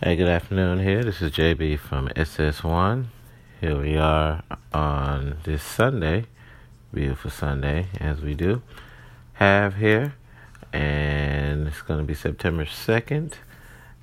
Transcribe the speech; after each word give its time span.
Hey, 0.00 0.14
good 0.14 0.28
afternoon 0.28 0.78
here. 0.78 1.02
This 1.02 1.20
is 1.20 1.32
JB 1.32 1.80
from 1.80 2.06
SS1. 2.10 3.06
Here 3.60 3.80
we 3.80 3.96
are 3.96 4.44
on 4.72 5.38
this 5.42 5.60
Sunday, 5.60 6.26
beautiful 6.94 7.32
Sunday, 7.32 7.88
as 7.98 8.20
we 8.20 8.34
do 8.34 8.62
have 9.32 9.74
here. 9.74 10.14
And 10.72 11.66
it's 11.66 11.82
going 11.82 11.98
to 11.98 12.06
be 12.06 12.14
September 12.14 12.64
2nd. 12.64 13.32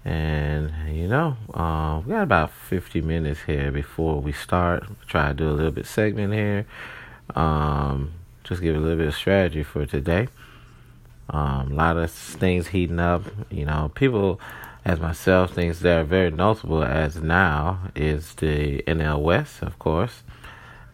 And, 0.04 0.74
you 0.94 1.08
know, 1.08 1.38
uh, 1.54 2.02
we 2.06 2.12
got 2.12 2.24
about 2.24 2.52
50 2.52 3.00
minutes 3.00 3.44
here 3.44 3.72
before 3.72 4.20
we 4.20 4.34
start. 4.34 4.84
Try 5.08 5.30
to 5.30 5.34
do 5.34 5.50
a 5.50 5.52
little 5.52 5.72
bit 5.72 5.86
segment 5.86 6.34
here. 6.34 6.66
Um, 7.36 8.12
just 8.44 8.62
give 8.62 8.76
a 8.76 8.80
little 8.80 8.98
bit 8.98 9.08
of 9.08 9.16
strategy 9.16 9.64
for 9.64 9.86
today. 9.86 10.28
Um, 11.30 11.72
a 11.72 11.76
lot 11.76 11.96
of 11.96 12.12
things 12.12 12.68
heating 12.68 13.00
up. 13.00 13.24
You 13.50 13.64
know, 13.64 13.92
people, 13.96 14.42
as 14.86 15.00
myself, 15.00 15.52
things 15.54 15.80
that 15.80 16.00
are 16.00 16.04
very 16.04 16.30
notable 16.30 16.84
as 16.84 17.16
now 17.16 17.80
is 17.96 18.36
the 18.36 18.84
NL 18.84 19.20
West, 19.20 19.64
of 19.64 19.80
course. 19.80 20.22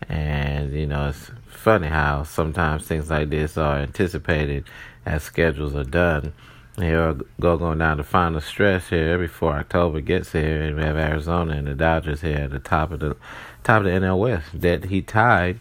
And, 0.07 0.71
you 0.71 0.87
know, 0.87 1.09
it's 1.09 1.29
funny 1.47 1.87
how 1.87 2.23
sometimes 2.23 2.87
things 2.87 3.09
like 3.09 3.29
this 3.29 3.57
are 3.57 3.79
anticipated 3.79 4.63
as 5.05 5.23
schedules 5.23 5.75
are 5.75 5.83
done. 5.83 6.31
Here 6.77 7.17
go 7.41 7.57
going 7.57 7.79
down 7.79 7.97
the 7.97 8.03
final 8.03 8.39
stretch 8.39 8.87
here 8.87 9.17
before 9.17 9.53
October 9.55 9.99
gets 9.99 10.31
here, 10.31 10.61
and 10.61 10.77
we 10.77 10.83
have 10.83 10.95
Arizona 10.95 11.53
and 11.53 11.67
the 11.67 11.75
Dodgers 11.75 12.21
here 12.21 12.37
at 12.37 12.51
the 12.51 12.59
top 12.59 12.91
of 12.91 13.01
the 13.01 13.17
top 13.63 13.79
of 13.79 13.83
the 13.83 13.89
NL 13.89 14.17
West. 14.17 14.61
That 14.61 14.85
he 14.85 15.01
tied 15.01 15.59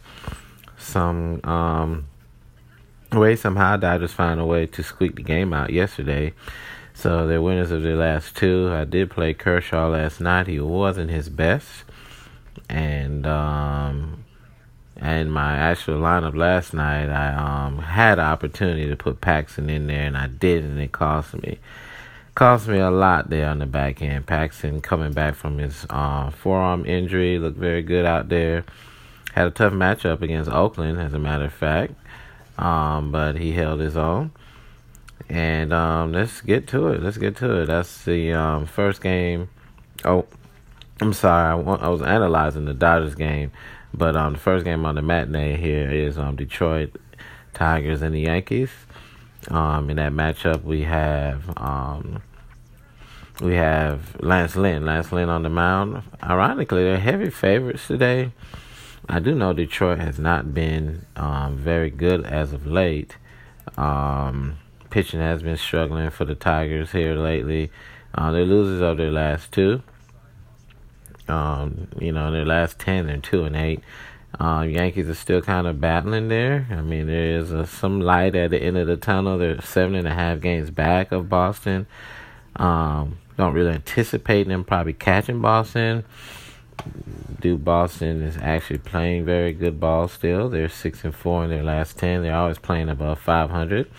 some 0.78 1.44
um, 1.44 2.06
way 3.12 3.34
somehow 3.34 3.76
Dodgers 3.76 4.12
find 4.12 4.38
a 4.38 4.46
way 4.46 4.66
to 4.66 4.84
squeak 4.84 5.16
the 5.16 5.22
game 5.22 5.52
out 5.52 5.70
yesterday. 5.70 6.32
So 7.00 7.26
they're 7.26 7.40
winners 7.40 7.70
of 7.70 7.82
their 7.82 7.96
last 7.96 8.36
two. 8.36 8.70
I 8.70 8.84
did 8.84 9.10
play 9.10 9.32
Kershaw 9.32 9.88
last 9.88 10.20
night. 10.20 10.46
He 10.46 10.60
wasn't 10.60 11.10
his 11.10 11.30
best, 11.30 11.84
and 12.68 13.26
um, 13.26 14.26
and 14.98 15.32
my 15.32 15.56
actual 15.56 15.98
lineup 15.98 16.36
last 16.36 16.74
night, 16.74 17.08
I 17.08 17.32
um, 17.32 17.78
had 17.78 18.18
an 18.18 18.26
opportunity 18.26 18.86
to 18.86 18.96
put 18.96 19.22
Paxton 19.22 19.70
in 19.70 19.86
there, 19.86 20.04
and 20.04 20.14
I 20.14 20.26
did, 20.26 20.62
and 20.62 20.78
it 20.78 20.92
cost 20.92 21.32
me 21.42 21.58
cost 22.34 22.68
me 22.68 22.78
a 22.78 22.90
lot 22.90 23.30
there 23.30 23.48
on 23.48 23.60
the 23.60 23.66
back 23.66 24.02
end. 24.02 24.26
Paxton 24.26 24.82
coming 24.82 25.14
back 25.14 25.36
from 25.36 25.56
his 25.56 25.86
uh, 25.88 26.28
forearm 26.28 26.84
injury 26.84 27.38
looked 27.38 27.56
very 27.56 27.80
good 27.82 28.04
out 28.04 28.28
there. 28.28 28.62
Had 29.32 29.46
a 29.46 29.50
tough 29.50 29.72
matchup 29.72 30.20
against 30.20 30.50
Oakland, 30.50 31.00
as 31.00 31.14
a 31.14 31.18
matter 31.18 31.46
of 31.46 31.52
fact 31.54 31.94
um, 32.60 33.10
but 33.10 33.36
he 33.36 33.52
held 33.52 33.80
his 33.80 33.96
own. 33.96 34.30
And 35.30 35.72
um, 35.72 36.12
let's 36.12 36.40
get 36.40 36.66
to 36.68 36.88
it. 36.88 37.04
Let's 37.04 37.16
get 37.16 37.36
to 37.36 37.60
it. 37.62 37.66
That's 37.66 38.04
the 38.04 38.32
um, 38.32 38.66
first 38.66 39.00
game. 39.00 39.48
Oh, 40.04 40.26
I'm 41.00 41.12
sorry. 41.12 41.54
I, 41.54 41.72
I, 41.76 41.88
was 41.88 42.02
analyzing 42.02 42.64
the 42.64 42.74
Dodgers 42.74 43.14
game, 43.14 43.52
but 43.94 44.16
um, 44.16 44.32
the 44.32 44.40
first 44.40 44.64
game 44.64 44.84
on 44.84 44.96
the 44.96 45.02
matinee 45.02 45.56
here 45.56 45.88
is 45.88 46.18
um, 46.18 46.34
Detroit 46.34 46.96
Tigers 47.54 48.02
and 48.02 48.12
the 48.12 48.22
Yankees. 48.22 48.70
Um, 49.48 49.88
in 49.88 49.96
that 49.98 50.12
matchup, 50.12 50.64
we 50.64 50.82
have 50.82 51.56
um, 51.56 52.22
we 53.40 53.54
have 53.54 54.20
Lance 54.20 54.56
Lynn. 54.56 54.84
Lance 54.84 55.12
Lynn 55.12 55.28
on 55.28 55.44
the 55.44 55.48
mound. 55.48 56.02
Ironically, 56.24 56.82
they're 56.82 56.98
heavy 56.98 57.30
favorites 57.30 57.86
today. 57.86 58.32
I 59.08 59.20
do 59.20 59.36
know 59.36 59.52
Detroit 59.52 60.00
has 60.00 60.18
not 60.18 60.52
been 60.52 61.06
um, 61.14 61.56
very 61.56 61.90
good 61.90 62.26
as 62.26 62.52
of 62.52 62.66
late. 62.66 63.16
Um, 63.76 64.58
pitching 64.90 65.20
has 65.20 65.42
been 65.42 65.56
struggling 65.56 66.10
for 66.10 66.24
the 66.24 66.34
Tigers 66.34 66.92
here 66.92 67.14
lately. 67.14 67.70
Uh, 68.14 68.32
they're 68.32 68.44
losers 68.44 68.80
of 68.80 68.96
their 68.96 69.12
last 69.12 69.52
two. 69.52 69.82
Um, 71.28 71.88
you 71.98 72.12
know, 72.12 72.32
their 72.32 72.44
last 72.44 72.78
ten, 72.78 73.06
they're 73.06 73.18
two 73.18 73.44
and 73.44 73.56
eight. 73.56 73.80
Uh, 74.38 74.62
Yankees 74.62 75.08
are 75.08 75.14
still 75.14 75.42
kind 75.42 75.66
of 75.66 75.80
battling 75.80 76.28
there. 76.28 76.66
I 76.70 76.82
mean, 76.82 77.06
there 77.06 77.38
is 77.38 77.50
a, 77.50 77.66
some 77.66 78.00
light 78.00 78.34
at 78.34 78.50
the 78.50 78.62
end 78.62 78.76
of 78.76 78.86
the 78.86 78.96
tunnel. 78.96 79.38
They're 79.38 79.60
seven 79.60 79.94
and 79.94 80.06
a 80.06 80.14
half 80.14 80.40
games 80.40 80.70
back 80.70 81.12
of 81.12 81.28
Boston. 81.28 81.86
Um, 82.56 83.18
don't 83.36 83.54
really 83.54 83.72
anticipate 83.72 84.48
them 84.48 84.64
probably 84.64 84.92
catching 84.92 85.40
Boston. 85.40 86.04
Duke 87.40 87.62
Boston 87.62 88.22
is 88.22 88.36
actually 88.38 88.78
playing 88.78 89.24
very 89.24 89.52
good 89.52 89.80
ball 89.80 90.08
still. 90.08 90.48
They're 90.48 90.68
six 90.68 91.04
and 91.04 91.14
four 91.14 91.44
in 91.44 91.50
their 91.50 91.62
last 91.62 91.98
ten. 91.98 92.22
They're 92.22 92.34
always 92.34 92.58
playing 92.58 92.88
above 92.88 93.20
five 93.20 93.50
hundred 93.50 93.90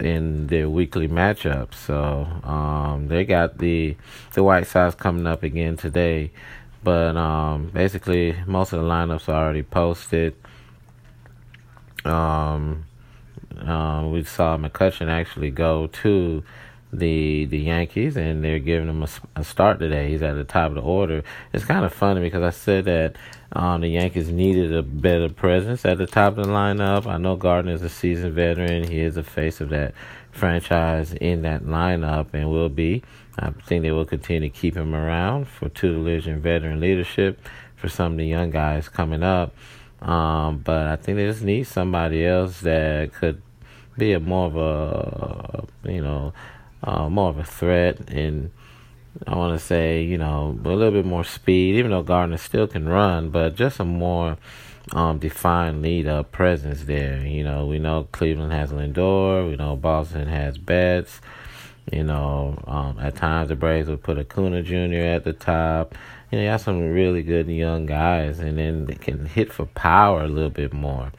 in 0.00 0.46
their 0.46 0.68
weekly 0.68 1.08
matchups. 1.08 1.74
So 1.74 2.26
um, 2.44 3.08
they 3.08 3.24
got 3.24 3.58
the 3.58 3.96
the 4.32 4.42
White 4.42 4.66
Sox 4.66 4.94
coming 4.94 5.26
up 5.26 5.42
again 5.42 5.76
today. 5.76 6.30
But 6.84 7.16
um, 7.16 7.70
basically, 7.72 8.36
most 8.46 8.72
of 8.72 8.80
the 8.80 8.88
lineups 8.88 9.28
are 9.28 9.44
already 9.44 9.62
posted. 9.62 10.34
Um, 12.04 12.84
uh, 13.60 14.08
we 14.10 14.24
saw 14.24 14.56
McCutchen 14.56 15.08
actually 15.08 15.50
go 15.50 15.86
to 15.86 16.42
the 16.92 17.46
the 17.46 17.58
Yankees, 17.58 18.16
and 18.16 18.44
they're 18.44 18.58
giving 18.58 18.88
him 18.88 19.02
a, 19.02 19.08
a, 19.36 19.44
start 19.44 19.78
today. 19.78 20.10
He's 20.10 20.22
at 20.22 20.34
the 20.34 20.44
top 20.44 20.70
of 20.70 20.74
the 20.74 20.82
order. 20.82 21.22
It's 21.52 21.64
kind 21.64 21.84
of 21.84 21.92
funny 21.92 22.20
because 22.20 22.42
I 22.42 22.50
said 22.50 22.84
that 22.84 23.16
um, 23.52 23.80
the 23.80 23.88
Yankees 23.88 24.28
needed 24.28 24.74
a 24.74 24.82
better 24.82 25.28
presence 25.30 25.84
at 25.86 25.98
the 25.98 26.06
top 26.06 26.36
of 26.36 26.46
the 26.46 26.52
lineup. 26.52 27.06
I 27.06 27.16
know 27.16 27.36
Gardner 27.36 27.72
is 27.72 27.82
a 27.82 27.88
seasoned 27.88 28.34
veteran. 28.34 28.88
He 28.88 29.00
is 29.00 29.14
the 29.14 29.22
face 29.22 29.60
of 29.60 29.70
that 29.70 29.94
franchise 30.32 31.12
in 31.14 31.42
that 31.42 31.64
lineup 31.64 32.28
and 32.34 32.50
will 32.50 32.68
be. 32.68 33.02
I 33.38 33.50
think 33.50 33.82
they 33.82 33.90
will 33.90 34.04
continue 34.04 34.50
to 34.50 34.54
keep 34.54 34.76
him 34.76 34.94
around 34.94 35.48
for 35.48 35.70
tutelage 35.70 36.26
and 36.26 36.42
veteran 36.42 36.80
leadership 36.80 37.40
for 37.76 37.88
some 37.88 38.12
of 38.12 38.18
the 38.18 38.26
young 38.26 38.50
guys 38.50 38.88
coming 38.88 39.22
up. 39.22 39.54
Um, 40.02 40.58
but 40.58 40.88
I 40.88 40.96
think 40.96 41.16
they 41.16 41.26
just 41.26 41.42
need 41.42 41.64
somebody 41.64 42.26
else 42.26 42.60
that 42.60 43.14
could 43.14 43.40
be 43.96 44.12
a 44.12 44.20
more 44.20 44.46
of 44.46 44.56
a, 44.56 45.90
you 45.90 46.02
know, 46.02 46.32
uh, 46.82 47.08
more 47.08 47.30
of 47.30 47.38
a 47.38 47.44
threat, 47.44 48.10
and 48.10 48.50
I 49.26 49.36
want 49.36 49.58
to 49.58 49.64
say, 49.64 50.02
you 50.02 50.18
know, 50.18 50.58
a 50.64 50.68
little 50.68 50.90
bit 50.90 51.04
more 51.04 51.24
speed, 51.24 51.76
even 51.76 51.90
though 51.90 52.02
Gardner 52.02 52.38
still 52.38 52.66
can 52.66 52.88
run, 52.88 53.30
but 53.30 53.54
just 53.54 53.78
a 53.80 53.84
more 53.84 54.38
um, 54.92 55.18
defined 55.18 55.82
lead 55.82 56.06
up 56.06 56.32
presence 56.32 56.84
there. 56.84 57.24
You 57.24 57.44
know, 57.44 57.66
we 57.66 57.78
know 57.78 58.08
Cleveland 58.12 58.52
has 58.52 58.72
Lindor, 58.72 59.48
we 59.48 59.56
know 59.56 59.76
Boston 59.76 60.28
has 60.28 60.58
Betts. 60.58 61.20
You 61.90 62.04
know, 62.04 62.62
um, 62.68 62.98
at 63.00 63.16
times 63.16 63.48
the 63.48 63.56
Braves 63.56 63.88
would 63.88 64.04
put 64.04 64.16
Acuna 64.16 64.62
Jr. 64.62 65.04
at 65.04 65.24
the 65.24 65.32
top. 65.32 65.96
You 66.30 66.38
know, 66.38 66.44
you 66.44 66.50
have 66.50 66.60
some 66.60 66.80
really 66.80 67.22
good 67.22 67.48
young 67.48 67.86
guys, 67.86 68.38
and 68.38 68.56
then 68.56 68.86
they 68.86 68.94
can 68.94 69.26
hit 69.26 69.52
for 69.52 69.66
power 69.66 70.22
a 70.22 70.28
little 70.28 70.50
bit 70.50 70.72
more. 70.72 71.12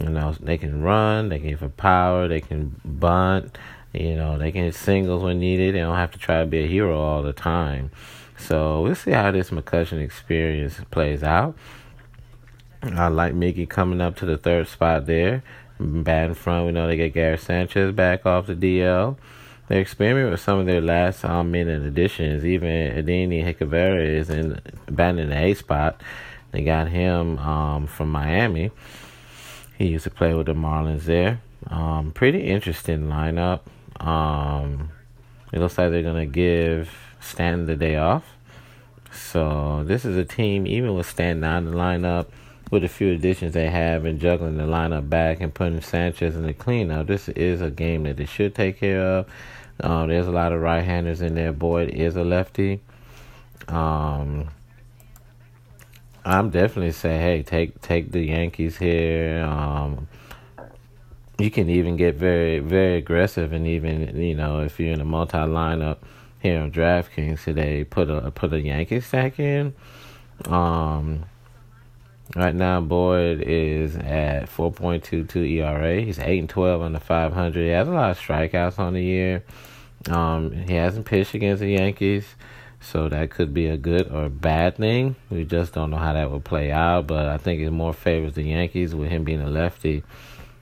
You 0.00 0.08
know, 0.08 0.34
they 0.40 0.56
can 0.56 0.82
run, 0.82 1.28
they 1.28 1.38
can 1.38 1.48
hit 1.48 1.58
for 1.58 1.68
power, 1.68 2.26
they 2.26 2.40
can 2.40 2.80
bunt. 2.84 3.58
You 3.92 4.14
know, 4.16 4.38
they 4.38 4.52
can 4.52 4.64
hit 4.64 4.74
singles 4.74 5.22
when 5.22 5.40
needed. 5.40 5.74
They 5.74 5.80
don't 5.80 5.96
have 5.96 6.12
to 6.12 6.18
try 6.18 6.40
to 6.40 6.46
be 6.46 6.64
a 6.64 6.66
hero 6.66 7.00
all 7.00 7.22
the 7.22 7.32
time. 7.32 7.90
So 8.36 8.82
we'll 8.82 8.94
see 8.94 9.10
how 9.10 9.30
this 9.30 9.50
McCutchen 9.50 10.02
experience 10.02 10.80
plays 10.90 11.22
out. 11.22 11.56
I 12.82 13.08
like 13.08 13.34
Mickey 13.34 13.66
coming 13.66 14.00
up 14.00 14.16
to 14.16 14.26
the 14.26 14.36
third 14.36 14.68
spot 14.68 15.06
there. 15.06 15.42
Bad 15.80 16.30
in 16.30 16.34
front, 16.34 16.66
we 16.66 16.72
know 16.72 16.86
they 16.86 16.96
get 16.96 17.14
Gary 17.14 17.38
Sanchez 17.38 17.92
back 17.92 18.26
off 18.26 18.46
the 18.46 18.54
DL. 18.54 19.16
They 19.68 19.80
experiment 19.80 20.30
with 20.30 20.40
some 20.40 20.58
of 20.60 20.66
their 20.66 20.80
last 20.80 21.24
um, 21.24 21.50
minute 21.50 21.82
additions. 21.82 22.44
Even 22.44 22.68
Adeiny 22.68 23.44
Hechavarria 23.44 24.04
is 24.04 24.30
in 24.30 24.60
batting 24.90 25.20
in 25.20 25.30
the 25.30 25.36
A 25.36 25.54
spot. 25.54 26.00
They 26.52 26.62
got 26.62 26.88
him 26.88 27.38
um, 27.38 27.86
from 27.86 28.10
Miami. 28.10 28.70
He 29.76 29.88
used 29.88 30.04
to 30.04 30.10
play 30.10 30.34
with 30.34 30.46
the 30.46 30.54
Marlins 30.54 31.02
there. 31.02 31.40
Um, 31.68 32.12
pretty 32.12 32.44
interesting 32.44 33.08
lineup. 33.08 33.60
Um, 34.00 34.90
it 35.52 35.58
looks 35.60 35.78
like 35.78 35.90
they're 35.90 36.02
gonna 36.02 36.26
give 36.26 36.90
Stanton 37.20 37.66
the 37.66 37.76
day 37.76 37.96
off. 37.96 38.24
So 39.12 39.84
this 39.84 40.04
is 40.04 40.16
a 40.16 40.24
team, 40.24 40.66
even 40.66 40.94
with 40.94 41.08
Stanton 41.08 41.44
on 41.44 41.64
the 41.64 41.72
lineup, 41.72 42.26
with 42.70 42.84
a 42.84 42.88
few 42.88 43.12
additions 43.12 43.54
they 43.54 43.70
have, 43.70 44.04
and 44.04 44.20
juggling 44.20 44.58
the 44.58 44.64
lineup 44.64 45.08
back 45.08 45.40
and 45.40 45.52
putting 45.52 45.80
Sanchez 45.80 46.36
in 46.36 46.42
the 46.42 46.52
cleanup. 46.52 47.06
This 47.06 47.28
is 47.30 47.60
a 47.60 47.70
game 47.70 48.04
that 48.04 48.16
they 48.16 48.26
should 48.26 48.54
take 48.54 48.78
care 48.78 49.02
of. 49.02 49.26
Um, 49.80 50.08
there's 50.08 50.26
a 50.26 50.32
lot 50.32 50.52
of 50.52 50.60
right-handers 50.60 51.20
in 51.20 51.34
there. 51.34 51.52
Boyd 51.52 51.90
is 51.90 52.16
a 52.16 52.24
lefty. 52.24 52.80
Um, 53.68 54.48
I'm 56.24 56.50
definitely 56.50 56.92
saying, 56.92 57.20
hey, 57.20 57.42
take 57.42 57.80
take 57.80 58.12
the 58.12 58.20
Yankees 58.20 58.76
here. 58.76 59.44
Um, 59.44 60.08
you 61.38 61.50
can 61.50 61.70
even 61.70 61.96
get 61.96 62.16
very 62.16 62.58
very 62.58 62.96
aggressive 62.96 63.52
and 63.52 63.66
even 63.66 64.20
you 64.20 64.34
know 64.34 64.60
if 64.60 64.78
you're 64.80 64.92
in 64.92 65.00
a 65.00 65.04
multi 65.04 65.36
lineup 65.36 65.98
here 66.40 66.60
on 66.60 66.70
DraftKings 66.70 67.44
today 67.44 67.84
put 67.84 68.10
a 68.10 68.30
put 68.30 68.52
a 68.52 68.60
Yankee 68.60 69.00
stack 69.00 69.38
in. 69.38 69.74
Um, 70.46 71.24
right 72.36 72.54
now 72.54 72.80
Boyd 72.80 73.42
is 73.42 73.96
at 73.96 74.48
4.22 74.48 75.50
ERA. 75.50 76.00
He's 76.00 76.18
eight 76.18 76.38
and 76.38 76.48
12 76.48 76.82
on 76.82 76.92
the 76.92 77.00
500. 77.00 77.60
He 77.60 77.68
has 77.68 77.88
a 77.88 77.90
lot 77.90 78.10
of 78.10 78.18
strikeouts 78.18 78.78
on 78.78 78.94
the 78.94 79.02
year. 79.02 79.44
Um, 80.08 80.52
he 80.52 80.74
hasn't 80.74 81.06
pitched 81.06 81.34
against 81.34 81.60
the 81.60 81.70
Yankees. 81.70 82.24
So 82.80 83.08
that 83.08 83.30
could 83.30 83.52
be 83.52 83.66
a 83.66 83.76
good 83.76 84.08
or 84.12 84.28
bad 84.28 84.76
thing. 84.76 85.16
We 85.30 85.44
just 85.44 85.74
don't 85.74 85.90
know 85.90 85.96
how 85.96 86.12
that 86.12 86.30
will 86.30 86.40
play 86.40 86.70
out. 86.70 87.08
But 87.08 87.26
I 87.26 87.36
think 87.36 87.60
it 87.60 87.70
more 87.72 87.92
favors 87.92 88.34
the 88.34 88.44
Yankees 88.44 88.94
with 88.94 89.10
him 89.10 89.24
being 89.24 89.40
a 89.40 89.50
lefty 89.50 90.04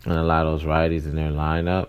and 0.07 0.15
a 0.15 0.23
lot 0.23 0.47
of 0.47 0.61
those 0.61 0.69
righties 0.69 1.05
in 1.05 1.17
their 1.17 1.31
lineup. 1.31 1.89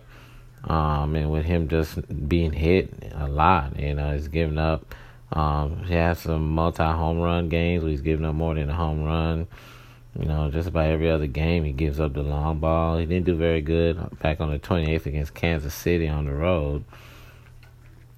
Um, 0.64 1.16
and 1.16 1.32
with 1.32 1.46
him 1.46 1.70
just 1.70 2.28
being 2.28 2.52
hit 2.52 2.92
a 3.14 3.28
lot, 3.28 3.80
you 3.80 3.94
know, 3.94 4.14
he's 4.14 4.28
giving 4.28 4.58
up. 4.58 4.94
Um, 5.32 5.84
he 5.86 5.94
has 5.94 6.20
some 6.20 6.50
multi 6.50 6.84
home 6.84 7.20
run 7.20 7.48
games 7.48 7.84
where 7.84 7.92
he's 7.92 8.02
giving 8.02 8.26
up 8.26 8.36
more 8.36 8.56
than 8.56 8.70
a 8.70 8.74
home 8.74 9.04
run. 9.04 9.48
You 10.20 10.26
know, 10.26 10.50
just 10.50 10.68
about 10.68 10.88
every 10.88 11.12
other 11.12 11.28
game 11.28 11.64
he 11.64 11.72
gives 11.72 12.00
up 12.00 12.14
the 12.14 12.24
long 12.24 12.60
ball. 12.60 12.98
He 12.98 13.06
didn't 13.06 13.26
do 13.26 13.36
very 13.36 13.62
good 13.62 14.20
back 14.20 14.42
on 14.42 14.52
the 14.52 14.58
28th 14.58 15.06
against 15.06 15.36
Kansas 15.36 15.76
City 15.76 16.08
on 16.08 16.26
the 16.26 16.34
road. 16.34 16.84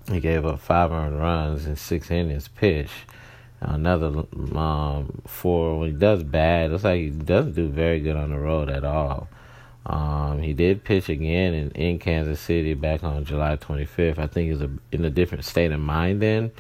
He 0.10 0.20
gave 0.20 0.46
up 0.46 0.60
five 0.62 0.92
earned 0.92 1.20
runs 1.20 1.68
in 1.68 1.76
six 1.76 2.10
innings 2.10 2.48
pitch. 2.48 2.90
Another 3.60 4.08
um, 4.08 5.22
four 5.28 5.80
when 5.80 5.92
he 5.92 5.98
does 5.98 6.24
bad, 6.24 6.72
looks 6.72 6.86
like 6.86 7.02
he 7.02 7.10
doesn't 7.10 7.54
do 7.54 7.68
very 7.68 8.00
good 8.00 8.16
on 8.16 8.30
the 8.30 8.40
road 8.40 8.70
at 8.70 8.86
all. 8.86 9.28
Um, 9.86 10.42
he 10.42 10.54
did 10.54 10.84
pitch 10.84 11.10
again 11.10 11.54
in, 11.54 11.72
in 11.72 12.00
Kansas 12.00 12.40
City 12.40 12.74
back 12.74 13.04
on 13.04 13.26
July 13.26 13.56
25th. 13.56 14.20
I 14.20 14.28
think 14.28 14.46
he 14.48 14.52
was 14.52 14.70
in 14.92 15.06
a 15.06 15.10
different 15.10 15.46
state 15.46 15.72
of 15.72 15.80
mind 15.80 16.22
then. 16.22 16.52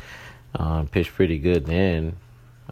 Um, 0.55 0.87
pitched 0.87 1.13
pretty 1.13 1.37
good 1.37 1.65
then, 1.65 2.15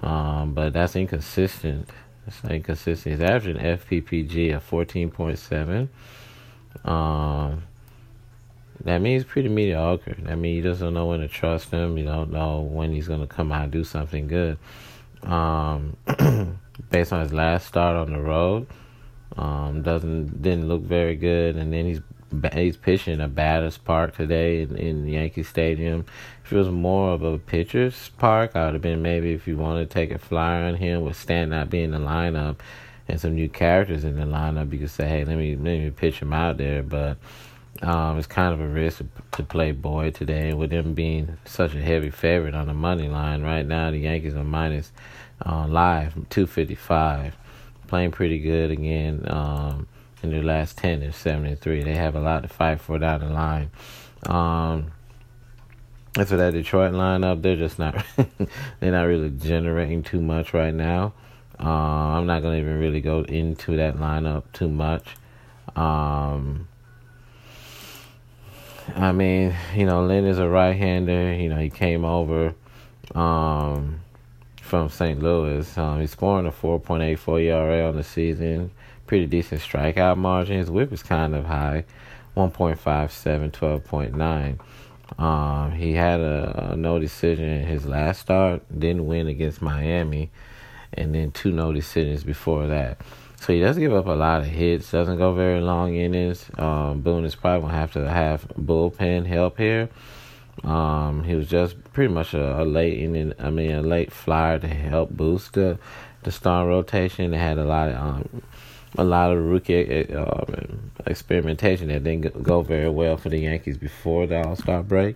um, 0.02 0.54
but 0.54 0.74
that's 0.74 0.96
inconsistent. 0.96 1.90
It's 2.26 2.44
inconsistent. 2.44 3.20
He's 3.20 3.30
averaging 3.30 3.62
FPPG 3.62 4.56
of 4.56 4.68
14.7. 4.68 5.88
Um, 6.90 7.64
that 8.84 9.00
means 9.00 9.24
pretty 9.24 9.50
mediocre. 9.50 10.16
That 10.20 10.38
means 10.38 10.58
you 10.58 10.72
just 10.72 10.82
don't 10.82 10.94
know 10.94 11.08
when 11.08 11.20
to 11.22 11.28
trust 11.28 11.72
him. 11.72 11.98
You 11.98 12.06
don't 12.06 12.32
know 12.32 12.62
when 12.62 12.94
he's 12.94 13.08
going 13.08 13.22
to 13.22 13.28
come 13.28 13.52
out 13.52 13.64
and 13.64 13.72
do 13.72 13.84
something 13.84 14.28
good. 14.28 14.58
Um, 15.24 15.98
based 16.90 17.14
on 17.14 17.22
his 17.22 17.34
last 17.34 17.68
start 17.68 17.96
on 17.96 18.14
the 18.14 18.20
road, 18.20 18.68
um, 19.36 19.82
doesn't 19.82 20.42
didn't 20.42 20.68
look 20.68 20.82
very 20.84 21.16
good, 21.16 21.56
and 21.56 21.74
then 21.74 21.86
he's 21.86 22.02
he's 22.54 22.78
pitching 22.78 23.22
a 23.22 23.28
batter's 23.28 23.78
park 23.78 24.16
today 24.16 24.62
in, 24.62 24.76
in 24.78 25.08
Yankee 25.08 25.44
Stadium. 25.44 26.06
If 26.44 26.54
it 26.54 26.58
was 26.58 26.70
more 26.70 27.12
of 27.12 27.24
a 27.24 27.38
pitcher's 27.38 28.10
park, 28.18 28.56
I 28.56 28.66
would 28.66 28.74
have 28.74 28.82
been 28.82 29.02
maybe 29.02 29.34
if 29.34 29.48
you 29.48 29.58
want 29.58 29.80
to 29.80 29.94
take 29.94 30.12
a 30.12 30.18
flyer 30.18 30.66
on 30.66 30.76
him 30.76 31.02
with 31.02 31.18
Stan 31.18 31.50
not 31.50 31.70
being 31.70 31.86
in 31.86 31.92
the 31.92 32.00
lineup 32.00 32.58
and 33.08 33.20
some 33.20 33.36
new 33.36 33.50
characters 33.50 34.04
in 34.04 34.18
the 34.18 34.26
lineup, 34.26 34.72
you 34.74 34.80
could 34.80 34.90
say, 34.90 35.08
hey, 35.08 35.26
let 35.26 35.38
me 35.38 35.56
let 35.56 35.64
me 35.64 35.90
pitch 35.90 36.20
him 36.20 36.34
out 36.34 36.58
there, 36.58 36.84
but 36.84 37.18
um, 37.82 38.18
it's 38.18 38.28
kind 38.28 38.54
of 38.54 38.62
a 38.62 38.68
risk 38.68 39.04
to, 39.34 39.44
play 39.44 39.72
Boyd 39.72 40.16
today 40.16 40.54
with 40.54 40.72
them 40.72 40.94
being 40.94 41.38
such 41.46 41.76
a 41.76 41.82
heavy 41.82 42.10
favorite 42.10 42.56
on 42.56 42.68
the 42.68 42.74
money 42.74 43.08
line. 43.08 43.44
Right 43.44 43.66
now, 43.66 43.92
the 43.92 44.00
Yankees 44.00 44.36
are 44.36 44.44
minus 44.44 44.92
uh, 45.46 45.68
live 45.68 46.14
255, 46.30 47.38
playing 47.88 48.12
pretty 48.12 48.40
good 48.40 48.72
again. 48.72 49.26
Um, 49.28 49.88
in 50.24 50.32
their 50.32 50.44
last 50.44 50.78
10 50.78 51.04
is 51.04 51.16
73. 51.16 51.84
They 51.84 51.96
have 51.96 52.16
a 52.16 52.20
lot 52.20 52.42
to 52.44 52.50
fight 52.50 52.80
for 52.80 52.98
down 52.98 53.22
the 53.22 53.28
line. 53.28 53.70
Um, 54.26 54.92
and 56.18 56.28
for 56.28 56.38
that 56.38 56.54
Detroit 56.54 56.94
lineup, 56.94 57.42
they're 57.42 57.56
just 57.56 57.78
not 57.78 58.04
they're 58.80 58.92
not 58.92 59.04
really 59.04 59.30
generating 59.30 60.04
too 60.04 60.22
much 60.22 60.54
right 60.54 60.74
now. 60.74 61.14
Uh, 61.60 61.68
I'm 62.18 62.26
not 62.26 62.42
gonna 62.42 62.58
even 62.58 62.80
really 62.80 63.02
go 63.02 63.22
into 63.22 63.78
that 63.78 63.98
lineup 63.98 64.44
too 64.54 64.70
much. 64.70 65.16
Um, 65.76 66.68
I 68.96 69.12
mean, 69.12 69.56
you 69.76 69.86
know, 69.86 70.06
Lynn 70.06 70.26
is 70.26 70.40
a 70.40 70.48
right 70.48 70.76
hander. 70.76 71.34
You 71.36 71.50
know, 71.50 71.60
he 71.60 71.70
came 71.70 72.04
over 72.04 72.56
um, 73.14 74.02
from 74.68 74.90
St. 74.90 75.22
Louis. 75.24 75.78
Um, 75.78 76.02
he's 76.02 76.12
scoring 76.12 76.46
a 76.46 76.52
4.84 76.52 77.42
ERA 77.44 77.88
on 77.88 77.96
the 77.96 78.04
season. 78.04 78.72
Pretty 79.08 79.26
decent 79.26 79.62
strikeout 79.62 80.18
margin. 80.18 80.58
His 80.58 80.70
whip 80.70 80.92
is 80.92 81.02
kind 81.02 81.34
of 81.34 81.46
high 81.46 81.86
1.57, 82.36 83.52
12.9. 83.52 84.60
Um, 85.24 85.72
he 85.72 85.94
had 85.94 86.20
a, 86.20 86.72
a 86.74 86.76
no 86.76 87.00
decision 87.00 87.46
in 87.46 87.66
his 87.66 87.86
last 87.86 88.20
start, 88.20 88.62
didn't 88.78 89.08
win 89.08 89.28
against 89.28 89.62
Miami, 89.62 90.30
and 90.94 91.16
then 91.16 91.32
two 91.32 91.52
no 91.52 91.72
decisions 91.72 92.26
before 92.26 92.68
that. 92.68 93.00
So 93.40 93.54
he 93.54 93.62
does 93.62 93.78
give 93.78 93.94
up 93.94 94.08
a 94.08 94.12
lot 94.12 94.42
of 94.42 94.48
hits. 94.48 94.92
Doesn't 94.92 95.18
go 95.18 95.34
very 95.34 95.62
long 95.62 95.96
innings. 95.96 96.50
Um, 96.58 97.02
Boone 97.02 97.24
is 97.24 97.36
probably 97.36 97.62
gonna 97.62 97.80
have 97.80 97.94
to 97.94 98.10
have 98.10 98.48
bullpen 98.60 99.26
help 99.26 99.58
here. 99.58 99.90
Um, 100.64 101.24
he 101.24 101.36
was 101.36 101.48
just 101.48 101.76
pretty 101.94 102.14
much 102.14 102.34
a, 102.34 102.62
a 102.62 102.66
late 102.66 103.00
inning. 103.00 103.34
I 103.40 103.50
mean, 103.50 103.72
a 103.72 103.82
late 103.82 104.12
flyer 104.12 104.60
to 104.60 104.68
help 104.68 105.12
boost 105.12 105.54
the 105.54 105.78
the 106.24 106.32
star 106.32 106.68
rotation. 106.68 107.32
They 107.32 107.38
had 107.38 107.58
a 107.58 107.66
lot 107.66 107.90
of 107.90 107.96
um, 107.96 108.42
a 108.98 109.04
lot 109.04 109.32
of 109.32 109.44
rookie 109.44 110.14
uh, 110.14 110.46
experimentation 111.06 111.90
that 111.90 112.04
didn't 112.04 112.42
go 112.44 112.62
very 112.62 112.90
well 112.90 113.18
for 113.18 113.30
the 113.30 113.40
Yankees 113.40 113.78
before 113.78 114.28
the 114.28 114.44
All 114.46 114.56
Star 114.56 114.84
break. 114.84 115.16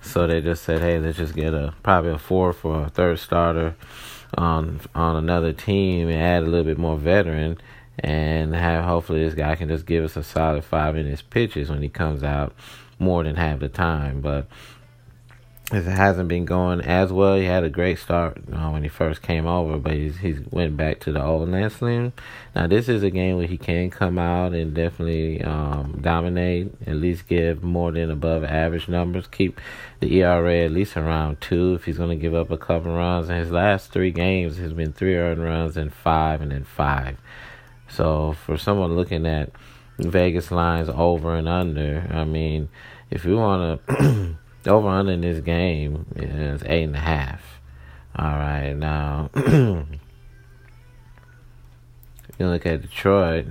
So 0.00 0.26
they 0.26 0.40
just 0.40 0.62
said, 0.62 0.80
"Hey, 0.80 0.98
let's 0.98 1.18
just 1.18 1.34
get 1.34 1.54
a 1.54 1.74
probably 1.82 2.12
a 2.12 2.18
four 2.18 2.52
for 2.52 2.84
a 2.84 2.88
third 2.88 3.18
starter." 3.18 3.74
on 4.36 4.80
on 4.94 5.16
another 5.16 5.52
team 5.52 6.08
and 6.08 6.20
add 6.20 6.42
a 6.42 6.46
little 6.46 6.64
bit 6.64 6.78
more 6.78 6.96
veteran 6.96 7.56
and 8.00 8.54
have 8.54 8.84
hopefully 8.84 9.24
this 9.24 9.34
guy 9.34 9.54
can 9.54 9.68
just 9.68 9.86
give 9.86 10.04
us 10.04 10.16
a 10.16 10.22
solid 10.22 10.64
five 10.64 10.96
innings 10.96 11.22
pitches 11.22 11.70
when 11.70 11.82
he 11.82 11.88
comes 11.88 12.22
out 12.22 12.52
more 12.98 13.24
than 13.24 13.36
half 13.36 13.60
the 13.60 13.68
time. 13.68 14.20
But 14.20 14.46
it 15.70 15.84
hasn't 15.84 16.28
been 16.28 16.46
going 16.46 16.80
as 16.80 17.12
well. 17.12 17.34
He 17.34 17.44
had 17.44 17.62
a 17.62 17.68
great 17.68 17.98
start 17.98 18.48
when 18.48 18.82
he 18.82 18.88
first 18.88 19.20
came 19.20 19.46
over, 19.46 19.76
but 19.76 19.92
he's 19.92 20.16
he's 20.16 20.40
went 20.50 20.78
back 20.78 20.98
to 21.00 21.12
the 21.12 21.22
old 21.22 21.50
Lynn. 21.50 22.14
Now 22.54 22.66
this 22.66 22.88
is 22.88 23.02
a 23.02 23.10
game 23.10 23.36
where 23.36 23.46
he 23.46 23.58
can 23.58 23.90
come 23.90 24.18
out 24.18 24.54
and 24.54 24.72
definitely 24.72 25.42
um, 25.42 25.98
dominate, 26.00 26.72
at 26.86 26.96
least 26.96 27.28
give 27.28 27.62
more 27.62 27.92
than 27.92 28.10
above 28.10 28.44
average 28.44 28.88
numbers, 28.88 29.26
keep 29.26 29.60
the 30.00 30.22
ERA 30.22 30.64
at 30.64 30.70
least 30.70 30.96
around 30.96 31.42
two 31.42 31.74
if 31.74 31.84
he's 31.84 31.98
going 31.98 32.16
to 32.18 32.22
give 32.22 32.34
up 32.34 32.50
a 32.50 32.56
couple 32.56 32.94
runs. 32.94 33.28
And 33.28 33.38
his 33.38 33.50
last 33.50 33.92
three 33.92 34.10
games 34.10 34.56
has 34.56 34.72
been 34.72 34.94
three 34.94 35.16
earned 35.16 35.44
runs 35.44 35.76
and 35.76 35.92
five 35.92 36.40
and 36.40 36.50
then 36.50 36.64
five. 36.64 37.18
So 37.90 38.36
for 38.46 38.56
someone 38.56 38.96
looking 38.96 39.26
at 39.26 39.50
Vegas 39.98 40.50
lines 40.50 40.88
over 40.88 41.34
and 41.34 41.48
under, 41.48 42.08
I 42.10 42.24
mean, 42.24 42.68
if 43.10 43.24
you 43.24 43.36
want 43.36 43.86
to 43.86 44.36
over 44.66 44.88
under 44.88 45.12
in 45.12 45.20
this 45.20 45.40
game 45.40 46.06
is 46.16 46.62
eight 46.66 46.84
and 46.84 46.96
a 46.96 47.00
half. 47.00 47.42
All 48.16 48.30
right, 48.30 48.72
now 48.74 49.30
you 49.36 49.86
look 52.38 52.66
at 52.66 52.82
Detroit. 52.82 53.46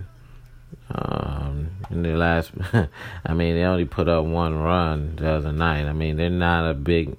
Um, 0.90 1.70
in 1.90 2.04
the 2.04 2.16
last, 2.16 2.52
I 3.26 3.34
mean, 3.34 3.56
they 3.56 3.64
only 3.64 3.86
put 3.86 4.08
up 4.08 4.26
one 4.26 4.58
run 4.58 5.18
the 5.18 5.30
other 5.30 5.52
night. 5.52 5.86
I 5.86 5.94
mean, 5.94 6.18
they're 6.18 6.30
not 6.30 6.70
a 6.70 6.74
big, 6.74 7.18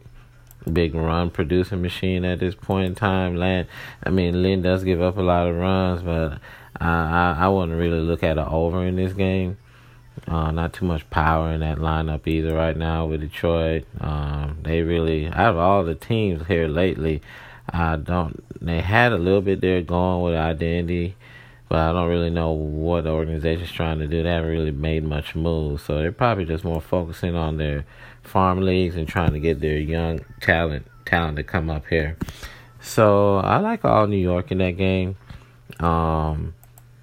big 0.70 0.94
run 0.94 1.30
producing 1.30 1.82
machine 1.82 2.24
at 2.24 2.40
this 2.40 2.54
point 2.54 2.86
in 2.86 2.94
time. 2.94 3.36
Land, 3.36 3.68
I 4.02 4.10
mean, 4.10 4.42
Lynn 4.42 4.62
does 4.62 4.84
give 4.84 5.02
up 5.02 5.16
a 5.16 5.22
lot 5.22 5.48
of 5.48 5.56
runs, 5.56 6.02
but 6.02 6.38
I, 6.76 6.88
I, 6.88 7.36
I 7.40 7.48
wouldn't 7.48 7.78
really 7.78 8.00
look 8.00 8.22
at 8.22 8.38
an 8.38 8.46
over 8.46 8.84
in 8.84 8.96
this 8.96 9.12
game. 9.12 9.58
Uh, 10.26 10.50
not 10.50 10.72
too 10.72 10.84
much 10.84 11.08
power 11.10 11.52
in 11.52 11.60
that 11.60 11.78
lineup 11.78 12.26
either 12.26 12.54
right 12.54 12.76
now 12.76 13.06
with 13.06 13.20
Detroit. 13.20 13.84
Um, 14.00 14.58
they 14.62 14.82
really, 14.82 15.26
out 15.28 15.50
of 15.50 15.56
all 15.56 15.84
the 15.84 15.94
teams 15.94 16.46
here 16.46 16.68
lately, 16.68 17.22
I 17.70 17.96
don't. 17.96 18.44
They 18.60 18.80
had 18.80 19.12
a 19.12 19.18
little 19.18 19.40
bit 19.40 19.60
there 19.60 19.80
going 19.82 20.22
with 20.22 20.34
identity, 20.34 21.14
but 21.68 21.78
I 21.78 21.92
don't 21.92 22.08
really 22.08 22.30
know 22.30 22.50
what 22.52 23.04
the 23.04 23.10
organization's 23.10 23.70
trying 23.70 24.00
to 24.00 24.08
do. 24.08 24.22
They 24.22 24.30
haven't 24.30 24.50
really 24.50 24.72
made 24.72 25.04
much 25.04 25.34
moves, 25.34 25.84
so 25.84 25.98
they're 25.98 26.12
probably 26.12 26.44
just 26.44 26.64
more 26.64 26.80
focusing 26.80 27.36
on 27.36 27.56
their 27.56 27.84
farm 28.22 28.60
leagues 28.60 28.96
and 28.96 29.06
trying 29.06 29.32
to 29.32 29.40
get 29.40 29.60
their 29.60 29.78
young 29.78 30.20
talent 30.40 30.86
talent 31.04 31.36
to 31.36 31.42
come 31.42 31.70
up 31.70 31.86
here. 31.86 32.16
So 32.80 33.38
I 33.38 33.58
like 33.58 33.84
all 33.84 34.06
New 34.06 34.16
York 34.16 34.50
in 34.50 34.58
that 34.58 34.76
game. 34.76 35.16
Um, 35.80 36.54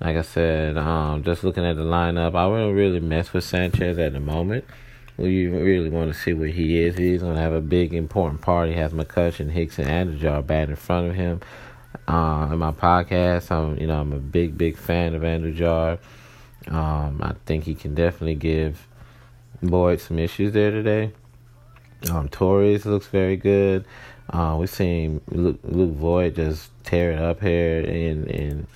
like 0.05 0.17
I 0.17 0.21
said, 0.21 0.77
um, 0.77 1.24
just 1.24 1.43
looking 1.43 1.65
at 1.65 1.77
the 1.77 1.83
lineup, 1.83 2.35
I 2.35 2.45
wouldn't 2.45 2.75
really 2.75 3.00
mess 3.00 3.33
with 3.33 3.43
Sanchez 3.43 3.97
at 3.97 4.13
the 4.13 4.19
moment. 4.19 4.63
We 5.17 5.47
really 5.47 5.89
want 5.89 6.13
to 6.13 6.19
see 6.19 6.33
where 6.33 6.47
he 6.47 6.77
is. 6.77 6.95
He's 6.95 7.21
going 7.21 7.35
to 7.35 7.41
have 7.41 7.53
a 7.53 7.62
big, 7.62 7.91
important 7.91 8.41
part. 8.41 8.69
He 8.69 8.75
has 8.75 8.93
McCutchen, 8.93 9.50
Hicks, 9.50 9.79
and 9.79 9.88
Andujar 9.88 10.45
bad 10.45 10.69
in 10.69 10.75
front 10.75 11.09
of 11.09 11.15
him. 11.15 11.41
Uh, 12.07 12.50
in 12.51 12.59
my 12.59 12.71
podcast, 12.71 13.50
I'm 13.50 13.79
you 13.79 13.88
know 13.88 14.00
I'm 14.00 14.13
a 14.13 14.19
big, 14.19 14.59
big 14.59 14.77
fan 14.77 15.15
of 15.15 15.24
Andujar. 15.24 15.97
Um, 16.67 17.21
I 17.24 17.33
think 17.47 17.63
he 17.63 17.74
can 17.74 17.95
definitely 17.95 18.35
give 18.35 18.88
Boyd 19.63 20.01
some 20.01 20.19
issues 20.19 20.53
there 20.53 20.69
today. 20.69 21.13
Um, 22.12 22.29
Torres 22.29 22.85
looks 22.85 23.07
very 23.07 23.38
good. 23.38 23.85
Uh, 24.29 24.55
we've 24.59 24.69
seen 24.69 25.21
Luke, 25.29 25.59
Luke 25.63 25.95
Voit 25.95 26.35
just 26.35 26.69
tear 26.83 27.13
it 27.13 27.19
up 27.19 27.41
here 27.41 27.79
in 27.79 28.27
in 28.27 28.67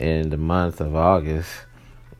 in 0.00 0.30
the 0.30 0.36
month 0.36 0.80
of 0.80 0.94
August. 0.94 1.50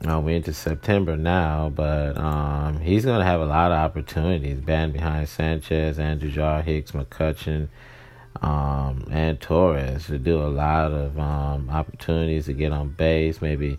Uh, 0.06 0.20
we're 0.20 0.36
into 0.36 0.52
September 0.52 1.16
now, 1.16 1.70
but 1.74 2.16
um, 2.18 2.78
he's 2.80 3.04
going 3.04 3.18
to 3.18 3.24
have 3.24 3.40
a 3.40 3.46
lot 3.46 3.72
of 3.72 3.78
opportunities. 3.78 4.60
Band 4.60 4.92
behind 4.92 5.28
Sanchez, 5.28 5.98
Andujar, 5.98 6.62
Hicks, 6.62 6.92
McCutchen, 6.92 7.68
um, 8.42 9.06
and 9.10 9.40
Torres 9.40 10.06
to 10.06 10.18
do 10.18 10.42
a 10.42 10.48
lot 10.48 10.92
of 10.92 11.18
um, 11.18 11.70
opportunities 11.70 12.44
to 12.46 12.52
get 12.52 12.72
on 12.72 12.90
base, 12.90 13.40
maybe 13.40 13.78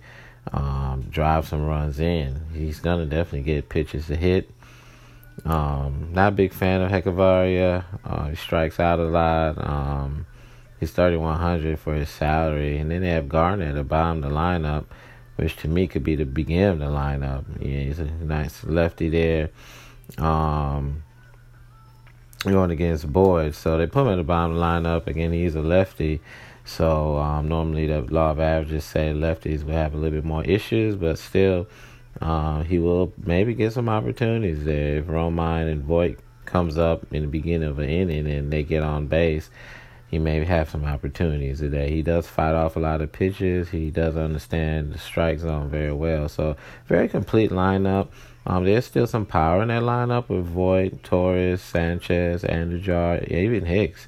um, 0.51 1.03
drive 1.09 1.47
some 1.47 1.65
runs 1.65 1.99
in. 1.99 2.41
He's 2.53 2.79
going 2.79 2.99
to 2.99 3.05
definitely 3.05 3.43
get 3.43 3.69
pitches 3.69 4.07
to 4.07 4.15
hit. 4.15 4.49
Um, 5.45 6.09
not 6.13 6.29
a 6.29 6.35
big 6.35 6.51
fan 6.51 6.81
of 6.81 6.91
Hechavarria. 6.91 7.85
Uh, 8.03 8.29
he 8.29 8.35
strikes 8.35 8.79
out 8.79 8.99
a 8.99 9.03
lot. 9.03 9.57
He's 10.79 10.91
3100 10.91 11.79
for 11.79 11.95
his 11.95 12.09
salary. 12.09 12.77
And 12.77 12.91
then 12.91 13.01
they 13.01 13.09
have 13.09 13.29
Gardner 13.29 13.65
at 13.65 13.75
the 13.75 13.83
bottom 13.83 14.23
of 14.23 14.29
the 14.29 14.35
lineup 14.35 14.85
which 15.37 15.55
to 15.57 15.67
me 15.67 15.87
could 15.87 16.03
be 16.03 16.15
the 16.15 16.25
beginning 16.25 16.65
of 16.65 16.79
the 16.79 16.85
lineup. 16.85 17.45
Yeah, 17.59 17.81
he's 17.81 17.99
a 17.99 18.05
nice 18.05 18.63
lefty 18.63 19.09
there. 19.09 19.49
Um, 20.17 21.03
going 22.43 22.71
against 22.71 23.11
Boyd, 23.11 23.55
so 23.55 23.77
they 23.77 23.87
put 23.87 24.01
him 24.01 24.13
at 24.13 24.15
the 24.15 24.23
bottom 24.23 24.55
of 24.55 24.57
the 24.57 24.63
lineup. 24.63 25.07
Again, 25.07 25.31
he's 25.31 25.55
a 25.55 25.61
lefty, 25.61 26.21
so 26.65 27.17
um, 27.17 27.47
normally 27.47 27.87
the 27.87 28.01
law 28.01 28.31
of 28.31 28.39
averages 28.39 28.83
say 28.83 29.13
lefties 29.13 29.63
will 29.63 29.73
have 29.73 29.93
a 29.93 29.97
little 29.97 30.17
bit 30.17 30.25
more 30.25 30.43
issues, 30.43 30.95
but 30.95 31.19
still, 31.19 31.67
uh, 32.19 32.63
he 32.63 32.79
will 32.79 33.13
maybe 33.17 33.53
get 33.53 33.73
some 33.73 33.89
opportunities 33.89 34.63
there 34.63 34.97
if 34.97 35.05
Romine 35.05 35.71
and 35.71 35.83
Voit 35.83 36.17
comes 36.45 36.77
up 36.77 37.05
in 37.13 37.23
the 37.23 37.27
beginning 37.27 37.67
of 37.67 37.77
an 37.77 37.89
inning 37.89 38.25
and 38.25 38.51
they 38.51 38.63
get 38.63 38.81
on 38.81 39.05
base 39.05 39.49
he 40.09 40.19
may 40.19 40.43
have 40.45 40.69
some 40.69 40.85
opportunities 40.85 41.59
today. 41.59 41.89
He 41.91 42.01
does 42.01 42.27
fight 42.27 42.55
off 42.55 42.75
a 42.75 42.79
lot 42.79 43.01
of 43.01 43.11
pitches. 43.11 43.69
He 43.69 43.91
does 43.91 44.15
understand 44.15 44.93
the 44.93 44.99
strike 44.99 45.39
zone 45.39 45.69
very 45.69 45.91
well. 45.91 46.29
So 46.29 46.55
very 46.85 47.09
complete 47.09 47.51
lineup. 47.51 48.07
Um, 48.45 48.63
there's 48.63 48.85
still 48.85 49.07
some 49.07 49.25
power 49.25 49.61
in 49.61 49.67
that 49.67 49.83
lineup 49.83 50.29
with 50.29 50.45
Voit, 50.45 51.03
Torres, 51.03 51.61
Sanchez, 51.61 52.43
Andujar, 52.43 53.27
even 53.29 53.65
Hicks. 53.65 54.07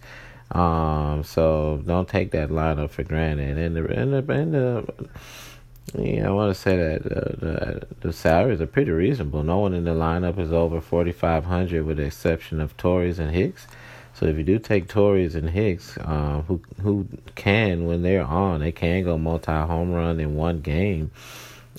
Um, 0.52 1.24
so 1.24 1.84
don't 1.86 2.08
take 2.08 2.32
that 2.32 2.50
lineup 2.50 2.92
for 2.92 3.04
granted. 3.04 3.58
And 3.58 3.76
the 3.76 3.86
and 3.86 4.14
the, 4.14 4.34
and 4.34 4.54
the 4.54 5.10
yeah, 5.98 6.28
I 6.28 6.32
want 6.32 6.56
to 6.56 6.60
say 6.60 6.78
that 6.78 7.06
uh, 7.06 7.36
the 7.40 7.88
the 8.00 8.14
salaries 8.14 8.62
are 8.62 8.68
pretty 8.68 8.92
reasonable. 8.92 9.44
No 9.44 9.60
one 9.60 9.74
in 9.74 9.84
the 9.84 9.92
lineup 9.92 10.40
is 10.40 10.54
over 10.54 10.80
forty 10.80 11.12
five 11.12 11.46
hundred, 11.46 11.86
with 11.86 11.98
the 11.98 12.04
exception 12.04 12.62
of 12.62 12.78
Torres 12.78 13.20
and 13.20 13.32
Hicks. 13.32 13.68
So 14.20 14.26
if 14.26 14.36
you 14.36 14.44
do 14.44 14.60
take 14.60 14.90
Torres 14.90 15.36
and 15.36 15.50
Hicks, 15.50 15.98
uh, 15.98 16.42
who 16.46 16.60
who 16.82 17.08
can 17.36 17.86
when 17.86 18.02
they're 18.02 18.26
on, 18.26 18.60
they 18.60 18.74
can 18.74 19.06
go 19.06 19.18
multi 19.18 19.50
home 19.50 19.94
run 19.94 20.20
in 20.20 20.36
one 20.36 20.60
game. 20.60 21.12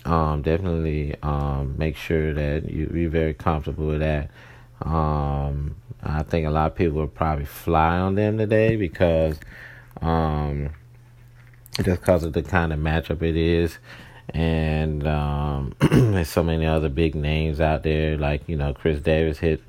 Um, 0.07 0.41
definitely 0.41 1.17
um, 1.23 1.75
make 1.77 1.97
sure 1.97 2.33
that 2.33 2.71
you, 2.71 2.91
you're 2.95 3.11
very 3.11 3.35
comfortable 3.35 3.89
with 3.89 4.01
that. 4.01 4.31
Um, 4.81 5.77
I 6.03 6.23
think 6.23 6.47
a 6.47 6.51
lot 6.51 6.69
of 6.69 6.77
people 6.77 6.97
will 7.01 7.09
probably 7.09 7.45
fly 7.45 7.99
on 7.99 8.15
them 8.15 8.39
today 8.39 8.77
because 8.77 9.39
um, 10.01 10.71
just 11.77 12.01
because 12.01 12.25
of 12.25 12.33
the 12.33 12.43
kind 12.43 12.73
of 12.73 12.79
matchup 12.79 13.21
it 13.21 13.37
is. 13.37 13.77
And 14.33 15.07
um, 15.07 15.75
there's 15.91 16.31
so 16.31 16.43
many 16.43 16.65
other 16.65 16.89
big 16.89 17.15
names 17.15 17.61
out 17.61 17.83
there, 17.83 18.17
like 18.17 18.49
you 18.49 18.57
know 18.57 18.73
Chris 18.73 19.01
Davis 19.01 19.39
hit 19.39 19.63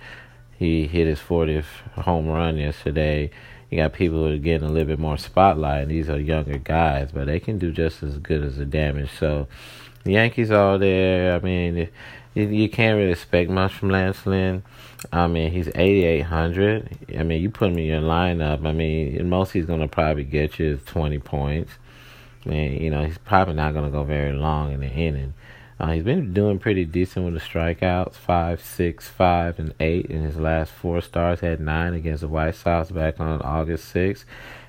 he 0.61 0.85
hit 0.85 1.07
his 1.07 1.17
40th 1.17 1.65
home 1.95 2.27
run 2.27 2.55
yesterday. 2.55 3.31
You 3.71 3.79
got 3.79 3.93
people 3.93 4.19
who 4.19 4.35
are 4.35 4.37
getting 4.37 4.69
a 4.69 4.71
little 4.71 4.89
bit 4.89 4.99
more 4.99 5.17
spotlight. 5.17 5.87
These 5.87 6.07
are 6.07 6.19
younger 6.19 6.59
guys, 6.59 7.09
but 7.11 7.25
they 7.25 7.39
can 7.39 7.57
do 7.57 7.71
just 7.71 8.03
as 8.03 8.19
good 8.19 8.43
as 8.43 8.57
the 8.57 8.65
damage. 8.65 9.09
So, 9.17 9.47
the 10.03 10.11
Yankees 10.11 10.51
are 10.51 10.77
there. 10.77 11.33
I 11.33 11.39
mean, 11.39 11.89
you, 12.35 12.47
you 12.47 12.69
can't 12.69 12.95
really 12.95 13.11
expect 13.11 13.49
much 13.49 13.73
from 13.73 13.89
Lance 13.89 14.23
Lynn. 14.27 14.61
I 15.11 15.25
mean, 15.25 15.51
he's 15.51 15.67
8,800. 15.69 17.15
I 17.17 17.23
mean, 17.23 17.41
you 17.41 17.49
put 17.49 17.71
him 17.71 17.79
in 17.79 17.85
your 17.85 18.01
lineup. 18.01 18.63
I 18.63 18.71
mean, 18.71 19.27
most 19.27 19.53
he's 19.53 19.65
going 19.65 19.79
to 19.79 19.87
probably 19.87 20.25
get 20.25 20.59
you 20.59 20.77
20 20.85 21.17
points. 21.17 21.71
Mean, 22.45 22.79
you 22.79 22.91
know, 22.91 23.03
he's 23.03 23.17
probably 23.17 23.55
not 23.55 23.73
going 23.73 23.85
to 23.85 23.91
go 23.91 24.03
very 24.03 24.33
long 24.33 24.73
in 24.73 24.81
the 24.81 24.91
inning. 24.91 25.33
Uh, 25.81 25.93
he's 25.93 26.03
been 26.03 26.31
doing 26.31 26.59
pretty 26.59 26.85
decent 26.85 27.25
with 27.25 27.33
the 27.33 27.39
strikeouts 27.39 28.13
five, 28.13 28.63
six, 28.63 29.07
five, 29.07 29.57
and 29.57 29.73
eight 29.79 30.05
in 30.05 30.21
his 30.21 30.37
last 30.37 30.71
four 30.71 31.01
starts. 31.01 31.41
Had 31.41 31.59
nine 31.59 31.95
against 31.95 32.21
the 32.21 32.27
White 32.27 32.53
Sox 32.53 32.91
back 32.91 33.19
on 33.19 33.41
August 33.41 33.91
6th. 33.91 34.23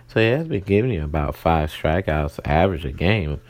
So 0.09 0.21
he 0.21 0.29
has 0.29 0.49
been 0.49 0.63
giving 0.63 0.91
you 0.91 1.05
about 1.05 1.37
five 1.37 1.71
strikeouts 1.71 2.41
average 2.47 2.87
a 2.87 2.93
game 2.93 3.43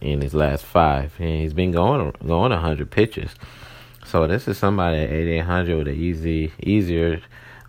in 0.00 0.22
his 0.22 0.32
last 0.32 0.64
five. 0.64 1.12
And 1.18 1.42
he's 1.42 1.52
been 1.52 1.70
going 1.70 2.14
going 2.26 2.50
100 2.50 2.90
pitches. 2.90 3.34
So 4.06 4.26
this 4.26 4.48
is 4.48 4.56
somebody 4.56 5.00
at 5.02 5.10
8800 5.10 5.76
with 5.76 5.88
an 5.88 5.94
easy, 6.00 6.50
easier 6.62 7.20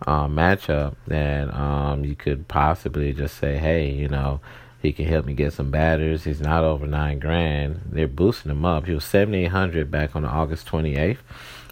uh, 0.06 0.26
matchup 0.26 0.94
that 1.08 1.54
um, 1.54 2.02
you 2.06 2.16
could 2.16 2.48
possibly 2.48 3.12
just 3.12 3.36
say, 3.36 3.58
hey, 3.58 3.90
you 3.90 4.08
know, 4.08 4.40
he 4.82 4.92
can 4.92 5.06
help 5.06 5.24
me 5.26 5.32
get 5.32 5.52
some 5.52 5.70
batters. 5.70 6.24
He's 6.24 6.40
not 6.40 6.64
over 6.64 6.86
nine 6.88 7.20
grand. 7.20 7.82
They're 7.86 8.08
boosting 8.08 8.50
him 8.50 8.64
up. 8.64 8.86
He 8.86 8.94
was 8.94 9.04
seventy 9.04 9.44
eight 9.44 9.52
hundred 9.52 9.90
back 9.92 10.16
on 10.16 10.24
August 10.24 10.66
twenty 10.66 10.96
eighth 10.96 11.22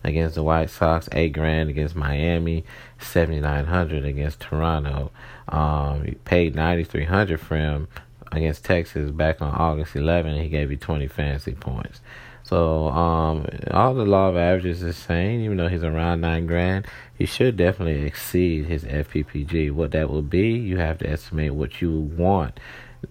against 0.05 0.37
the 0.37 0.45
White 0.45 0.71
Sox. 0.71 1.09
Eight 1.11 1.33
grand 1.33 1.71
against 1.71 1.97
Miami. 1.97 2.65
Seventy 3.01 3.41
nine 3.41 3.67
hundred 3.67 4.05
against 4.05 4.39
Toronto. 4.39 5.11
Um, 5.49 6.05
he 6.05 6.13
paid 6.13 6.55
ninety 6.55 6.85
three 6.85 7.05
hundred 7.05 7.41
for 7.41 7.57
him 7.57 7.89
against 8.31 8.65
Texas 8.65 9.11
back 9.11 9.43
on 9.43 9.53
August 9.53 9.97
11. 9.97 10.41
He 10.41 10.49
gave 10.49 10.71
you 10.71 10.77
20 10.77 11.09
fantasy 11.09 11.51
points. 11.51 12.01
So 12.45 12.89
um, 12.89 13.45
all 13.73 13.93
the 13.93 14.05
law 14.05 14.29
of 14.29 14.37
averages 14.37 14.85
is 14.85 14.97
saying, 14.97 15.41
even 15.41 15.57
though 15.57 15.67
he's 15.67 15.83
around 15.83 16.21
nine 16.21 16.47
grand, 16.47 16.87
he 17.13 17.27
should 17.27 17.57
definitely 17.57 18.07
exceed 18.07 18.67
his 18.67 18.85
FPPG. 18.85 19.73
What 19.73 19.91
that 19.93 20.11
will 20.11 20.23
be, 20.23 20.51
you 20.51 20.79
have 20.79 20.99
to 20.99 21.11
estimate 21.11 21.55
what 21.55 21.83
you 21.83 21.93
want 21.93 22.61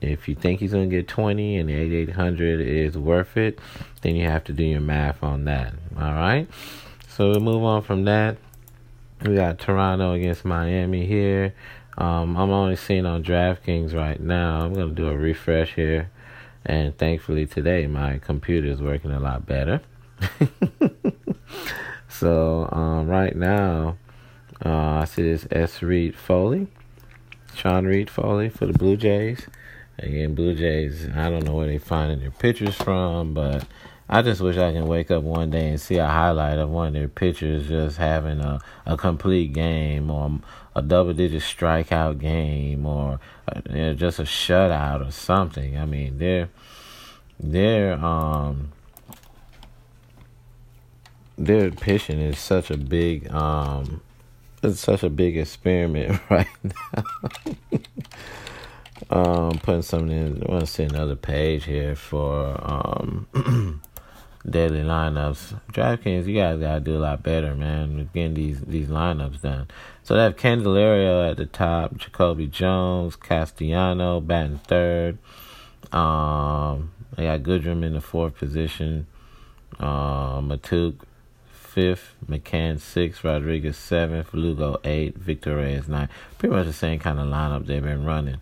if 0.01 0.27
you 0.27 0.35
think 0.35 0.59
he's 0.59 0.71
going 0.71 0.89
to 0.89 0.95
get 0.95 1.07
20 1.07 1.57
and 1.57 1.69
the 1.69 1.73
8800 1.73 2.61
is 2.61 2.97
worth 2.97 3.37
it, 3.37 3.59
then 4.01 4.15
you 4.15 4.27
have 4.27 4.43
to 4.45 4.53
do 4.53 4.63
your 4.63 4.81
math 4.81 5.23
on 5.23 5.45
that. 5.45 5.73
All 5.97 6.13
right. 6.13 6.47
So 7.07 7.31
we 7.31 7.39
move 7.39 7.63
on 7.63 7.81
from 7.81 8.05
that. 8.05 8.37
We 9.25 9.35
got 9.35 9.59
Toronto 9.59 10.13
against 10.13 10.45
Miami 10.45 11.05
here. 11.05 11.53
Um, 11.97 12.37
I'm 12.37 12.49
only 12.49 12.77
seeing 12.77 13.05
on 13.05 13.23
DraftKings 13.23 13.93
right 13.93 14.19
now. 14.19 14.61
I'm 14.61 14.73
going 14.73 14.89
to 14.89 14.95
do 14.95 15.09
a 15.09 15.17
refresh 15.17 15.75
here. 15.75 16.09
And 16.65 16.97
thankfully 16.97 17.45
today 17.45 17.87
my 17.87 18.19
computer 18.19 18.67
is 18.67 18.81
working 18.81 19.11
a 19.11 19.19
lot 19.19 19.45
better. 19.45 19.81
so 22.07 22.69
um, 22.71 23.07
right 23.07 23.35
now, 23.35 23.97
uh, 24.65 24.99
I 25.01 25.05
see 25.05 25.23
this 25.23 25.47
S. 25.51 25.81
Reid-Foley, 25.81 26.67
Sean 27.55 27.85
Reid-Foley 27.85 28.49
for 28.49 28.65
the 28.65 28.73
Blue 28.73 28.97
Jays. 28.97 29.47
Again, 30.01 30.33
Blue 30.33 30.55
Jays, 30.55 31.07
I 31.13 31.29
don't 31.29 31.43
know 31.43 31.55
where 31.55 31.67
they're 31.67 31.79
finding 31.79 32.19
their 32.19 32.31
pictures 32.31 32.75
from, 32.75 33.33
but 33.33 33.65
I 34.07 34.21
just 34.21 34.41
wish 34.41 34.57
I 34.57 34.71
can 34.71 34.87
wake 34.87 35.11
up 35.11 35.23
one 35.23 35.51
day 35.51 35.69
and 35.69 35.79
see 35.79 35.97
a 35.97 36.07
highlight 36.07 36.57
of 36.57 36.69
one 36.69 36.87
of 36.87 36.93
their 36.93 37.07
pitchers 37.07 37.67
just 37.67 37.97
having 37.97 38.39
a, 38.39 38.59
a 38.85 38.97
complete 38.97 39.53
game 39.53 40.09
or 40.09 40.39
a 40.75 40.81
double 40.81 41.13
digit 41.13 41.41
strikeout 41.41 42.19
game 42.19 42.85
or 42.85 43.19
uh, 43.47 43.61
you 43.69 43.75
know, 43.75 43.93
just 43.93 44.19
a 44.19 44.23
shutout 44.23 45.07
or 45.07 45.11
something. 45.11 45.77
I 45.77 45.85
mean, 45.85 46.17
they're 46.17 46.49
their 47.39 47.93
um 47.93 48.71
their 51.37 51.71
pitching 51.71 52.19
is 52.19 52.39
such 52.39 52.71
a 52.71 52.77
big 52.77 53.31
um 53.31 54.01
it's 54.63 54.79
such 54.79 55.03
a 55.03 55.09
big 55.09 55.37
experiment 55.37 56.19
right 56.29 56.47
now. 56.63 57.03
Um, 59.11 59.57
putting 59.63 59.81
something 59.81 60.11
in. 60.11 60.43
I 60.47 60.51
want 60.51 60.65
to 60.65 60.71
see 60.71 60.83
another 60.83 61.15
page 61.15 61.65
here 61.65 61.95
for 61.95 62.55
um, 62.63 63.27
daily 64.47 64.81
lineups. 64.81 65.59
DraftKings, 65.71 66.27
you 66.27 66.35
guys 66.35 66.59
gotta 66.59 66.79
do 66.79 66.95
a 66.95 66.99
lot 66.99 67.23
better, 67.23 67.55
man. 67.55 68.09
Getting 68.13 68.35
these 68.35 68.61
these 68.61 68.87
lineups 68.87 69.41
done. 69.41 69.67
So 70.03 70.15
they 70.15 70.21
have 70.21 70.35
Candelario 70.35 71.29
at 71.29 71.37
the 71.37 71.47
top, 71.47 71.97
Jacoby 71.97 72.47
Jones, 72.47 73.15
Castellano 73.15 74.19
batting 74.21 74.59
third. 74.59 75.17
Um, 75.91 76.91
they 77.15 77.23
got 77.23 77.41
Goodrum 77.41 77.83
in 77.83 77.93
the 77.93 78.01
fourth 78.01 78.35
position. 78.35 79.07
Uh, 79.79 80.39
Mahtook 80.41 80.99
fifth, 81.51 82.15
McCann 82.27 82.79
sixth, 82.79 83.23
Rodriguez 83.23 83.77
seventh, 83.77 84.33
Lugo 84.33 84.79
eight, 84.83 85.17
Victor 85.17 85.55
Reyes 85.55 85.87
nine. 85.87 86.09
Pretty 86.37 86.55
much 86.55 86.65
the 86.65 86.73
same 86.73 86.99
kind 86.99 87.19
of 87.19 87.27
lineup 87.27 87.65
they've 87.65 87.83
been 87.83 88.05
running. 88.05 88.37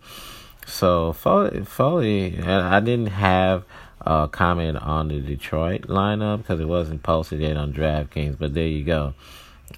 So 0.67 1.13
Foley, 1.13 1.63
Foley, 1.63 2.39
I 2.43 2.81
didn't 2.81 3.07
have 3.07 3.63
a 4.01 4.27
comment 4.29 4.77
on 4.77 5.07
the 5.07 5.21
Detroit 5.21 5.83
lineup 5.83 6.39
because 6.39 6.59
it 6.59 6.67
wasn't 6.67 7.03
posted 7.03 7.39
yet 7.39 7.55
on 7.55 7.73
DraftKings, 7.73 8.37
but 8.37 8.53
there 8.53 8.67
you 8.67 8.83
go. 8.83 9.13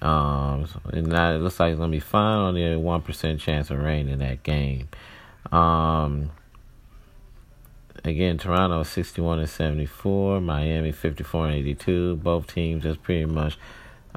Um, 0.02 0.68
and 0.92 1.06
now 1.06 1.32
it 1.32 1.38
looks 1.38 1.60
like 1.60 1.70
it's 1.70 1.78
gonna 1.78 1.92
be 1.92 2.00
fine. 2.00 2.38
Only 2.38 2.72
a 2.72 2.78
one 2.78 3.02
percent 3.02 3.40
chance 3.40 3.70
of 3.70 3.78
rain 3.78 4.08
in 4.08 4.18
that 4.18 4.42
game. 4.42 4.88
Um, 5.52 6.32
again, 8.04 8.36
Toronto 8.38 8.82
61 8.82 9.38
and 9.38 9.48
74, 9.48 10.40
Miami 10.40 10.90
54 10.90 11.46
and 11.46 11.54
82. 11.54 12.16
Both 12.16 12.52
teams 12.52 12.82
just 12.82 13.02
pretty 13.04 13.26
much 13.26 13.58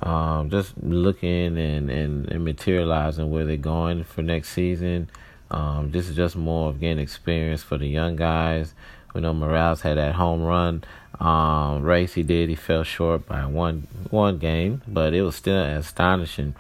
um, 0.02 0.50
just 0.50 0.74
looking 0.82 1.58
and, 1.58 1.90
and, 1.90 2.32
and 2.32 2.44
materializing 2.44 3.30
where 3.30 3.46
they're 3.46 3.58
going 3.58 4.04
for 4.04 4.24
next 4.24 4.50
season. 4.50 5.10
Um, 5.54 5.92
this 5.92 6.10
is 6.10 6.16
just 6.16 6.36
more 6.36 6.70
of 6.70 6.80
getting 6.80 7.00
experience 7.00 7.64
for 7.64 7.78
the 7.78 7.88
young 7.88 8.16
guys. 8.16 8.74
We 9.14 9.22
know 9.22 9.34
Morales 9.34 9.82
had 9.82 9.98
that 9.98 10.16
home 10.16 10.42
run 10.42 10.84
um, 11.20 11.84
race 11.84 12.14
he 12.14 12.24
did. 12.24 12.50
He 12.50 12.56
fell 12.56 12.84
short 12.84 13.28
by 13.28 13.46
one 13.46 13.88
one 14.10 14.40
game, 14.40 14.82
but 14.88 15.14
it 15.14 15.22
was 15.22 15.36
still 15.36 15.58
astonishing 15.58 16.56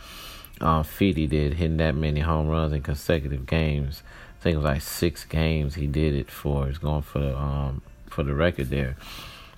um, 0.61 0.83
feat 0.83 1.17
he 1.17 1.27
did, 1.27 1.55
hitting 1.55 1.77
that 1.77 1.95
many 1.95 2.21
home 2.21 2.47
runs 2.47 2.73
in 2.73 2.81
consecutive 2.81 3.45
games. 3.45 4.03
I 4.39 4.43
think 4.43 4.53
it 4.55 4.57
was 4.57 4.65
like 4.65 4.81
six 4.81 5.25
games 5.25 5.75
he 5.75 5.87
did 5.87 6.13
it 6.13 6.29
for. 6.29 6.67
He's 6.67 6.77
going 6.77 7.01
for 7.01 7.19
the 7.19 7.37
um, 7.37 7.81
for 8.07 8.23
the 8.23 8.33
record 8.33 8.69
there. 8.69 8.95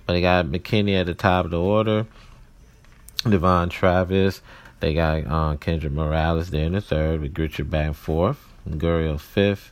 But 0.06 0.14
they 0.14 0.22
got 0.22 0.46
McKinney 0.46 1.00
at 1.00 1.08
the 1.08 1.14
top 1.14 1.46
of 1.46 1.52
the 1.52 1.60
order. 1.60 2.06
Devon 3.24 3.70
Travis. 3.70 4.42
They 4.80 4.94
got 4.94 5.26
uh, 5.26 5.56
Kendrys 5.58 5.92
Morales 5.92 6.52
there 6.52 6.66
in 6.66 6.74
the 6.74 6.82
third 6.82 7.22
with 7.22 7.34
Grichuk 7.34 7.70
back 7.70 7.96
fourth. 7.96 8.55
Gurriel 8.68 9.20
fifth. 9.20 9.72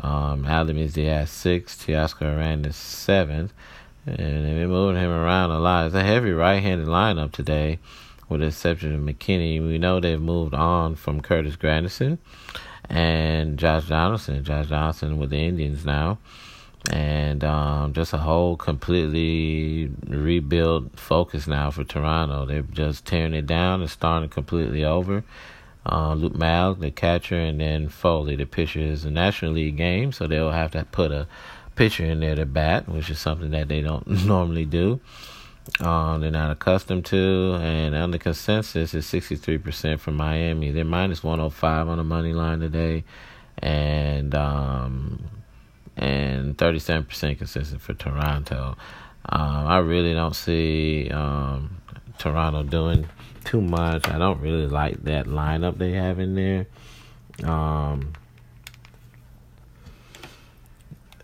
Um, 0.00 0.44
Aledmys 0.44 0.94
Diaz 0.94 1.30
sixth. 1.30 1.86
Teoscar 1.86 2.20
Hernandez 2.20 2.76
seventh. 2.76 3.52
And 4.06 4.16
they've 4.16 4.56
been 4.56 4.70
moving 4.70 5.00
him 5.00 5.10
around 5.10 5.50
a 5.50 5.58
lot. 5.58 5.86
It's 5.86 5.94
a 5.94 6.02
heavy 6.02 6.32
right-handed 6.32 6.88
lineup 6.88 7.32
today, 7.32 7.78
with 8.28 8.40
the 8.40 8.46
exception 8.46 8.94
of 8.94 9.00
McKinney. 9.02 9.64
We 9.64 9.78
know 9.78 10.00
they've 10.00 10.20
moved 10.20 10.54
on 10.54 10.94
from 10.94 11.20
Curtis 11.20 11.56
Granderson 11.56 12.18
and 12.88 13.58
Josh 13.58 13.88
Donaldson. 13.88 14.42
Josh 14.42 14.68
Donaldson 14.68 15.18
with 15.18 15.30
the 15.30 15.44
Indians 15.44 15.84
now 15.84 16.18
and 16.88 17.44
um, 17.44 17.92
just 17.92 18.12
a 18.12 18.18
whole 18.18 18.56
completely 18.56 19.90
rebuilt 20.06 20.98
focus 20.98 21.46
now 21.46 21.70
for 21.70 21.84
Toronto. 21.84 22.46
They're 22.46 22.62
just 22.62 23.04
tearing 23.04 23.34
it 23.34 23.46
down 23.46 23.82
and 23.82 23.90
starting 23.90 24.30
completely 24.30 24.84
over. 24.84 25.22
Uh, 25.86 26.14
Luke 26.14 26.36
Maile, 26.36 26.74
the 26.74 26.90
catcher, 26.90 27.38
and 27.38 27.60
then 27.60 27.88
Foley, 27.88 28.36
the 28.36 28.44
pitcher, 28.44 28.80
is 28.80 29.04
a 29.04 29.10
National 29.10 29.52
League 29.52 29.76
game, 29.76 30.12
so 30.12 30.26
they'll 30.26 30.50
have 30.50 30.72
to 30.72 30.84
put 30.84 31.10
a 31.10 31.26
pitcher 31.74 32.04
in 32.04 32.20
there 32.20 32.34
to 32.34 32.44
bat, 32.44 32.88
which 32.88 33.08
is 33.08 33.18
something 33.18 33.50
that 33.50 33.68
they 33.68 33.80
don't 33.80 34.06
normally 34.26 34.66
do. 34.66 35.00
Um, 35.78 36.20
they're 36.20 36.30
not 36.30 36.50
accustomed 36.50 37.06
to, 37.06 37.58
and 37.60 38.12
the 38.12 38.18
consensus 38.18 38.92
is 38.92 39.06
63% 39.06 40.00
for 40.00 40.10
Miami. 40.10 40.70
They're 40.70 40.84
minus 40.84 41.22
105 41.22 41.88
on 41.88 41.98
the 41.98 42.04
money 42.04 42.32
line 42.32 42.60
today, 42.60 43.04
and 43.58 44.34
um, 44.34 45.22
and 45.96 46.56
37% 46.56 47.38
consistent 47.38 47.80
for 47.80 47.94
Toronto. 47.94 48.76
Um, 49.28 49.66
I 49.66 49.78
really 49.78 50.14
don't 50.14 50.34
see 50.34 51.10
um, 51.10 51.76
Toronto 52.18 52.62
doing 52.62 53.06
too 53.50 53.60
much. 53.60 54.08
I 54.08 54.18
don't 54.18 54.40
really 54.40 54.66
like 54.66 55.02
that 55.04 55.26
lineup 55.26 55.78
they 55.78 55.92
have 55.92 56.18
in 56.20 56.34
there. 56.34 56.66
Um, 57.42 58.12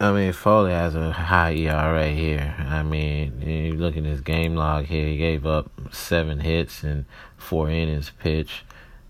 I 0.01 0.13
mean, 0.13 0.33
Foley 0.33 0.73
has 0.73 0.95
a 0.95 1.13
high 1.13 1.53
ERA 1.55 2.09
here. 2.09 2.55
I 2.59 2.83
mean, 2.83 3.41
you 3.41 3.73
look 3.75 3.97
at 3.97 4.05
his 4.05 4.21
game 4.21 4.57
log 4.57 4.87
here. 4.87 5.07
He 5.07 5.17
gave 5.17 5.47
up 5.47 5.71
seven 5.93 6.41
hits 6.41 6.83
and 6.83 7.05
four 7.37 7.71
innings 7.71 8.11
pitched 8.19 8.65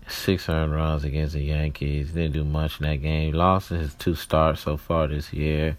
six 0.07 0.47
earned 0.49 0.73
runs 0.73 1.03
against 1.03 1.33
the 1.33 1.41
Yankees. 1.41 2.11
Didn't 2.11 2.33
do 2.33 2.45
much 2.45 2.79
in 2.79 2.87
that 2.87 2.97
game. 2.97 3.33
Lost 3.33 3.69
his 3.69 3.93
two 3.93 4.15
starts 4.15 4.61
so 4.61 4.77
far 4.77 5.07
this 5.07 5.33
year. 5.33 5.77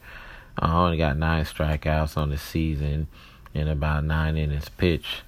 I 0.59 0.73
uh, 0.73 0.85
only 0.85 0.99
got 0.99 1.17
nine 1.17 1.45
strikeouts 1.45 2.17
on 2.17 2.31
the 2.31 2.39
season 2.39 3.09
and 3.55 3.69
about 3.69 4.05
nine 4.05 4.37
innings 4.37 4.69
pitched. 4.69 5.23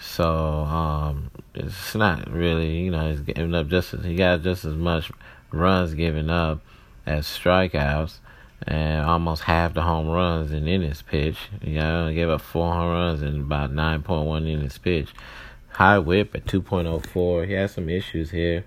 So 0.00 0.24
um, 0.26 1.30
it's 1.54 1.94
not 1.94 2.30
really, 2.30 2.78
you 2.78 2.90
know, 2.90 3.10
he's 3.10 3.20
giving 3.20 3.54
up 3.54 3.68
just 3.68 3.94
as, 3.94 4.04
he 4.04 4.14
got 4.14 4.42
just 4.42 4.64
as 4.64 4.74
much 4.74 5.10
runs 5.50 5.94
given 5.94 6.30
up 6.30 6.60
as 7.04 7.26
strikeouts, 7.26 8.18
and 8.66 9.04
almost 9.04 9.42
half 9.42 9.74
the 9.74 9.82
home 9.82 10.08
runs 10.08 10.52
in 10.52 10.68
innings 10.68 11.02
pitch. 11.02 11.38
You 11.62 11.80
know, 11.80 12.12
gave 12.12 12.28
up 12.28 12.40
four 12.40 12.72
home 12.72 12.90
runs 12.90 13.22
and 13.22 13.40
about 13.42 13.72
nine 13.72 14.02
point 14.02 14.26
one 14.26 14.46
innings 14.46 14.78
pitch 14.78 15.12
high 15.78 15.98
whip 15.98 16.34
at 16.34 16.44
2.04. 16.44 17.46
He 17.46 17.52
has 17.52 17.72
some 17.72 17.88
issues 17.88 18.32
here. 18.32 18.64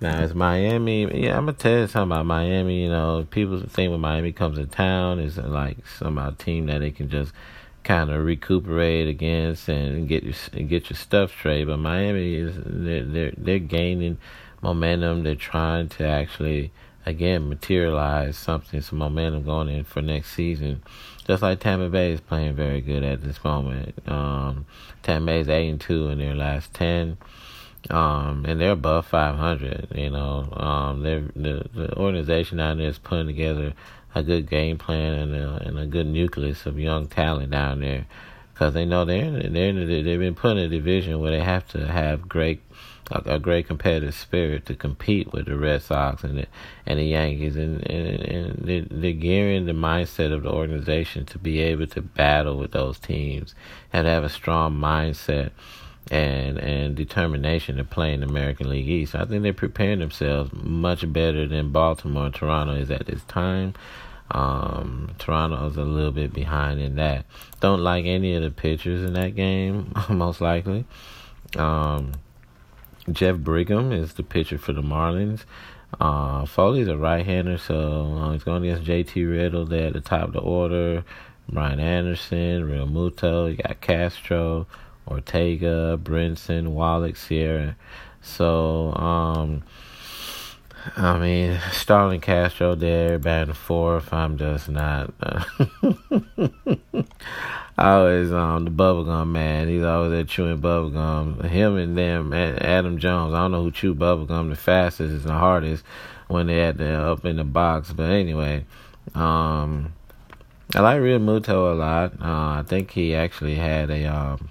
Now 0.00 0.22
it's 0.22 0.32
Miami. 0.32 1.02
Yeah, 1.24 1.36
I'm 1.36 1.46
gonna 1.46 1.54
tell 1.54 1.80
you 1.80 1.86
something 1.88 2.16
about 2.16 2.26
Miami. 2.26 2.84
You 2.84 2.90
know, 2.90 3.26
people 3.28 3.60
think 3.62 3.90
when 3.90 4.00
Miami 4.00 4.30
comes 4.30 4.56
to 4.58 4.66
town 4.66 5.18
it's 5.18 5.38
like 5.38 5.78
some 5.86 6.36
team 6.38 6.66
that 6.66 6.78
they 6.78 6.92
can 6.92 7.10
just 7.10 7.32
kind 7.86 8.10
of 8.10 8.24
recuperate 8.24 9.06
against 9.06 9.68
and 9.68 10.08
get 10.08 10.24
your 10.24 10.34
get 10.64 10.90
your 10.90 10.96
stuff 10.96 11.30
straight. 11.30 11.64
But 11.64 11.78
Miami 11.78 12.34
is 12.34 12.56
they're 12.66 13.04
they're, 13.04 13.32
they're 13.36 13.58
gaining 13.60 14.18
momentum. 14.60 15.22
They're 15.22 15.36
trying 15.36 15.88
to 15.90 16.06
actually 16.06 16.72
again 17.06 17.48
materialize 17.48 18.36
something, 18.36 18.80
some 18.80 18.98
momentum 18.98 19.44
going 19.44 19.68
in 19.68 19.84
for 19.84 20.02
next 20.02 20.32
season. 20.32 20.82
Just 21.26 21.42
like 21.42 21.60
Tampa 21.60 21.88
Bay 21.88 22.12
is 22.12 22.20
playing 22.20 22.56
very 22.56 22.80
good 22.80 23.04
at 23.04 23.22
this 23.22 23.42
moment. 23.44 23.94
Um, 24.08 24.66
Tampa 25.04 25.26
Bay 25.26 25.40
is 25.40 25.48
eight 25.48 25.68
and 25.68 25.80
two 25.80 26.08
in 26.08 26.18
their 26.18 26.34
last 26.34 26.74
ten. 26.74 27.16
Um, 27.88 28.44
and 28.48 28.60
they're 28.60 28.72
above 28.72 29.06
500. 29.06 29.92
You 29.94 30.10
know, 30.10 30.48
um, 30.54 31.02
they're, 31.04 31.22
the 31.36 31.68
the 31.72 31.96
organization 31.96 32.58
down 32.58 32.78
there 32.78 32.88
is 32.88 32.98
putting 32.98 33.28
together 33.28 33.74
a 34.16 34.22
good 34.22 34.48
game 34.48 34.78
plan 34.78 35.12
and 35.12 35.34
a, 35.34 35.62
and 35.66 35.78
a 35.78 35.86
good 35.86 36.06
nucleus 36.06 36.64
of 36.64 36.78
young 36.78 37.06
talent 37.06 37.50
down 37.50 37.80
there 37.80 38.06
because 38.54 38.72
they 38.72 38.86
know 38.86 39.04
they're 39.04 39.30
they're 39.30 39.68
in 39.68 39.86
the, 39.86 40.02
they've 40.02 40.18
been 40.18 40.34
put 40.34 40.52
in 40.52 40.58
a 40.64 40.68
division 40.68 41.20
where 41.20 41.30
they 41.30 41.42
have 41.42 41.68
to 41.68 41.86
have 41.86 42.26
great 42.26 42.62
a, 43.10 43.34
a, 43.34 43.38
great 43.38 43.66
competitive 43.66 44.14
spirit 44.14 44.64
to 44.66 44.74
compete 44.74 45.32
with 45.32 45.44
the 45.44 45.56
Red 45.56 45.82
Sox 45.82 46.24
and 46.24 46.38
the 46.38 46.46
and 46.86 46.98
the 46.98 47.04
Yankees, 47.04 47.56
and 47.56 47.86
and, 47.88 48.20
and 48.20 48.66
they're, 48.66 48.86
they're 48.90 49.12
gearing 49.12 49.66
the 49.66 49.72
mindset 49.72 50.32
of 50.32 50.44
the 50.44 50.50
organization 50.50 51.26
to 51.26 51.38
be 51.38 51.60
able 51.60 51.86
to 51.88 52.00
battle 52.00 52.56
with 52.56 52.72
those 52.72 52.98
teams 52.98 53.54
and 53.92 54.06
have 54.06 54.24
a 54.24 54.30
strong 54.30 54.72
mindset 54.72 55.50
and 56.10 56.56
and 56.58 56.96
determination 56.96 57.76
to 57.76 57.84
play 57.84 58.14
in 58.14 58.20
the 58.20 58.26
American 58.26 58.70
League 58.70 58.88
East. 58.88 59.14
I 59.14 59.26
think 59.26 59.42
they're 59.42 59.52
preparing 59.52 59.98
themselves 59.98 60.50
much 60.54 61.12
better 61.12 61.46
than 61.46 61.72
Baltimore 61.72 62.26
and 62.26 62.34
Toronto 62.34 62.74
is 62.74 62.90
at 62.90 63.06
this 63.06 63.22
time. 63.24 63.74
Um, 64.30 65.14
Toronto's 65.18 65.76
a 65.76 65.84
little 65.84 66.12
bit 66.12 66.32
behind 66.32 66.80
in 66.80 66.96
that. 66.96 67.26
Don't 67.60 67.80
like 67.80 68.04
any 68.04 68.34
of 68.34 68.42
the 68.42 68.50
pitchers 68.50 69.04
in 69.04 69.14
that 69.14 69.34
game, 69.34 69.92
most 70.08 70.40
likely. 70.40 70.84
Um, 71.56 72.12
Jeff 73.10 73.36
Brigham 73.36 73.92
is 73.92 74.14
the 74.14 74.22
pitcher 74.22 74.58
for 74.58 74.72
the 74.72 74.82
Marlins. 74.82 75.44
Uh, 76.00 76.44
Foley's 76.44 76.88
a 76.88 76.96
right-hander, 76.96 77.56
so 77.56 78.18
uh, 78.18 78.32
he's 78.32 78.42
going 78.42 78.64
against 78.64 78.84
J.T. 78.84 79.24
Riddle 79.24 79.64
there 79.64 79.86
at 79.86 79.92
the 79.92 80.00
top 80.00 80.28
of 80.28 80.32
the 80.32 80.40
order. 80.40 81.04
Brian 81.48 81.78
Anderson, 81.78 82.64
Realmuto. 82.68 83.48
you 83.50 83.56
got 83.56 83.80
Castro, 83.80 84.66
Ortega, 85.06 85.98
Brinson, 86.02 86.68
Wallach, 86.68 87.16
Sierra. 87.16 87.76
So, 88.20 88.92
um, 88.94 89.62
I 90.96 91.18
mean, 91.18 91.58
Starlin 91.72 92.20
Castro 92.20 92.74
there, 92.74 93.18
batting 93.18 93.54
fourth. 93.54 94.12
I'm 94.12 94.38
just 94.38 94.68
not. 94.68 95.12
Uh, 95.20 95.44
always 97.78 98.32
um 98.32 98.64
the 98.64 98.70
bubblegum 98.70 99.28
man. 99.28 99.68
He's 99.68 99.82
always 99.82 100.10
there 100.10 100.24
chewing 100.24 100.60
bubblegum. 100.60 101.44
Him 101.44 101.76
and 101.76 101.96
them, 101.96 102.32
Adam 102.32 102.98
Jones. 102.98 103.34
I 103.34 103.42
don't 103.42 103.52
know 103.52 103.64
who 103.64 103.70
chew 103.70 103.94
bubblegum 103.94 104.50
the 104.50 104.56
fastest 104.56 105.12
and 105.12 105.22
the 105.22 105.32
hardest 105.32 105.84
when 106.28 106.46
they 106.46 106.60
at 106.62 106.78
the 106.78 106.92
up 106.94 107.24
in 107.24 107.36
the 107.36 107.44
box. 107.44 107.92
But 107.92 108.10
anyway, 108.10 108.64
um, 109.14 109.92
I 110.74 110.80
like 110.80 111.00
Realmuto 111.00 111.72
a 111.72 111.74
lot. 111.74 112.12
Uh, 112.20 112.60
I 112.60 112.64
think 112.66 112.92
he 112.92 113.14
actually 113.14 113.56
had 113.56 113.90
a 113.90 114.04
um, 114.06 114.50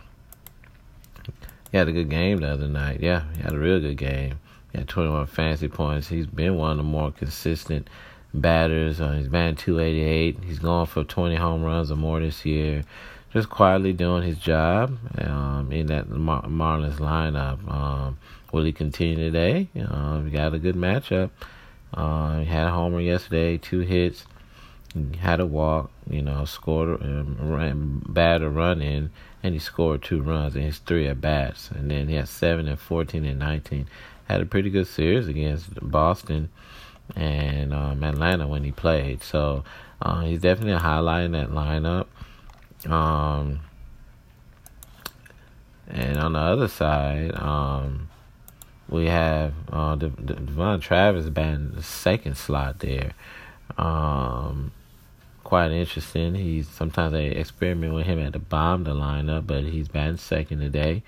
he 1.71 1.78
had 1.78 1.88
a 1.88 1.93
good 1.93 2.10
game 2.10 2.39
the 2.39 2.48
other 2.48 2.67
night. 2.67 3.00
Yeah, 3.02 3.24
he 3.36 3.41
had 3.41 3.54
a 3.54 3.60
real 3.60 3.80
good 3.80 3.98
game. 3.98 4.39
He 4.77 4.83
21 4.83 5.27
fantasy 5.27 5.67
points. 5.67 6.07
He's 6.07 6.27
been 6.27 6.55
one 6.57 6.71
of 6.71 6.77
the 6.77 6.83
more 6.83 7.11
consistent 7.11 7.89
batters. 8.33 8.99
Uh, 8.99 9.13
he's 9.13 9.27
batting 9.27 9.55
288. 9.55 10.39
He's 10.43 10.59
going 10.59 10.85
for 10.85 11.03
20 11.03 11.35
home 11.35 11.63
runs 11.63 11.91
or 11.91 11.95
more 11.95 12.19
this 12.19 12.45
year 12.45 12.83
just 13.35 13.49
quietly 13.49 13.91
doing 13.91 14.23
his 14.23 14.38
job 14.38 14.97
um, 15.17 15.69
in 15.69 15.88
that 15.88 16.07
Mar- 16.09 16.43
Marlins 16.43 16.99
lineup. 16.99 17.69
Um, 17.69 18.17
will 18.53 18.63
he 18.63 18.71
continue 18.71 19.17
today? 19.17 19.67
Uh, 19.77 20.19
got 20.21 20.53
a 20.53 20.59
good 20.59 20.75
matchup. 20.75 21.31
Uh, 21.93 22.39
he 22.39 22.45
had 22.45 22.67
a 22.67 22.71
homer 22.71 23.01
yesterday, 23.01 23.57
two 23.57 23.81
hits, 23.81 24.25
had 25.19 25.41
a 25.41 25.45
walk, 25.45 25.91
you 26.09 26.21
know, 26.21 26.45
scored, 26.45 27.01
um, 27.01 27.38
ran, 27.41 28.01
bat 28.07 28.41
a 28.41 28.49
run 28.49 28.81
in, 28.81 29.11
and 29.43 29.53
he 29.53 29.59
scored 29.59 30.01
two 30.01 30.21
runs 30.21 30.55
in 30.55 30.61
his 30.61 30.77
three 30.77 31.05
at 31.07 31.19
bats. 31.19 31.71
And 31.71 31.91
then 31.91 32.07
he 32.07 32.15
had 32.15 32.29
seven 32.29 32.69
and 32.69 32.79
14 32.79 33.25
and 33.25 33.38
19. 33.38 33.85
Had 34.25 34.41
a 34.41 34.45
pretty 34.45 34.69
good 34.69 34.88
series 34.88 35.27
against 35.27 35.69
Boston. 35.81 36.49
and 37.15 37.73
um, 37.73 38.03
Atlanta 38.03 38.47
when 38.47 38.63
he 38.63 38.71
played. 38.71 39.21
So 39.23 39.63
uh, 40.01 40.21
he's 40.21 40.41
definitely 40.41 40.73
a 40.73 40.79
highlight 40.79 41.25
in 41.25 41.31
that 41.33 41.51
lineup. 41.51 42.07
Um, 42.89 43.61
and 45.88 46.17
on 46.17 46.33
the 46.33 46.39
other 46.39 46.67
side, 46.67 47.35
um, 47.35 48.09
we 48.89 49.05
have 49.05 49.53
uh, 49.71 49.95
De- 49.95 50.09
De- 50.09 50.33
Devon 50.33 50.79
Travis 50.79 51.29
batting 51.29 51.71
the 51.71 51.83
second 51.83 52.38
slot 52.38 52.79
there. 52.79 53.13
Um, 53.77 54.71
quite 55.43 55.71
interesting. 55.71 56.35
He's 56.35 56.67
sometimes 56.67 57.13
they 57.13 57.27
experiment 57.27 57.93
with 57.93 58.05
him 58.05 58.19
at 58.19 58.33
the 58.33 58.39
bottom 58.39 58.81
of 58.81 58.88
the 58.88 58.93
lineup, 58.99 59.47
but 59.47 59.63
he's 59.63 59.88
batting 59.88 60.17
second 60.17 60.59
today. 60.59 61.03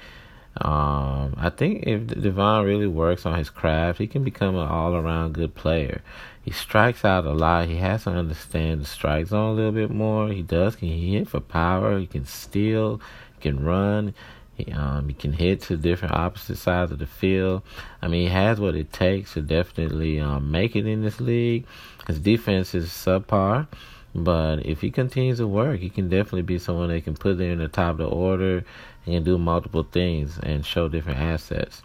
Um, 0.61 1.35
I 1.37 1.49
think 1.49 1.83
if 1.85 2.07
Devon 2.07 2.65
really 2.65 2.87
works 2.87 3.25
on 3.25 3.37
his 3.37 3.49
craft, 3.49 3.99
he 3.99 4.07
can 4.07 4.23
become 4.23 4.55
an 4.55 4.67
all-around 4.67 5.33
good 5.33 5.55
player. 5.55 6.01
He 6.41 6.51
strikes 6.51 7.03
out 7.03 7.25
a 7.25 7.33
lot. 7.33 7.67
He 7.67 7.75
has 7.77 8.05
to 8.05 8.11
understand 8.11 8.81
the 8.81 8.85
strike 8.85 9.27
zone 9.27 9.51
a 9.51 9.53
little 9.53 9.71
bit 9.71 9.91
more. 9.91 10.29
He 10.29 10.41
does. 10.41 10.75
Can 10.75 10.87
he 10.87 11.15
hit 11.15 11.27
for 11.27 11.41
power? 11.41 11.99
He 11.99 12.07
can 12.07 12.25
steal. 12.25 13.01
He 13.35 13.41
can 13.41 13.63
run. 13.63 14.13
He, 14.55 14.71
um, 14.71 15.07
he 15.07 15.13
can 15.13 15.33
hit 15.33 15.61
to 15.63 15.77
different 15.77 16.15
opposite 16.15 16.57
sides 16.57 16.91
of 16.91 16.99
the 16.99 17.05
field. 17.05 17.61
I 18.01 18.07
mean, 18.07 18.27
he 18.27 18.33
has 18.33 18.59
what 18.59 18.75
it 18.75 18.91
takes 18.91 19.33
to 19.33 19.41
definitely 19.41 20.19
um, 20.19 20.49
make 20.49 20.75
it 20.75 20.87
in 20.87 21.03
this 21.03 21.19
league. 21.19 21.65
His 22.07 22.19
defense 22.19 22.73
is 22.73 22.87
subpar, 22.89 23.67
but 24.15 24.65
if 24.65 24.81
he 24.81 24.89
continues 24.89 25.37
to 25.37 25.47
work, 25.47 25.79
he 25.79 25.89
can 25.89 26.09
definitely 26.09 26.41
be 26.41 26.57
someone 26.57 26.87
they 26.87 27.01
can 27.01 27.15
put 27.15 27.37
there 27.37 27.51
in 27.51 27.59
the 27.59 27.67
top 27.67 27.91
of 27.91 27.97
the 27.97 28.07
order 28.07 28.63
and 29.07 29.15
can 29.15 29.23
do 29.23 29.37
multiple 29.37 29.83
things 29.83 30.37
and 30.43 30.65
show 30.65 30.87
different 30.87 31.19
assets. 31.19 31.81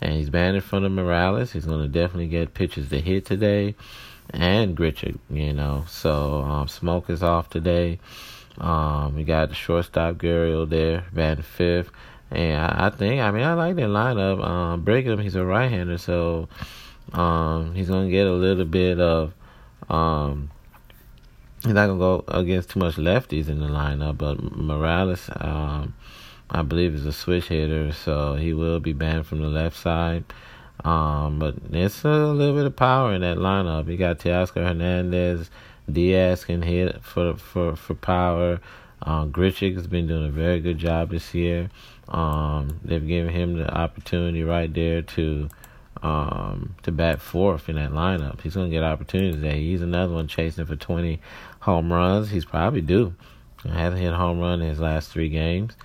And 0.00 0.14
he's 0.14 0.30
banned 0.30 0.56
in 0.56 0.62
front 0.62 0.86
of 0.86 0.92
Morales. 0.92 1.52
He's 1.52 1.66
going 1.66 1.82
to 1.82 1.88
definitely 1.88 2.28
get 2.28 2.54
pitches 2.54 2.88
to 2.88 3.00
hit 3.00 3.26
today 3.26 3.74
and 4.32 4.76
Grichuk, 4.76 5.18
you 5.28 5.52
know. 5.52 5.84
So 5.88 6.40
um, 6.42 6.68
Smoak 6.68 7.10
is 7.10 7.22
off 7.22 7.50
today. 7.50 7.98
Um, 8.58 9.16
we 9.16 9.24
got 9.24 9.48
the 9.48 9.54
shortstop 9.54 10.16
Gurriel 10.16 10.68
there, 10.68 11.04
batting 11.12 11.42
fifth. 11.42 11.90
And 12.30 12.60
I, 12.60 12.86
I, 12.86 12.90
think, 12.90 13.20
I 13.20 13.30
mean, 13.30 13.42
I 13.42 13.54
like 13.54 13.76
that 13.76 13.88
lineup. 13.88 14.44
Um, 14.44 14.82
Brigham, 14.82 15.18
he's 15.18 15.34
a 15.34 15.44
right-hander, 15.44 15.98
so 15.98 16.48
um, 17.12 17.74
he's 17.74 17.88
gonna 17.88 18.10
get 18.10 18.26
a 18.26 18.32
little 18.32 18.64
bit 18.64 19.00
of. 19.00 19.34
Um, 19.88 20.50
he's 21.64 21.72
not 21.72 21.88
gonna 21.88 21.98
go 21.98 22.24
against 22.28 22.70
too 22.70 22.78
much 22.78 22.94
lefties 22.96 23.48
in 23.48 23.58
the 23.58 23.66
lineup, 23.66 24.18
but 24.18 24.40
Morales, 24.40 25.28
um, 25.36 25.94
I 26.50 26.62
believe, 26.62 26.94
is 26.94 27.06
a 27.06 27.12
switch 27.12 27.48
hitter, 27.48 27.92
so 27.92 28.34
he 28.34 28.52
will 28.52 28.80
be 28.80 28.92
banned 28.92 29.26
from 29.26 29.40
the 29.40 29.48
left 29.48 29.76
side. 29.76 30.24
Um, 30.84 31.38
but 31.38 31.56
it's 31.70 32.04
a 32.04 32.08
little 32.08 32.54
bit 32.54 32.66
of 32.66 32.76
power 32.76 33.12
in 33.14 33.20
that 33.20 33.38
lineup. 33.38 33.88
You 33.88 33.96
got 33.96 34.18
Teoscar 34.18 34.66
Hernandez, 34.66 35.50
Diaz 35.92 36.44
can 36.44 36.62
hit 36.62 37.02
for 37.02 37.36
for 37.36 37.76
for 37.76 37.94
power. 37.94 38.60
Uh, 39.02 39.24
Grichuk 39.26 39.74
has 39.76 39.86
been 39.86 40.06
doing 40.06 40.26
a 40.26 40.30
very 40.30 40.60
good 40.60 40.78
job 40.78 41.10
this 41.10 41.34
year. 41.34 41.70
Um, 42.08 42.80
they've 42.84 43.06
given 43.06 43.32
him 43.32 43.58
the 43.58 43.72
opportunity 43.72 44.42
right 44.42 44.72
there 44.72 45.02
to 45.02 45.48
um, 46.02 46.74
to 46.82 46.92
bat 46.92 47.20
fourth 47.20 47.68
in 47.68 47.76
that 47.76 47.92
lineup. 47.92 48.40
He's 48.40 48.54
going 48.54 48.70
to 48.70 48.74
get 48.76 48.82
opportunities 48.82 49.40
there. 49.40 49.54
He's 49.54 49.82
another 49.82 50.14
one 50.14 50.28
chasing 50.28 50.66
for 50.66 50.76
20 50.76 51.20
home 51.60 51.92
runs. 51.92 52.30
He's 52.30 52.44
probably 52.44 52.80
due. 52.80 53.14
He 53.62 53.68
hasn't 53.68 54.00
hit 54.00 54.12
a 54.12 54.16
home 54.16 54.40
run 54.40 54.62
in 54.62 54.68
his 54.68 54.80
last 54.80 55.10
three 55.10 55.28
games. 55.28 55.76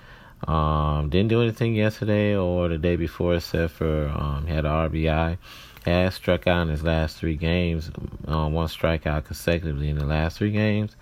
Um, 0.46 1.10
didn't 1.10 1.28
do 1.28 1.42
anything 1.42 1.74
yesterday 1.74 2.36
or 2.36 2.68
the 2.68 2.78
day 2.78 2.96
before 2.96 3.34
except 3.34 3.74
for 3.74 4.08
um, 4.08 4.46
had 4.46 4.64
an 4.64 4.72
RBI. 4.72 5.38
Has 5.84 6.14
struck 6.14 6.48
out 6.48 6.62
in 6.62 6.68
his 6.68 6.82
last 6.82 7.16
three 7.16 7.36
games. 7.36 7.90
Um, 8.26 8.52
one 8.52 8.66
strikeout 8.66 9.24
consecutively 9.24 9.88
in 9.88 9.98
the 9.98 10.04
last 10.04 10.38
three 10.38 10.50
games. 10.50 10.96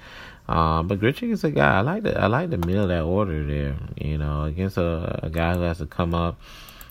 Um, 0.46 0.88
but 0.88 1.00
Grichuk 1.00 1.30
is 1.30 1.42
a 1.42 1.50
guy 1.50 1.78
I 1.78 1.80
like 1.80 2.04
to 2.04 2.20
I 2.20 2.26
like 2.26 2.50
to 2.50 2.58
mill 2.58 2.88
that 2.88 3.02
order 3.02 3.46
there. 3.46 3.76
You 3.96 4.18
know, 4.18 4.44
against 4.44 4.76
a, 4.76 5.20
a 5.22 5.30
guy 5.30 5.54
who 5.54 5.62
has 5.62 5.78
to 5.78 5.86
come 5.86 6.14
up 6.14 6.38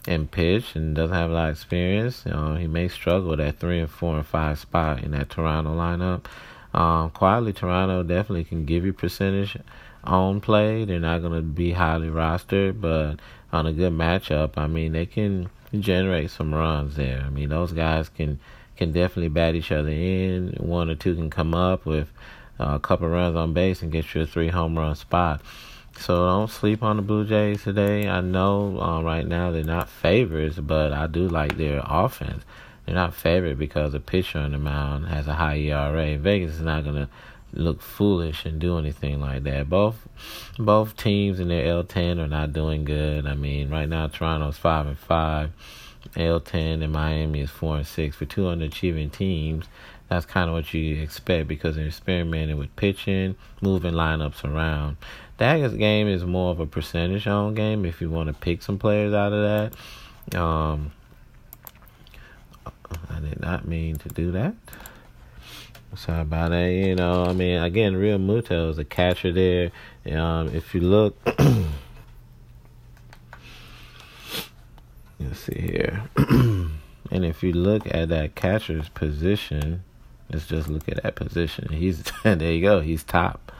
and 0.07 0.29
pitch 0.29 0.75
and 0.75 0.95
doesn't 0.95 1.15
have 1.15 1.29
a 1.29 1.33
lot 1.33 1.49
of 1.49 1.55
experience. 1.55 2.25
Know, 2.25 2.55
he 2.55 2.67
may 2.67 2.87
struggle 2.87 3.33
at 3.33 3.37
that 3.37 3.59
three 3.59 3.79
and 3.79 3.89
four 3.89 4.17
and 4.17 4.25
five 4.25 4.59
spot 4.59 5.03
in 5.03 5.11
that 5.11 5.29
Toronto 5.29 5.71
lineup. 5.71 6.25
Um, 6.73 7.11
quietly, 7.11 7.53
Toronto 7.53 8.01
definitely 8.01 8.43
can 8.43 8.65
give 8.65 8.85
you 8.85 8.93
percentage 8.93 9.57
on 10.03 10.41
play. 10.41 10.85
They're 10.85 10.99
not 10.99 11.21
going 11.21 11.33
to 11.33 11.41
be 11.41 11.71
highly 11.71 12.07
rostered, 12.07 12.81
but 12.81 13.17
on 13.51 13.65
a 13.67 13.73
good 13.73 13.93
matchup, 13.93 14.57
I 14.57 14.67
mean, 14.67 14.93
they 14.93 15.05
can 15.05 15.49
generate 15.79 16.31
some 16.31 16.53
runs 16.53 16.95
there. 16.95 17.21
I 17.25 17.29
mean, 17.29 17.49
those 17.49 17.71
guys 17.71 18.09
can 18.09 18.39
can 18.75 18.91
definitely 18.91 19.29
bat 19.29 19.55
each 19.55 19.71
other 19.71 19.89
in. 19.89 20.55
One 20.57 20.89
or 20.89 20.95
two 20.95 21.15
can 21.15 21.29
come 21.29 21.53
up 21.53 21.85
with 21.85 22.07
uh, 22.59 22.73
a 22.75 22.79
couple 22.79 23.07
runs 23.07 23.35
on 23.35 23.53
base 23.53 23.81
and 23.81 23.91
get 23.91 24.13
you 24.13 24.21
a 24.21 24.25
three 24.25 24.49
home 24.49 24.77
run 24.77 24.95
spot. 24.95 25.41
So 25.99 26.25
don't 26.25 26.49
sleep 26.49 26.81
on 26.81 26.97
the 26.97 27.03
Blue 27.03 27.25
Jays 27.25 27.63
today. 27.63 28.09
I 28.09 28.21
know 28.21 28.81
uh, 28.81 29.01
right 29.03 29.27
now 29.27 29.51
they're 29.51 29.63
not 29.63 29.89
favorites, 29.89 30.59
but 30.59 30.91
I 30.91 31.05
do 31.05 31.27
like 31.27 31.57
their 31.57 31.83
offense. 31.85 32.43
They're 32.85 32.95
not 32.95 33.13
favored 33.13 33.59
because 33.59 33.91
the 33.91 33.99
pitcher 33.99 34.39
on 34.39 34.51
the 34.51 34.57
mound 34.57 35.07
has 35.07 35.27
a 35.27 35.35
high 35.35 35.57
ERA. 35.57 36.17
Vegas 36.17 36.55
is 36.55 36.61
not 36.61 36.83
going 36.83 36.95
to 36.95 37.09
look 37.53 37.81
foolish 37.81 38.45
and 38.45 38.59
do 38.59 38.77
anything 38.77 39.19
like 39.19 39.43
that. 39.43 39.69
Both 39.69 40.07
both 40.57 40.97
teams 40.97 41.39
in 41.39 41.47
their 41.47 41.65
L10 41.65 42.19
are 42.19 42.27
not 42.27 42.53
doing 42.53 42.85
good. 42.85 43.25
I 43.25 43.35
mean, 43.35 43.69
right 43.69 43.87
now 43.87 44.07
Toronto's 44.07 44.57
five 44.57 44.87
and 44.87 44.97
five, 44.97 45.51
L10 46.15 46.83
and 46.83 46.91
Miami 46.91 47.41
is 47.41 47.49
four 47.49 47.77
and 47.77 47.87
six 47.87 48.15
for 48.15 48.25
two 48.25 48.43
underachieving 48.43 49.11
teams 49.11 49.65
that's 50.13 50.25
kind 50.25 50.49
of 50.49 50.55
what 50.55 50.73
you 50.73 51.01
expect 51.01 51.47
because 51.47 51.75
they're 51.75 51.87
experimenting 51.87 52.57
with 52.57 52.75
pitching, 52.75 53.35
moving 53.61 53.93
lineups 53.93 54.43
around. 54.43 54.97
That 55.37 55.77
game 55.77 56.07
is 56.07 56.23
more 56.23 56.51
of 56.51 56.59
a 56.59 56.67
percentage 56.67 57.25
on 57.25 57.55
game 57.55 57.85
if 57.85 57.99
you 57.99 58.09
want 58.09 58.27
to 58.27 58.33
pick 58.33 58.61
some 58.61 58.77
players 58.77 59.13
out 59.13 59.33
of 59.33 59.73
that. 60.31 60.39
Um, 60.39 60.91
I 63.09 63.19
did 63.19 63.39
not 63.41 63.67
mean 63.67 63.95
to 63.97 64.09
do 64.09 64.31
that. 64.33 64.53
Sorry 65.95 66.21
about 66.21 66.51
that. 66.51 66.69
You 66.69 66.95
know, 66.95 67.25
I 67.25 67.33
mean, 67.33 67.61
again, 67.61 67.93
Realmuto 67.93 68.69
is 68.69 68.77
a 68.77 68.85
catcher 68.85 69.31
there. 69.31 69.71
Um, 70.11 70.53
if 70.55 70.73
you 70.73 70.81
look, 70.81 71.15
let's 75.19 75.39
see 75.39 75.59
here, 75.59 76.03
and 76.17 76.71
if 77.11 77.43
you 77.43 77.53
look 77.53 77.85
at 77.93 78.09
that 78.09 78.35
catcher's 78.35 78.89
position, 78.89 79.83
Let's 80.33 80.47
just 80.47 80.67
look 80.67 80.89
at 80.89 81.03
that 81.03 81.15
position. 81.15 81.71
He's 81.71 82.03
there. 82.23 82.51
You 82.51 82.61
go. 82.61 82.81
He's 82.81 83.03
top. 83.03 83.51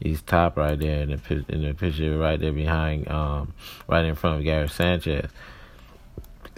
He's 0.00 0.22
top 0.22 0.56
right 0.56 0.78
there 0.78 1.02
in 1.02 1.10
the 1.10 1.44
in 1.48 1.62
the 1.62 1.74
picture 1.74 2.16
right 2.18 2.38
there 2.38 2.52
behind, 2.52 3.08
um, 3.08 3.52
right 3.88 4.04
in 4.04 4.14
front 4.14 4.38
of 4.38 4.44
Gary 4.44 4.68
Sanchez. 4.68 5.28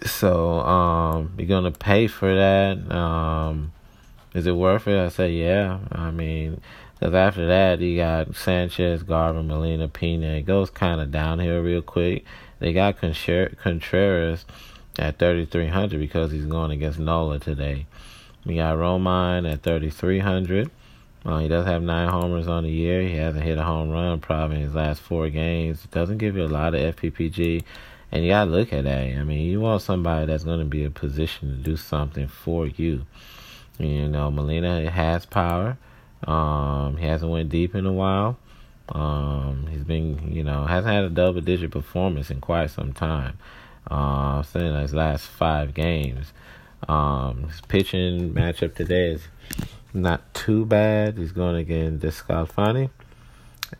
So 0.05 0.61
um, 0.61 1.33
you're 1.39 1.47
gonna 1.49 1.71
pay 1.71 2.07
for 2.07 2.35
that. 2.35 2.93
Um, 2.93 3.73
is 4.35 4.47
it 4.47 4.57
worth 4.57 4.87
it? 4.87 4.99
I 4.99 5.09
say 5.09 5.33
yeah. 5.33 5.79
I 5.93 6.11
mean, 6.11 6.61
because 6.95 7.15
after 7.15 7.47
that 7.47 7.81
you 7.81 7.97
got 7.97 8.35
Sanchez, 8.37 9.03
Garvin, 9.03 9.49
Molina, 9.49 9.89
Pena. 9.89 10.29
It 10.29 10.43
goes 10.43 10.71
kind 10.71 11.01
of 11.01 11.11
downhill 11.11 11.61
real 11.61 11.83
quick. 11.83 12.25
They 12.59 12.73
got 12.73 13.01
Contreras 13.01 14.45
at 14.99 15.19
3,300 15.19 15.99
because 15.99 16.31
he's 16.31 16.47
going 16.47 16.71
against 16.71 16.99
Nola 16.99 17.39
today. 17.39 17.87
We 18.45 18.57
got 18.57 18.77
Romine 18.77 19.51
at 19.51 19.63
3,300. 19.63 20.71
Uh, 21.25 21.39
he 21.39 21.49
does 21.49 21.67
have 21.67 21.83
nine 21.83 22.09
homers 22.09 22.49
on 22.49 22.65
the 22.65 22.71
year. 22.71 23.03
He 23.03 23.17
hasn't 23.17 23.45
hit 23.45 23.59
a 23.59 23.63
home 23.63 23.91
run 23.91 24.21
probably 24.21 24.57
in 24.57 24.63
his 24.63 24.75
last 24.75 25.01
four 25.01 25.29
games. 25.29 25.85
It 25.85 25.91
Doesn't 25.91 26.19
give 26.19 26.37
you 26.37 26.45
a 26.45 26.49
lot 26.49 26.75
of 26.75 26.97
FPPG. 26.97 27.63
And 28.13 28.25
you 28.25 28.31
got 28.31 28.47
to 28.47 28.51
look 28.51 28.73
at 28.73 28.85
that. 28.85 29.03
I 29.03 29.23
mean, 29.23 29.47
you 29.47 29.61
want 29.61 29.83
somebody 29.83 30.27
that's 30.27 30.45
going 30.45 30.61
to 30.61 30.65
be 30.65 30.83
in 30.83 30.89
a 30.89 30.91
position 30.91 31.51
to 31.51 31.57
do 31.57 31.77
something 31.77 32.27
for 32.27 32.67
you. 32.67 33.07
You 33.81 34.09
know, 34.09 34.31
Molina 34.31 34.91
has 34.91 35.25
power. 35.25 35.79
Um, 36.25 36.99
he 36.99 37.07
hasn't 37.07 37.31
went 37.31 37.49
deep 37.49 37.75
in 37.75 37.87
a 37.87 37.93
while. 37.93 38.39
Um, 38.91 39.69
he's 39.71 39.85
been, 39.85 40.33
you 40.33 40.45
know, 40.45 40.67
hasn't 40.67 40.93
had 40.93 41.05
a 41.05 41.11
double 41.11 41.41
digit 41.41 41.71
performance 41.71 42.31
in 42.31 42.41
quite 42.41 42.71
some 42.71 42.93
time. 42.93 43.39
Uh, 43.91 44.43
saying 44.43 44.79
his 44.81 44.93
last 44.93 45.27
five 45.27 45.73
games. 45.73 46.33
Um, 46.89 47.45
his 47.49 47.61
pitching 47.63 48.35
matchup 48.35 48.75
today 48.75 49.13
is 49.13 49.23
not 49.95 50.35
too 50.35 50.67
bad. 50.67 51.17
He's 51.17 51.33
going 51.33 51.57
against 51.57 52.05
DeSclafani. 52.05 52.91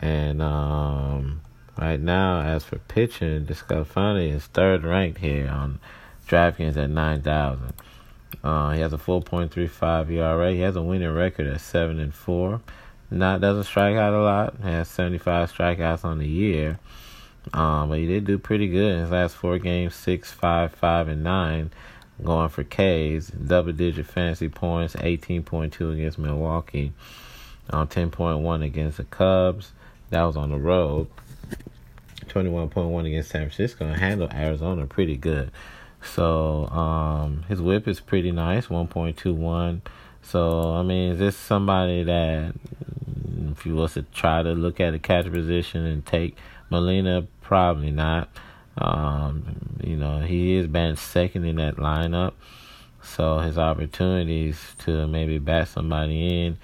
And 0.01 0.41
um, 0.41 1.43
right 1.79 2.01
now, 2.01 2.41
as 2.41 2.65
for 2.65 2.79
pitching, 2.79 3.45
DeSclafani 3.47 4.33
is 4.33 4.47
third 4.47 4.85
ranked 4.85 5.19
here 5.19 5.49
on 5.49 5.79
DraftKings 6.27 6.77
at 6.77 6.91
9,000. 6.91 7.75
Uh, 8.43 8.71
he 8.73 8.81
has 8.81 8.93
a 8.93 8.99
4.35 8.99 10.11
ERA. 10.11 10.53
He 10.53 10.61
has 10.61 10.77
a 10.77 10.83
winning 10.83 11.13
record 11.13 11.47
at 11.47 11.61
7 11.61 11.99
and 12.01 12.15
4. 12.15 12.61
Not 13.11 13.41
doesn't 13.41 13.65
strike 13.65 13.97
out 13.97 14.15
a 14.15 14.23
lot. 14.23 14.55
Has 14.61 14.89
75 14.89 15.53
strikeouts 15.53 16.05
on 16.05 16.19
the 16.19 16.29
year. 16.29 16.79
Um, 17.53 17.89
but 17.89 17.99
he 17.99 18.07
did 18.07 18.25
do 18.25 18.39
pretty 18.39 18.69
good 18.69 18.93
in 18.93 19.01
his 19.01 19.11
last 19.11 19.35
four 19.35 19.59
games, 19.59 19.95
six, 19.95 20.31
five, 20.31 20.73
five, 20.73 21.09
and 21.09 21.25
nine. 21.25 21.71
going 22.23 22.51
for 22.51 22.65
K's, 22.65 23.29
double 23.29 23.73
digit 23.73 24.07
fantasy 24.07 24.49
points, 24.49 24.95
18.2 24.95 25.95
against 25.95 26.19
Milwaukee, 26.19 26.93
on 27.71 27.89
10.1 27.89 28.65
against 28.65 28.99
the 28.99 29.05
Cubs. 29.05 29.73
That 30.11 30.23
was 30.23 30.37
on 30.37 30.51
the 30.51 30.59
road. 30.59 31.09
21.1 32.27 33.07
against 33.07 33.31
San 33.31 33.43
Francisco 33.43 33.87
and 33.87 33.97
handled 33.97 34.33
Arizona 34.33 34.87
pretty 34.87 35.17
good. 35.17 35.51
So 36.03 36.67
um, 36.67 37.45
his 37.49 37.61
whip 37.61 37.87
is 37.87 38.01
pretty 38.01 38.33
nice, 38.33 38.67
1.21. 38.67 39.83
So 40.23 40.75
I 40.75 40.83
mean, 40.83 41.13
is 41.13 41.19
this 41.19 41.37
somebody 41.37 42.05
that 42.05 42.55
if 43.51 43.67
you 43.67 43.75
was 43.75 43.95
to 43.95 44.03
try 44.03 44.43
to 44.43 44.53
look 44.53 44.81
at 44.81 44.93
the 44.93 44.99
catcher 44.99 45.31
position 45.31 45.85
and 45.85 46.05
take 46.05 46.37
Molina, 46.71 47.27
probably 47.41 47.91
not. 47.91 48.29
Um, 48.79 49.79
you 49.83 49.97
know, 49.97 50.21
he 50.21 50.57
is 50.57 50.67
been 50.67 50.97
second 50.97 51.45
in 51.45 51.57
that 51.57 51.77
lineup, 51.77 52.33
so 53.03 53.39
his 53.39 53.59
opportunities 53.59 54.59
to 54.85 55.07
maybe 55.07 55.39
bat 55.39 55.69
somebody 55.69 56.47
in 56.47 56.59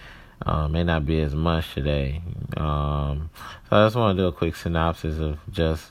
uh, 0.44 0.68
may 0.68 0.84
not 0.84 1.04
be 1.04 1.20
as 1.20 1.34
much 1.34 1.74
today. 1.74 2.22
Um, 2.56 3.30
so 3.68 3.76
I 3.76 3.86
just 3.86 3.96
want 3.96 4.16
to 4.16 4.22
do 4.22 4.28
a 4.28 4.32
quick 4.32 4.54
synopsis 4.56 5.18
of 5.18 5.38
just 5.50 5.90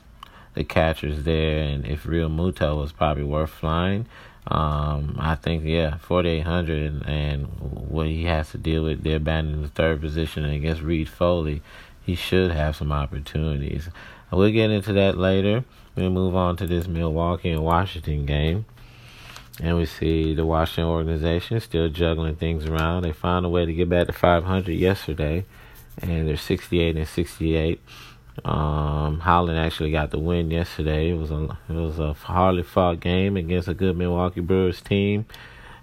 the 0.56 0.64
catchers 0.64 1.22
there 1.22 1.62
and 1.62 1.86
if 1.86 2.04
Realmuto 2.04 2.76
was 2.76 2.90
probably 2.90 3.22
worth 3.22 3.50
flying. 3.50 4.06
Um, 4.48 5.16
I 5.18 5.34
think 5.34 5.64
yeah, 5.64 5.98
forty 5.98 6.30
eight 6.30 6.44
hundred 6.44 7.04
and 7.06 7.46
what 7.60 8.06
he 8.06 8.24
has 8.24 8.50
to 8.50 8.58
deal 8.58 8.84
with 8.84 9.02
there 9.02 9.18
batting 9.18 9.52
in 9.52 9.62
the 9.62 9.68
third 9.68 10.00
position 10.00 10.44
against 10.44 10.82
Reid-Foley, 10.82 11.62
he 12.04 12.14
should 12.14 12.52
have 12.52 12.76
some 12.76 12.92
opportunities. 12.92 13.88
We'll 14.30 14.50
get 14.50 14.70
into 14.70 14.92
that 14.94 15.16
later. 15.16 15.64
We'll 15.94 16.10
move 16.10 16.36
on 16.36 16.56
to 16.58 16.66
this 16.66 16.86
Milwaukee 16.86 17.50
and 17.50 17.64
Washington 17.64 18.26
game. 18.26 18.66
And 19.60 19.76
we 19.76 19.86
see 19.86 20.34
the 20.34 20.44
Washington 20.44 20.90
organization 20.90 21.58
still 21.60 21.88
juggling 21.88 22.36
things 22.36 22.66
around. 22.66 23.02
They 23.02 23.12
found 23.12 23.46
a 23.46 23.48
way 23.48 23.64
to 23.64 23.72
get 23.72 23.88
back 23.88 24.06
to 24.06 24.12
500 24.12 24.70
yesterday, 24.72 25.46
and 26.02 26.28
they're 26.28 26.36
68 26.36 26.96
and 26.96 27.08
68. 27.08 27.80
Um, 28.44 29.20
Holland 29.20 29.58
actually 29.58 29.90
got 29.90 30.10
the 30.10 30.18
win 30.18 30.50
yesterday. 30.50 31.10
It 31.10 31.14
was 31.14 31.30
a 31.30 31.58
it 31.68 31.74
was 31.74 31.98
a 31.98 32.12
hardly 32.12 32.62
fought 32.62 33.00
game 33.00 33.36
against 33.36 33.68
a 33.68 33.74
good 33.74 33.96
Milwaukee 33.96 34.40
Brewers 34.40 34.80
team, 34.80 35.26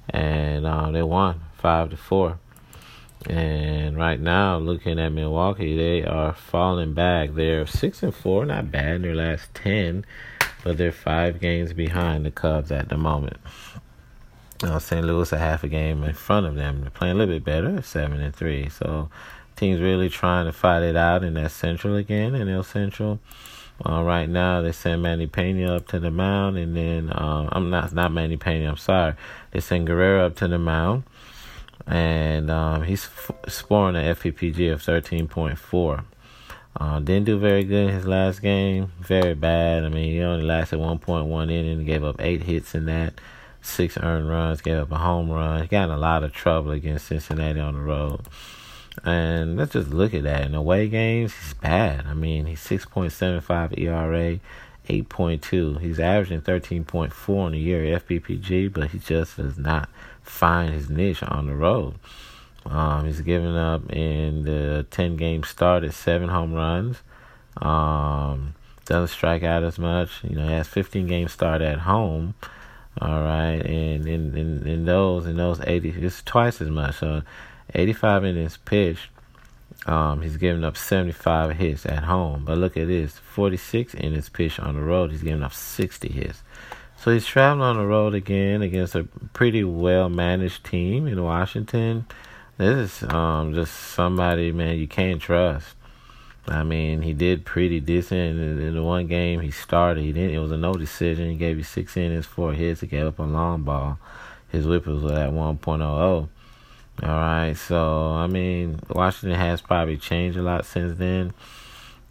and 0.10 0.66
uh, 0.66 0.92
they 0.92 1.04
won 1.04 1.42
five 1.58 1.90
to 1.90 1.98
four. 1.98 2.40
And 3.30 3.98
right 3.98 4.20
now, 4.20 4.58
looking 4.58 5.00
at 5.00 5.10
Milwaukee, 5.10 5.78
they 5.78 6.04
are 6.04 6.34
falling 6.34 6.94
back. 6.94 7.34
They're 7.34 7.66
six 7.66 8.04
and 8.04 8.14
four, 8.14 8.46
not 8.46 8.70
bad 8.72 8.96
in 8.98 9.02
their 9.04 9.16
last 9.16 9.54
ten 9.54 10.06
but 10.64 10.78
they're 10.78 10.92
five 10.92 11.40
games 11.40 11.74
behind 11.74 12.26
the 12.26 12.32
Cubs 12.32 12.72
at 12.72 12.90
the 12.90 12.98
moment. 12.98 13.38
Uh, 14.64 14.80
St. 14.80 15.06
Louis 15.06 15.32
a 15.34 15.38
half 15.38 15.64
a 15.64 15.68
game 15.68 16.04
in 16.04 16.14
front 16.14 16.46
of 16.46 16.56
them. 16.56 16.82
They're 16.82 16.90
playing 16.90 17.16
a 17.16 17.20
little 17.20 17.36
bit 17.36 17.44
better, 17.44 17.82
seven 17.82 18.22
and 18.22 18.34
three. 18.34 18.70
So 18.70 19.10
teams 19.56 19.82
really 19.82 20.10
trying 20.10 20.46
to 20.46 20.52
fight 20.52 20.84
it 20.84 20.96
out 20.96 21.24
in 21.24 21.34
that 21.36 21.52
Central 21.52 21.96
again, 21.96 22.36
in 22.36 22.48
NL 22.48 22.66
Central. 22.66 23.20
Uh, 23.86 24.04
right 24.04 24.30
now, 24.30 24.62
they 24.62 24.72
send 24.72 25.02
Manny 25.02 25.28
Pena 25.28 25.76
up 25.76 25.88
to 25.88 26.00
the 26.00 26.12
mound, 26.12 26.58
and 26.58 26.76
then 26.76 27.10
uh, 27.10 27.50
I'm 27.52 27.70
not 27.70 27.92
not 27.94 28.12
Manny 28.12 28.38
Pena. 28.38 28.70
I'm 28.70 28.78
sorry. 28.78 29.16
They 29.52 29.60
send 29.60 29.88
Guerrero 29.88 30.28
up 30.28 30.36
to 30.38 30.48
the 30.48 30.60
mound, 30.60 31.04
and 31.88 32.50
um, 32.52 32.84
he's 32.84 33.06
f- 33.06 33.32
scoring 33.48 33.96
an 33.96 34.16
FPPG 34.16 34.72
of 34.72 34.82
13.4. 34.82 36.04
Uh, 36.76 37.00
didn't 37.00 37.26
do 37.26 37.38
very 37.38 37.64
good 37.64 37.90
in 37.90 37.96
his 37.96 38.06
last 38.06 38.42
game. 38.42 38.92
Very 39.00 39.36
bad. 39.36 39.84
I 39.84 39.90
mean, 39.90 40.12
he 40.12 40.22
only 40.22 40.46
lasted 40.46 40.80
1.1 40.80 41.52
inning. 41.52 41.86
Gave 41.86 42.04
up 42.04 42.20
eight 42.20 42.44
hits 42.44 42.74
in 42.74 42.86
that. 42.86 43.16
Six 43.62 43.98
earned 43.98 44.30
runs. 44.30 44.62
Gave 44.62 44.78
up 44.78 44.92
a 44.92 44.98
home 44.98 45.30
run. 45.30 45.62
He 45.62 45.68
got 45.68 45.86
in 45.86 45.92
a 45.92 45.98
lot 45.98 46.24
of 46.24 46.34
trouble 46.34 46.72
against 46.72 47.08
Cincinnati 47.08 47.60
on 47.60 47.76
the 47.76 47.80
road. 47.80 48.22
And 49.04 49.58
let's 49.58 49.74
just 49.74 49.90
look 49.90 50.14
at 50.14 50.24
that. 50.24 50.46
In 50.46 50.56
away 50.56 50.88
games, 50.88 51.34
he's 51.34 51.54
bad. 51.56 52.06
I 52.06 52.14
mean, 52.14 52.46
he's 52.46 52.62
6.75 52.62 53.80
ERA, 53.80 54.40
8.2. 54.88 55.80
He's 55.80 56.00
averaging 56.00 56.42
13.4 56.42 57.48
in 57.48 57.54
a 57.54 57.58
year 57.58 58.00
FPPG, 58.00 58.72
but 58.72 58.92
he 58.92 59.00
just 59.00 59.38
does 59.38 59.58
not 59.58 59.90
find 60.22 60.74
his 60.74 60.90
niche 60.90 61.24
on 61.24 61.48
the 61.48 61.56
road. 61.56 61.96
Um, 62.66 63.06
he's 63.06 63.22
given 63.22 63.56
up 63.56 63.92
in 63.92 64.44
the 64.44 64.86
10 64.90 65.18
game 65.18 65.44
start 65.44 65.84
at 65.84 65.94
seven 65.94 66.30
home 66.30 66.54
runs. 66.54 67.02
Um, 67.58 68.54
doesn't 68.86 69.10
strike 69.10 69.44
out 69.44 69.64
as 69.64 69.78
much. 69.78 70.24
You 70.24 70.36
know, 70.36 70.48
he 70.48 70.54
has 70.54 70.68
15 70.68 71.08
game 71.08 71.28
start 71.28 71.62
at 71.62 71.80
home. 71.80 72.36
All 73.02 73.24
right, 73.24 73.60
and 73.66 74.08
in, 74.08 74.38
in, 74.38 74.68
in 74.68 74.86
those 74.86 75.26
in 75.26 75.36
those 75.36 75.60
80, 75.62 75.90
it's 75.90 76.22
twice 76.22 76.62
as 76.62 76.70
much. 76.70 77.00
So, 77.00 77.24
85 77.74 78.26
innings 78.26 78.58
pitched. 78.58 79.10
Um, 79.86 80.22
he's 80.22 80.38
giving 80.38 80.64
up 80.64 80.78
75 80.78 81.58
hits 81.58 81.86
at 81.86 82.06
home. 82.06 82.46
But 82.46 82.58
look 82.58 82.78
at 82.78 82.88
this 82.88 83.18
46 83.18 83.96
innings 83.96 84.30
pitched 84.30 84.60
on 84.60 84.76
the 84.76 84.82
road. 84.82 85.12
He's 85.12 85.24
giving 85.24 85.44
up 85.44 85.54
60 85.54 86.10
hits. 86.10 86.42
So 86.98 87.12
he's 87.12 87.26
traveling 87.26 87.68
on 87.68 87.78
the 87.78 87.86
road 87.86 88.14
again 88.14 88.62
against 88.62 88.96
a 88.96 89.04
pretty 89.34 89.64
well 89.64 90.08
managed 90.08 90.64
team 90.64 91.06
in 91.06 91.22
Washington. 91.22 92.06
This 92.58 93.04
is 93.04 93.10
um 93.12 93.54
just 93.54 93.74
somebody, 93.74 94.52
man, 94.52 94.78
you 94.78 94.88
can't 94.88 95.22
trust. 95.22 95.76
I 96.48 96.64
mean, 96.64 97.02
he 97.02 97.14
did 97.14 97.46
pretty 97.46 97.80
decent 97.80 98.40
in, 98.40 98.62
in 98.62 98.76
the 98.76 98.84
one 98.84 99.08
game 99.08 99.40
he 99.40 99.52
started. 99.52 100.04
He 100.04 100.12
didn't. 100.12 100.36
It 100.36 100.40
was 100.40 100.52
a 100.52 100.58
no 100.58 100.74
decision. 100.74 101.30
He 101.30 101.36
gave 101.36 101.58
you 101.58 101.64
six 101.64 101.96
innings, 101.96 102.26
four 102.26 102.54
hits. 102.54 102.82
He 102.82 102.88
gave 102.88 103.06
up 103.06 103.20
a 103.20 103.24
long 103.24 103.64
ball. 103.64 103.98
His 104.50 104.68
whip 104.68 104.86
was 104.86 105.04
at 105.06 105.32
1.00. 105.32 106.30
All 107.02 107.10
right, 107.10 107.54
so 107.54 108.12
I 108.12 108.28
mean, 108.28 108.80
Washington 108.90 109.40
has 109.40 109.62
probably 109.62 109.98
changed 109.98 110.38
a 110.38 110.44
lot 110.44 110.66
since 110.66 110.98
then, 110.98 111.34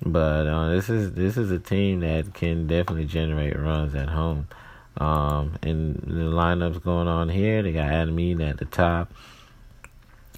but 0.04 0.46
uh, 0.46 0.68
this 0.68 0.90
is 0.90 1.12
this 1.12 1.36
is 1.36 1.50
a 1.50 1.58
team 1.58 2.00
that 2.00 2.34
can 2.34 2.66
definitely 2.66 3.06
generate 3.06 3.58
runs 3.58 3.94
at 3.94 4.08
home. 4.08 4.48
Um, 4.98 5.56
and 5.62 5.94
the 5.96 6.30
lineups 6.30 6.82
going 6.82 7.08
on 7.08 7.28
here, 7.28 7.62
they 7.62 7.72
got 7.72 7.90
Adam 7.90 8.18
Eaton 8.18 8.42
at 8.42 8.58
the 8.58 8.66
top 8.66 9.12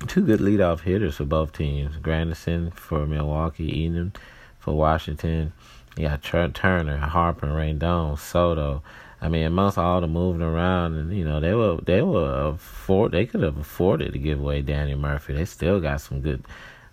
two 0.06 0.24
good 0.24 0.40
leadoff 0.40 0.80
hitters 0.80 1.16
for 1.16 1.24
both 1.24 1.52
teams. 1.52 1.96
Granderson 1.96 2.72
for 2.72 3.06
Milwaukee, 3.06 3.80
Eaton 3.80 4.12
for 4.58 4.74
Washington. 4.74 5.52
You 5.96 6.08
got 6.08 6.22
Turner, 6.22 6.98
Harper, 6.98 7.46
Rendon, 7.46 8.18
Soto. 8.18 8.82
I 9.24 9.28
mean, 9.28 9.44
amongst 9.44 9.78
all 9.78 10.02
the 10.02 10.06
moving 10.06 10.42
around, 10.42 10.96
and 10.96 11.16
you 11.16 11.24
know, 11.24 11.40
they 11.40 11.54
were 11.54 11.78
they 11.78 12.02
were 12.02 12.48
afford 12.48 13.12
they 13.12 13.24
could 13.24 13.42
have 13.42 13.56
afforded 13.56 14.12
to 14.12 14.18
give 14.18 14.38
away 14.38 14.60
Danny 14.60 14.94
Murphy. 14.94 15.32
They 15.32 15.46
still 15.46 15.80
got 15.80 16.02
some 16.02 16.20
good, 16.20 16.44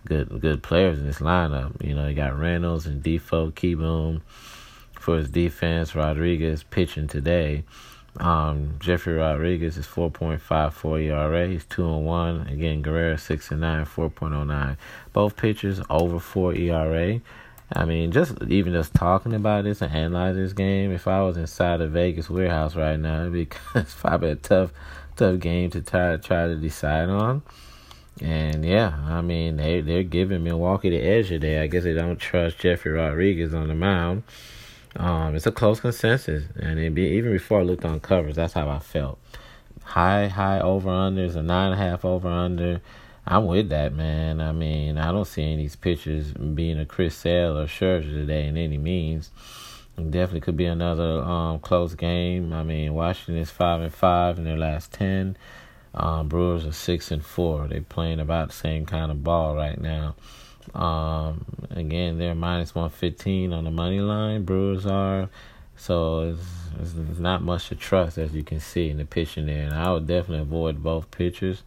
good, 0.05 0.39
good 0.39 0.63
players 0.63 0.97
in 0.97 1.05
this 1.05 1.19
lineup. 1.19 1.83
You 1.85 1.93
know, 1.93 2.07
you 2.07 2.15
got 2.15 2.39
Reynolds 2.39 2.85
and 2.85 3.03
Difo, 3.03 3.51
Kieboom 3.51 4.21
for 4.97 5.17
his 5.17 5.29
defense. 5.29 5.93
Rodriguez 5.93 6.63
pitching 6.63 7.09
today. 7.09 7.65
Um, 8.17 8.75
Jefry 8.79 9.17
Rodriguez 9.17 9.77
is 9.77 9.85
4.54 9.87 11.03
ERA. 11.03 11.47
He's 11.47 11.65
2 11.65 11.85
and 11.85 12.05
1. 12.05 12.47
Again, 12.47 12.81
Guerrero 12.81 13.15
6 13.17 13.51
and 13.51 13.61
9, 13.61 13.85
4.09. 13.85 14.77
Both 15.11 15.35
pitchers 15.35 15.81
over 15.89 16.19
4 16.19 16.55
ERA. 16.55 17.19
I 17.73 17.85
mean, 17.85 18.11
just 18.11 18.41
even 18.47 18.73
just 18.73 18.93
talking 18.93 19.33
about 19.33 19.63
this 19.63 19.81
and 19.81 19.93
analyzing 19.93 20.43
this 20.43 20.53
game, 20.53 20.91
if 20.91 21.07
I 21.07 21.21
was 21.21 21.37
inside 21.37 21.79
a 21.81 21.87
Vegas 21.87 22.29
warehouse 22.29 22.75
right 22.75 22.99
now, 22.99 23.21
it'd 23.21 23.33
be 23.33 23.45
probably 23.99 24.31
a 24.31 24.35
tough, 24.35 24.71
tough 25.15 25.39
game 25.39 25.69
to 25.71 25.81
try 25.81 26.17
try 26.17 26.47
to 26.47 26.55
decide 26.55 27.09
on. 27.09 27.41
And 28.19 28.65
yeah, 28.65 28.99
I 29.05 29.21
mean 29.21 29.57
they 29.57 29.81
they're 29.81 30.03
giving 30.03 30.43
Milwaukee 30.43 30.89
the 30.89 30.97
edge 30.97 31.29
today. 31.29 31.61
I 31.61 31.67
guess 31.67 31.83
they 31.83 31.93
don't 31.93 32.19
trust 32.19 32.57
Jefry 32.57 32.95
Rodriguez 32.95 33.53
on 33.53 33.69
the 33.69 33.75
mound. 33.75 34.23
Um, 34.97 35.35
it's 35.35 35.47
a 35.47 35.51
close 35.51 35.79
consensus, 35.79 36.43
and 36.57 36.77
it 36.77 36.93
be, 36.93 37.03
even 37.03 37.31
before 37.31 37.61
I 37.61 37.63
looked 37.63 37.85
on 37.85 38.01
covers, 38.01 38.35
that's 38.35 38.53
how 38.53 38.69
I 38.69 38.79
felt. 38.79 39.17
High, 39.83 40.27
high 40.27 40.59
over 40.59 40.89
unders, 40.89 41.37
a 41.37 41.41
nine 41.41 41.71
and 41.71 41.81
a 41.81 41.83
half 41.83 42.03
over 42.03 42.27
under. 42.27 42.81
I'm 43.25 43.45
with 43.45 43.69
that, 43.69 43.93
man. 43.93 44.41
I 44.41 44.51
mean, 44.51 44.97
I 44.97 45.11
don't 45.11 45.25
see 45.25 45.43
any 45.43 45.53
of 45.53 45.59
these 45.59 45.75
pitchers 45.75 46.31
being 46.33 46.79
a 46.79 46.85
Chris 46.85 47.15
Sale 47.15 47.57
or 47.57 47.65
Scherzer 47.65 48.03
today 48.03 48.47
in 48.47 48.57
any 48.57 48.77
means. 48.77 49.29
It 49.97 50.09
definitely 50.09 50.41
could 50.41 50.57
be 50.57 50.65
another 50.65 51.21
um, 51.21 51.59
close 51.59 51.93
game. 51.93 52.53
I 52.53 52.63
mean, 52.63 52.93
Washington 52.93 53.37
is 53.37 53.51
five 53.51 53.81
and 53.81 53.93
five 53.93 54.37
in 54.37 54.43
their 54.45 54.57
last 54.57 54.91
ten. 54.91 55.37
Um, 55.93 56.29
Brewers 56.29 56.65
are 56.65 56.71
six 56.71 57.11
and 57.11 57.23
four. 57.23 57.67
They're 57.67 57.81
playing 57.81 58.19
about 58.19 58.49
the 58.49 58.55
same 58.55 58.85
kind 58.85 59.11
of 59.11 59.23
ball 59.23 59.55
right 59.55 59.79
now. 59.79 60.15
Um, 60.73 61.45
again, 61.71 62.17
they're 62.17 62.35
minus 62.35 62.73
115 62.73 63.51
on 63.51 63.65
the 63.65 63.71
money 63.71 63.99
line. 63.99 64.45
Brewers 64.45 64.85
are. 64.85 65.29
So 65.75 66.35
it's, 66.79 66.93
it's, 66.95 67.19
not 67.19 67.41
much 67.41 67.69
to 67.69 67.75
trust, 67.75 68.17
as 68.19 68.33
you 68.33 68.43
can 68.43 68.59
see 68.59 68.89
in 68.89 68.97
the 68.97 69.05
pitching 69.05 69.47
there. 69.47 69.65
And 69.65 69.73
I 69.73 69.91
would 69.91 70.05
definitely 70.05 70.43
avoid 70.43 70.83
both 70.83 71.09
pitchers. 71.09 71.63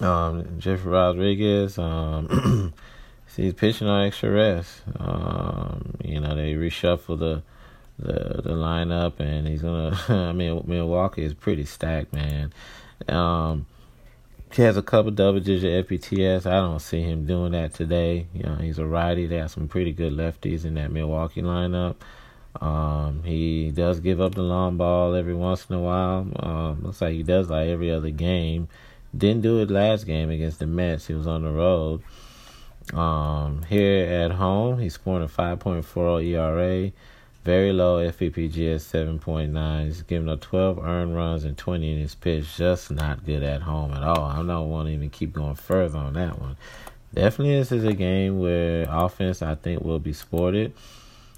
Um, 0.00 0.60
Rodriguez, 0.84 1.78
um, 1.78 2.72
he's 3.36 3.54
pitching 3.54 3.86
on 3.86 4.06
extra 4.06 4.30
rest. 4.30 4.82
Um, 4.98 5.94
you 6.04 6.20
know, 6.20 6.34
they 6.34 6.54
reshuffle 6.54 7.18
the 7.18 7.42
the 7.98 8.42
the 8.42 8.50
lineup, 8.50 9.20
and 9.20 9.46
he's 9.46 9.62
gonna. 9.62 9.98
I 10.08 10.32
mean, 10.32 10.62
Milwaukee 10.66 11.24
is 11.24 11.34
pretty 11.34 11.64
stacked, 11.64 12.12
man. 12.12 12.52
Um, 13.08 13.66
he 14.52 14.62
has 14.62 14.76
a 14.76 14.82
couple 14.82 15.10
double 15.10 15.40
digit 15.40 15.86
FPTS. 15.86 16.46
I 16.46 16.54
don't 16.54 16.80
see 16.80 17.02
him 17.02 17.26
doing 17.26 17.52
that 17.52 17.74
today. 17.74 18.26
You 18.32 18.44
know, 18.44 18.54
he's 18.56 18.78
a 18.78 18.86
righty. 18.86 19.26
They 19.26 19.36
have 19.36 19.50
some 19.50 19.68
pretty 19.68 19.92
good 19.92 20.12
lefties 20.12 20.64
in 20.64 20.74
that 20.74 20.90
Milwaukee 20.90 21.42
lineup. 21.42 21.96
Um, 22.60 23.22
he 23.22 23.70
does 23.70 24.00
give 24.00 24.20
up 24.20 24.34
the 24.34 24.42
long 24.42 24.76
ball 24.76 25.14
every 25.14 25.34
once 25.34 25.66
in 25.68 25.76
a 25.76 25.80
while. 25.80 26.26
Um, 26.36 26.82
looks 26.82 27.02
like 27.02 27.12
he 27.12 27.22
does 27.22 27.50
like 27.50 27.68
every 27.68 27.90
other 27.90 28.10
game. 28.10 28.68
Didn't 29.16 29.42
do 29.42 29.60
it 29.60 29.70
last 29.70 30.04
game 30.04 30.30
against 30.30 30.58
the 30.58 30.66
Mets. 30.66 31.06
He 31.06 31.14
was 31.14 31.26
on 31.26 31.42
the 31.42 31.50
road. 31.50 32.02
Um, 32.92 33.62
here 33.68 34.06
at 34.06 34.32
home, 34.32 34.78
he's 34.78 34.94
scoring 34.94 35.24
a 35.24 35.28
5.40 35.28 36.24
ERA. 36.26 36.92
Very 37.44 37.72
low 37.72 38.04
FPPG 38.04 38.74
at 38.74 38.80
7.9. 38.80 39.84
He's 39.84 40.02
giving 40.02 40.28
up 40.28 40.40
12 40.40 40.84
earned 40.84 41.16
runs 41.16 41.44
and 41.44 41.56
20 41.56 41.92
in 41.92 41.98
his 41.98 42.14
pitch. 42.14 42.56
Just 42.56 42.90
not 42.90 43.24
good 43.24 43.42
at 43.42 43.62
home 43.62 43.92
at 43.92 44.02
all. 44.02 44.24
I 44.24 44.42
don't 44.42 44.68
want 44.68 44.88
to 44.88 44.92
even 44.92 45.10
keep 45.10 45.32
going 45.32 45.54
further 45.54 45.98
on 45.98 46.14
that 46.14 46.40
one. 46.40 46.56
Definitely, 47.14 47.56
this 47.56 47.72
is 47.72 47.84
a 47.84 47.92
game 47.92 48.40
where 48.40 48.86
offense, 48.90 49.42
I 49.42 49.54
think, 49.54 49.82
will 49.82 50.00
be 50.00 50.12
sported. 50.12 50.74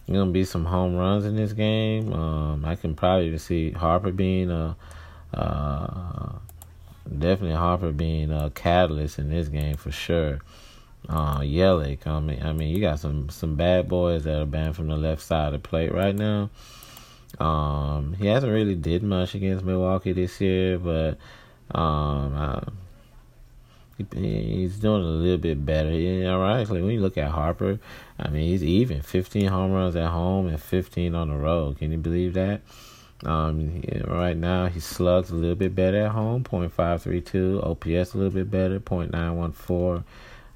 There's 0.07 0.19
gonna 0.19 0.33
be 0.33 0.45
some 0.45 0.64
home 0.64 0.97
runs 0.97 1.27
in 1.27 1.37
this 1.37 1.53
game. 1.53 2.12
Um, 2.12 2.64
I 2.64 2.75
can 2.75 2.95
probably 2.95 3.27
even 3.27 3.38
see 3.38 3.73
Harper 3.73 4.11
being 4.11 4.51
a, 4.51 4.77
uh, 5.35 6.38
definitely 7.11 7.57
Harper 7.57 7.92
being 7.92 8.31
a 8.31 8.51
catalyst 8.51 9.18
in 9.18 9.31
this 9.31 9.49
game 9.49 9.77
for 9.77 9.90
sure. 9.90 10.40
Uh, 11.09 11.38
Yelich, 11.40 12.07
I 12.07 12.21
mean, 12.21 12.42
I 12.42 12.53
mean, 12.53 12.75
you 12.75 12.81
got 12.81 13.01
some 13.01 13.29
some 13.31 13.55
bad 13.55 13.88
boys 13.88 14.25
that 14.25 14.40
are 14.40 14.47
banned 14.47 14.77
from 14.77 14.88
the 14.88 14.97
left 14.97 15.23
side 15.23 15.55
of 15.55 15.62
the 15.62 15.68
plate 15.68 15.92
right 15.92 16.14
now. 16.14 16.51
Um, 17.38 18.14
he 18.18 18.27
hasn't 18.27 18.53
really 18.53 18.75
did 18.75 19.03
much 19.03 19.35
against 19.35 19.64
Milwaukee 19.64 20.12
this 20.12 20.40
year, 20.40 20.79
but 20.79 21.18
um, 21.79 22.73
he's 24.14 24.79
doing 24.79 25.03
a 25.03 25.07
little 25.07 25.38
bit 25.38 25.64
better. 25.64 25.90
Ironically, 25.90 26.83
when 26.83 26.92
you 26.92 27.01
look 27.01 27.18
at 27.18 27.31
Harper, 27.31 27.79
I 28.18 28.29
mean, 28.29 28.49
he's 28.49 28.64
even 28.64 29.03
15 29.03 29.49
home 29.49 29.73
runs 29.73 29.97
at 29.97 30.11
home 30.11 30.47
and 30.47 30.61
15 30.61 31.14
on 31.14 31.29
the 31.29 31.37
road. 31.37 31.79
Can 31.79 31.92
you 31.92 31.99
believe 31.99 32.35
that? 32.35 32.61
Um, 33.25 33.83
right 34.07 34.37
now 34.37 34.67
he 34.67 34.81
slugs 34.81 35.31
a 35.31 35.35
little 35.35 35.57
bit 35.57 35.75
better 35.75 36.07
at 36.07 36.13
home, 36.13 36.45
.532. 36.45 37.65
OPS 37.65 38.15
a 38.15 38.19
little 38.19 38.33
bit 38.33 38.51
better, 38.51 38.79
.914. 38.81 40.05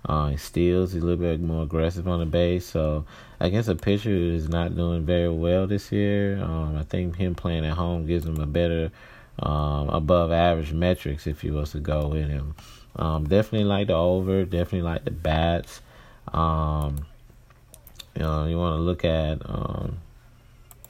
Uh, 0.04 0.28
he 0.28 0.36
steals. 0.36 0.92
He's 0.92 1.02
a 1.02 1.06
little 1.06 1.20
bit 1.20 1.40
more 1.40 1.62
aggressive 1.62 2.08
on 2.08 2.20
the 2.20 2.26
base. 2.26 2.66
So 2.66 3.04
against 3.40 3.68
a 3.68 3.74
pitcher 3.74 4.10
who 4.10 4.34
is 4.34 4.48
not 4.48 4.76
doing 4.76 5.04
very 5.04 5.28
well 5.28 5.66
this 5.66 5.92
year, 5.92 6.42
um, 6.42 6.76
I 6.76 6.82
think 6.82 7.16
him 7.16 7.34
playing 7.34 7.64
at 7.64 7.74
home 7.74 8.06
gives 8.06 8.26
him 8.26 8.40
a 8.40 8.46
better, 8.46 8.90
um, 9.38 9.88
above 9.88 10.32
average 10.32 10.72
metrics 10.72 11.26
if 11.26 11.40
he 11.40 11.50
was 11.50 11.72
to 11.72 11.80
go 11.80 12.08
with 12.08 12.28
him. 12.28 12.54
Um, 12.96 13.28
definitely 13.28 13.64
like 13.64 13.86
the 13.88 13.94
over. 13.94 14.44
Definitely 14.44 14.82
like 14.82 15.04
the 15.04 15.10
bats. 15.10 15.80
Um, 16.32 17.06
you 18.14 18.22
know, 18.22 18.46
you 18.46 18.58
want 18.58 18.76
to 18.76 18.82
look 18.82 19.04
at 19.04 19.38
um, 19.48 19.98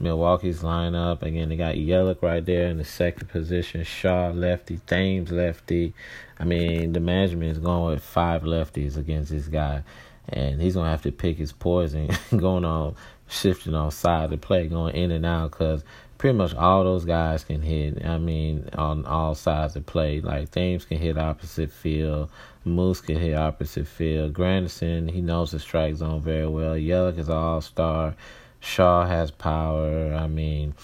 Milwaukee's 0.02 0.62
lineup. 0.62 1.22
Again, 1.22 1.48
they 1.48 1.56
got 1.56 1.76
Yelich 1.76 2.20
right 2.20 2.44
there 2.44 2.66
in 2.66 2.78
the 2.78 2.84
second 2.84 3.28
position. 3.28 3.84
Shaw 3.84 4.30
lefty, 4.30 4.78
Thames 4.86 5.30
lefty. 5.30 5.94
I 6.38 6.44
mean, 6.44 6.92
the 6.92 7.00
management 7.00 7.52
is 7.52 7.58
going 7.58 7.94
with 7.94 8.02
five 8.02 8.42
lefties 8.42 8.96
against 8.96 9.30
this 9.30 9.46
guy, 9.46 9.84
and 10.28 10.60
he's 10.60 10.74
gonna 10.74 10.90
have 10.90 11.02
to 11.02 11.12
pick 11.12 11.38
his 11.38 11.52
poison, 11.52 12.10
going 12.36 12.64
on 12.64 12.96
shifting 13.28 13.74
on 13.74 13.90
side 13.90 14.24
of 14.24 14.30
the 14.30 14.36
play, 14.36 14.66
going 14.66 14.94
in 14.94 15.10
and 15.10 15.24
out, 15.24 15.52
because 15.52 15.84
pretty 16.18 16.36
much 16.36 16.54
all 16.54 16.84
those 16.84 17.04
guys 17.04 17.44
can 17.44 17.62
hit. 17.62 18.04
I 18.04 18.18
mean, 18.18 18.68
on 18.74 19.04
all 19.06 19.34
sides 19.34 19.74
of 19.76 19.86
play. 19.86 20.20
Like 20.20 20.50
Thames 20.50 20.84
can 20.84 20.98
hit 20.98 21.18
opposite 21.18 21.72
field, 21.72 22.30
Moose 22.64 23.00
can 23.00 23.16
hit 23.16 23.34
opposite 23.34 23.88
field. 23.88 24.32
Granderson, 24.32 25.10
he 25.10 25.20
knows 25.20 25.50
the 25.50 25.58
strike 25.58 25.96
zone 25.96 26.22
very 26.22 26.46
well. 26.46 26.74
Yelich 26.74 27.18
is 27.18 27.28
an 27.28 27.34
all 27.34 27.60
star. 27.60 28.14
Shaw 28.62 29.04
has 29.06 29.32
power. 29.32 30.14
I 30.14 30.28
mean, 30.28 30.74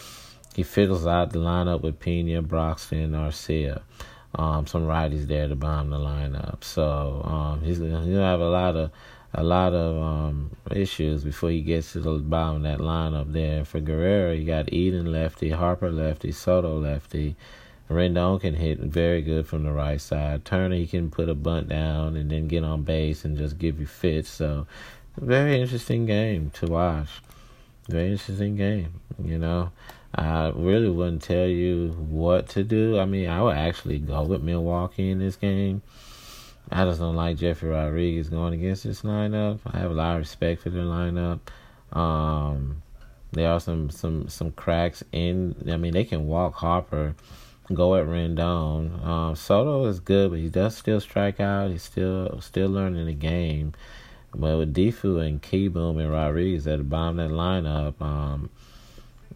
he 0.55 0.65
fiddles 0.65 1.07
out 1.07 1.31
the 1.31 1.39
lineup 1.39 1.83
with 1.83 2.01
Pena, 2.01 2.43
Broxton, 2.43 3.13
Arcia. 3.13 3.83
Um, 4.35 4.67
some 4.67 4.83
righties 4.83 5.27
there 5.27 5.49
to 5.49 5.55
bomb 5.55 5.91
the 5.91 5.97
lineup. 5.97 6.65
So 6.65 7.23
um, 7.25 7.63
he's 7.63 7.79
gonna 7.79 8.05
have 8.05 8.41
a 8.41 8.51
lot 8.51 8.77
of 8.77 8.91
a 9.33 9.43
lot 9.43 9.75
of 9.75 10.03
um, 10.03 10.51
issues 10.73 11.23
before 11.23 11.51
he 11.51 11.63
gets 11.63 11.93
to 11.93 12.01
the 12.01 12.19
bottom 12.19 12.57
of 12.57 12.63
that 12.65 12.79
lineup 12.81 13.33
there. 13.33 13.65
For 13.65 13.81
Guerrero, 13.81 14.33
you 14.33 14.45
got 14.45 14.73
Eaton 14.73 15.13
lefty, 15.13 15.51
Harper 15.51 15.91
lefty, 15.91 16.33
Soto 16.33 16.79
lefty. 16.79 17.37
Rendon 17.89 18.41
can 18.41 18.55
hit 18.55 18.81
very 18.81 19.23
good 19.23 19.47
from 19.47 19.65
the 19.65 19.73
right 19.73 20.01
side. 20.01 20.45
Turner, 20.45 20.75
he 20.75 20.87
can 20.87 21.11
put 21.11 21.29
a 21.29 21.35
bunt 21.35 21.69
down 21.69 22.17
and 22.17 22.31
then 22.31 22.49
get 22.49 22.65
on 22.65 22.83
base 22.83 23.25
and 23.25 23.39
just 23.39 23.57
give 23.57 23.81
you 23.81 23.87
fits. 23.87 24.29
So, 24.29 24.67
very 25.17 25.61
interesting 25.61 26.05
game 26.05 26.51
to 26.55 26.67
watch. 26.67 27.09
Very 27.89 28.13
interesting 28.13 28.57
game, 28.57 29.01
you 29.23 29.39
know. 29.39 29.71
I 30.15 30.53
really 30.55 30.91
wouldn't 30.91 31.23
tell 31.23 31.47
you 31.47 31.91
what 32.09 32.49
to 32.51 32.65
do. 32.65 32.99
I 32.99 33.05
mean, 33.05 33.29
I 33.29 33.43
would 33.43 33.57
actually 33.57 33.99
go 33.99 34.23
with 34.23 34.43
Milwaukee 34.43 35.11
in 35.11 35.19
this 35.19 35.37
game. 35.37 35.83
I 36.71 36.85
just 36.85 37.01
don't 37.01 37.17
like 37.17 37.39
Jefry 37.39 37.71
Rodriguez 37.71 38.29
going 38.29 38.55
against 38.55 38.85
this 38.85 39.03
lineup. 39.03 39.61
I 39.67 39.79
have 39.79 39.91
a 39.91 39.95
lot 39.95 40.15
of 40.15 40.19
respect 40.19 40.63
for 40.63 40.71
their 40.71 40.85
lineup. 40.85 41.41
Um, 41.93 42.83
there 43.33 43.51
are 43.51 43.61
some 43.61 43.91
some 43.91 44.29
some 44.29 44.53
cracks 44.53 45.03
in. 45.13 45.55
I 45.71 45.77
mean, 45.77 45.93
they 45.93 46.05
can 46.05 46.27
walk 46.27 46.55
Harper, 46.55 47.15
go 47.73 47.95
at 47.95 48.07
Rendon. 48.07 49.05
Um, 49.05 49.35
Soto 49.35 49.87
is 49.87 50.01
good, 50.01 50.31
but 50.31 50.41
he 50.41 50.49
does 50.49 50.77
still 50.77 51.01
strike 51.01 51.41
out. 51.41 51.71
He's 51.71 51.83
still 51.83 52.41
still 52.41 52.69
learning 52.69 53.07
the 53.07 53.15
game. 53.15 53.73
But 54.39 54.57
with 54.57 54.75
Difo 54.75 55.27
and 55.27 55.43
Kieboom 55.43 56.01
and 56.01 56.11
Rodriguez 56.11 56.67
at 56.67 56.79
the 56.79 56.85
bottom 56.85 57.19
of 57.19 57.31
that 57.31 57.37
lineup, 57.37 58.01
um, 58.01 58.51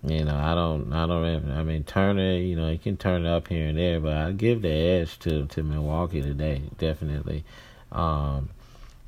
you 0.05 0.25
know, 0.25 0.37
I 0.37 0.55
don't, 0.55 0.93
I 0.93 1.07
don't. 1.07 1.51
I 1.53 1.63
mean, 1.63 1.85
Turner, 1.85 2.37
you 2.37 2.57
know, 2.57 2.71
he 2.71 2.79
can 2.79 2.97
turn 2.97 3.27
it 3.27 3.29
up 3.29 3.49
here 3.49 3.69
and 3.69 3.79
there, 3.79 4.01
but 4.01 4.17
I 4.17 4.33
give 4.33 4.63
the 4.63 4.71
edge 4.71 5.19
to 5.21 5.47
to 5.47 5.63
Milwaukee 5.63 6.23
today, 6.23 6.63
definitely. 6.79 7.45
Um, 7.91 8.51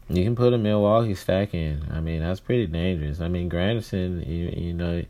you 0.09 0.23
can 0.23 0.37
put 0.37 0.53
a 0.53 0.59
Milwaukee 0.59 1.15
stack 1.15 1.55
in. 1.55 1.87
I 1.91 2.01
mean, 2.01 2.21
that's 2.21 2.41
pretty 2.41 2.67
dangerous. 2.67 3.21
I 3.21 3.29
mean, 3.29 3.49
Granderson, 3.49 4.27
you, 4.27 4.67
you 4.67 4.73
know, 4.75 5.05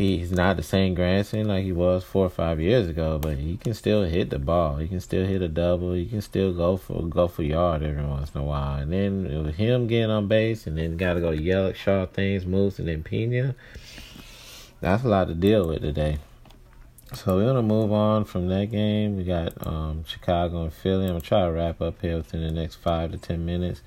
he's 0.00 0.32
not 0.32 0.56
the 0.56 0.62
same 0.62 0.96
Granderson 0.96 1.46
like 1.46 1.64
he 1.64 1.72
was 1.72 2.04
four 2.04 2.26
or 2.26 2.30
five 2.30 2.60
years 2.60 2.88
ago, 2.88 3.18
but 3.18 3.36
he 3.36 3.56
can 3.56 3.74
still 3.74 4.04
hit 4.04 4.30
the 4.30 4.38
ball. 4.38 4.76
He 4.76 4.88
can 4.88 5.00
still 5.00 5.26
hit 5.26 5.42
a 5.42 5.48
double. 5.48 5.92
He 5.92 6.06
can 6.06 6.20
still 6.20 6.52
go 6.52 6.76
for 6.76 7.02
go 7.02 7.28
for 7.28 7.42
yard 7.42 7.82
every 7.82 8.04
once 8.04 8.34
in 8.34 8.40
a 8.40 8.44
while. 8.44 8.78
And 8.78 8.92
then 8.92 9.44
with 9.44 9.56
him 9.56 9.86
getting 9.86 10.10
on 10.10 10.28
base, 10.28 10.66
and 10.66 10.76
then 10.78 10.96
got 10.96 11.14
to 11.14 11.20
go 11.20 11.30
Yelich 11.30 11.76
Shaw 11.76 12.06
Thames, 12.06 12.46
moves, 12.46 12.78
and 12.78 12.88
then 12.88 13.02
Pena 13.02 13.54
that's 14.80 15.04
a 15.04 15.08
lot 15.08 15.28
to 15.28 15.34
deal 15.34 15.68
with 15.68 15.82
today. 15.82 16.18
So 17.12 17.36
we're 17.36 17.46
gonna 17.46 17.62
move 17.62 17.92
on 17.92 18.24
from 18.24 18.48
that 18.48 18.70
game. 18.70 19.16
We 19.16 19.24
got 19.24 19.66
um, 19.66 20.04
Chicago 20.04 20.62
and 20.62 20.72
Philly. 20.72 21.04
I'm 21.04 21.10
gonna 21.10 21.20
try 21.20 21.44
to 21.44 21.52
wrap 21.52 21.82
up 21.82 22.00
here 22.00 22.16
within 22.16 22.42
the 22.42 22.50
next 22.50 22.76
five 22.76 23.12
to 23.12 23.18
ten 23.18 23.44
minutes 23.44 23.82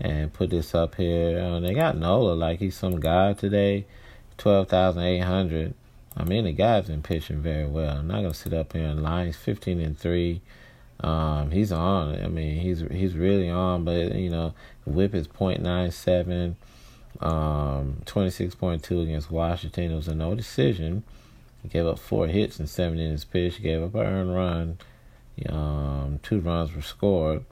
and 0.00 0.32
put 0.32 0.50
this 0.50 0.74
up 0.74 0.96
here. 0.96 1.38
Uh, 1.38 1.60
they 1.60 1.74
got 1.74 1.96
Nola 1.96 2.32
like 2.32 2.58
he's 2.58 2.76
some 2.76 2.98
guy 2.98 3.34
today, 3.34 3.86
twelve 4.42 4.68
thousand 4.68 5.04
eight 5.04 5.20
hundred. 5.20 5.72
I 6.16 6.24
mean 6.24 6.44
the 6.44 6.52
guy's 6.52 6.88
been 6.88 7.00
pitching 7.00 7.40
very 7.40 7.64
well. 7.64 7.98
I'm 7.98 8.08
not 8.08 8.22
gonna 8.22 8.34
sit 8.34 8.52
up 8.52 8.72
here 8.72 8.86
and 8.86 9.00
lie. 9.00 9.26
He's 9.26 9.36
fifteen 9.36 9.80
and 9.80 9.96
three. 9.96 10.40
Um, 10.98 11.52
he's 11.52 11.70
on. 11.70 12.20
I 12.20 12.26
mean 12.26 12.60
he's 12.60 12.80
he's 12.90 13.14
really 13.14 13.48
on. 13.48 13.84
But 13.84 14.16
you 14.16 14.30
know, 14.30 14.52
whip 14.84 15.14
is 15.14 15.28
point 15.28 15.62
nine 15.62 15.92
seven. 15.92 16.56
Um, 17.20 17.98
26.2 18.06 19.02
against 19.04 19.30
Washington. 19.30 19.92
It 19.92 19.94
was 19.94 20.08
a 20.08 20.14
no 20.14 20.34
decision. 20.34 21.04
He 21.62 21.68
gave 21.68 21.86
up 21.86 22.00
four 22.00 22.26
hits 22.26 22.58
and 22.58 22.68
seven 22.68 22.98
innings 22.98 23.24
pitched. 23.24 23.58
He 23.58 23.62
gave 23.62 23.80
up 23.80 23.94
an 23.94 24.00
earned 24.00 24.34
run. 24.34 24.78
Um, 25.48 26.18
two 26.24 26.40
runs 26.40 26.74
were 26.74 26.82
scored. 26.82 27.44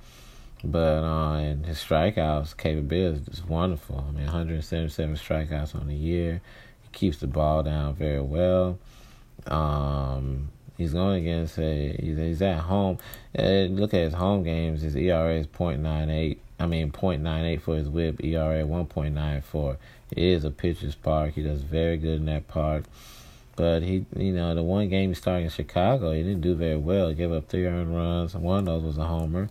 But 0.65 1.05
uh, 1.05 1.35
and 1.35 1.67
his 1.67 1.79
strikeouts 1.79 2.57
capability 2.57 3.31
is 3.31 3.45
wonderful. 3.45 4.05
I 4.09 4.11
mean, 4.11 4.25
177 4.25 5.15
strikeouts 5.15 5.75
on 5.75 5.87
the 5.87 5.95
year. 5.95 6.41
Keeps 6.93 7.19
the 7.19 7.27
ball 7.27 7.63
down 7.63 7.95
very 7.95 8.21
well. 8.21 8.79
Um, 9.47 10.51
he's 10.77 10.93
going 10.93 11.23
against 11.23 11.59
a 11.59 11.97
he's, 12.01 12.19
he's 12.19 12.43
at 12.43 12.61
home. 12.61 12.99
And 13.35 13.79
look 13.79 13.95
at 13.95 14.01
his 14.01 14.15
home 14.15 14.43
games. 14.43 14.83
His 14.83 14.97
ERA 14.97 15.35
is 15.35 15.47
.98. 15.47 16.39
I 16.59 16.67
mean, 16.67 16.93
0.98 16.93 17.63
for 17.63 17.77
his 17.77 17.89
whip, 17.89 18.23
ERA 18.23 18.65
1.94. 18.65 19.77
It 20.11 20.19
is 20.19 20.45
a 20.45 20.51
pitcher's 20.51 20.95
park. 20.95 21.35
He 21.35 21.43
does 21.43 21.63
very 21.63 21.97
good 21.97 22.21
in 22.21 22.27
that 22.27 22.49
park. 22.49 22.85
But 23.57 23.83
he, 23.83 24.05
you 24.17 24.33
know, 24.33 24.55
the 24.55 24.63
one 24.63 24.89
game 24.89 25.11
he 25.11 25.15
started 25.15 25.45
in 25.45 25.51
Chicago, 25.51 26.13
he 26.13 26.23
didn't 26.23 26.41
do 26.41 26.55
very 26.55 26.77
well. 26.77 27.09
He 27.09 27.15
gave 27.15 27.33
up 27.33 27.49
three 27.49 27.67
earned 27.67 27.95
runs. 27.95 28.35
One 28.35 28.61
of 28.61 28.65
those 28.67 28.83
was 28.83 28.99
a 28.99 29.05
homer. 29.05 29.49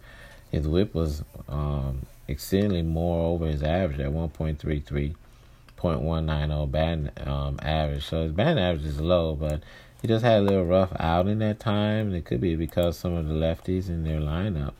His 0.51 0.67
whip 0.67 0.93
was 0.93 1.23
um, 1.47 2.05
exceedingly 2.27 2.81
more 2.81 3.33
over 3.33 3.45
his 3.45 3.63
average 3.63 3.99
at 3.99 4.11
1.33. 4.11 5.15
.190 5.81 6.71
batting 6.71 7.09
um, 7.25 7.59
average. 7.61 8.05
So 8.05 8.23
his 8.23 8.31
batting 8.31 8.61
average 8.61 8.85
is 8.85 8.99
low, 8.99 9.35
but 9.35 9.61
he 10.01 10.07
just 10.07 10.23
had 10.23 10.39
a 10.39 10.41
little 10.41 10.65
rough 10.65 10.91
outing 10.99 11.39
that 11.39 11.59
time, 11.59 12.07
and 12.07 12.15
it 12.15 12.25
could 12.25 12.41
be 12.41 12.55
because 12.55 12.97
some 12.97 13.13
of 13.13 13.27
the 13.27 13.33
lefties 13.33 13.89
in 13.89 14.03
their 14.03 14.19
lineup. 14.19 14.73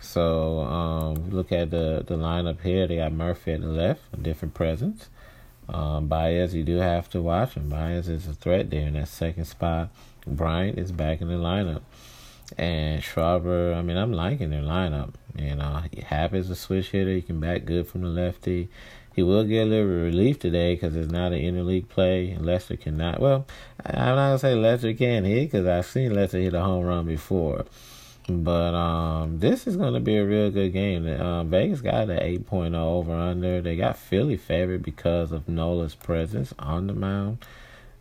So 0.00 0.60
um, 0.60 1.30
look 1.30 1.50
at 1.52 1.70
the 1.70 2.04
the 2.06 2.16
lineup 2.16 2.60
here. 2.60 2.86
They 2.86 2.96
got 2.96 3.12
Murphy 3.12 3.52
at 3.52 3.60
the 3.60 3.68
left, 3.68 4.02
a 4.12 4.16
different 4.16 4.54
presence. 4.54 5.08
Um, 5.68 6.08
Baez, 6.08 6.54
you 6.54 6.62
do 6.62 6.76
have 6.76 7.08
to 7.10 7.22
watch 7.22 7.54
him. 7.54 7.68
Baez 7.68 8.08
is 8.08 8.28
a 8.28 8.34
threat 8.34 8.70
there 8.70 8.86
in 8.86 8.94
that 8.94 9.08
second 9.08 9.46
spot. 9.46 9.90
Bryant 10.26 10.78
is 10.78 10.92
back 10.92 11.20
in 11.20 11.28
the 11.28 11.34
lineup. 11.34 11.82
And 12.58 13.02
Schwarber, 13.02 13.74
I 13.74 13.82
mean, 13.82 13.96
I'm 13.96 14.12
liking 14.12 14.50
their 14.50 14.62
lineup. 14.62 15.14
You 15.36 15.56
know, 15.56 15.82
Happ 16.06 16.34
is 16.34 16.50
a 16.50 16.54
switch 16.54 16.90
hitter. 16.90 17.14
He 17.14 17.22
can 17.22 17.40
back 17.40 17.64
good 17.64 17.86
from 17.86 18.02
the 18.02 18.08
lefty. 18.08 18.68
He 19.14 19.22
will 19.22 19.44
get 19.44 19.62
a 19.62 19.70
little 19.70 19.86
relief 19.86 20.40
today 20.40 20.74
because 20.74 20.96
it's 20.96 21.12
not 21.12 21.32
an 21.32 21.38
interleague 21.38 21.88
play. 21.88 22.36
Lester 22.36 22.76
cannot. 22.76 23.20
Well, 23.20 23.46
I'm 23.84 24.16
not 24.16 24.28
going 24.28 24.34
to 24.34 24.38
say 24.40 24.54
Lester 24.56 24.92
can't 24.92 25.24
hit 25.24 25.52
because 25.52 25.66
I've 25.66 25.86
seen 25.86 26.14
Lester 26.14 26.38
hit 26.40 26.52
a 26.52 26.62
home 26.62 26.84
run 26.84 27.06
before. 27.06 27.64
But 28.28 28.74
um, 28.74 29.38
this 29.38 29.66
is 29.66 29.76
going 29.76 29.94
to 29.94 30.00
be 30.00 30.16
a 30.16 30.24
real 30.24 30.50
good 30.50 30.72
game. 30.72 31.06
Uh, 31.06 31.44
Vegas 31.44 31.80
got 31.80 32.10
an 32.10 32.18
8.0 32.18 32.74
over 32.74 33.12
under. 33.14 33.60
They 33.60 33.76
got 33.76 33.98
Philly 33.98 34.36
favored 34.36 34.82
because 34.82 35.30
of 35.30 35.48
Nola's 35.48 35.94
presence 35.94 36.52
on 36.58 36.88
the 36.88 36.94
mound. 36.94 37.38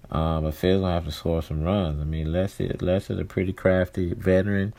Um, 0.09 0.43
but 0.43 0.53
Phil's 0.53 0.81
gonna 0.81 0.93
have 0.93 1.05
to 1.05 1.11
score 1.11 1.41
some 1.41 1.63
runs. 1.63 1.99
I 1.99 2.03
mean, 2.03 2.31
Lester, 2.31 2.75
Lester's 2.79 3.19
a 3.19 3.25
pretty 3.25 3.51
crafty 3.51 4.13
veteran. 4.13 4.73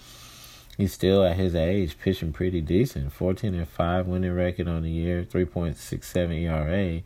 He's 0.76 0.92
still 0.92 1.24
at 1.24 1.36
his 1.36 1.54
age 1.54 1.98
pitching 1.98 2.32
pretty 2.32 2.60
decent. 2.60 3.12
14 3.12 3.54
and 3.54 3.68
5 3.68 4.06
winning 4.06 4.32
record 4.32 4.66
on 4.66 4.82
the 4.82 4.90
year, 4.90 5.22
3.67 5.22 6.42
ERA. 6.42 7.02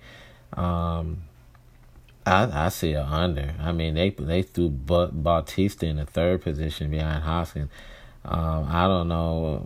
Um, 0.60 1.22
I 2.28 2.66
I 2.66 2.68
see 2.68 2.92
a 2.92 3.04
under. 3.04 3.54
I 3.60 3.72
mean, 3.72 3.94
they 3.94 4.10
they 4.10 4.42
threw 4.42 4.68
Bautista 4.70 5.86
in 5.86 5.96
the 5.96 6.04
third 6.04 6.42
position 6.42 6.90
behind 6.90 7.24
Hoskins. 7.24 7.70
Um, 8.24 8.66
I 8.68 8.86
don't 8.86 9.08
know. 9.08 9.64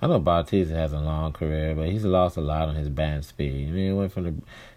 I 0.00 0.08
know 0.08 0.18
Bautista 0.18 0.74
has 0.74 0.92
a 0.92 0.98
long 0.98 1.32
career, 1.32 1.74
but 1.74 1.88
he's 1.88 2.04
lost 2.04 2.36
a 2.36 2.40
lot 2.40 2.68
on 2.68 2.74
his 2.74 2.88
bat 2.88 3.24
speed. 3.24 3.68
I 3.68 3.72
mean, 3.72 3.86
he 3.86 3.92
went 3.92 4.12
from 4.12 4.24
the 4.24 4.34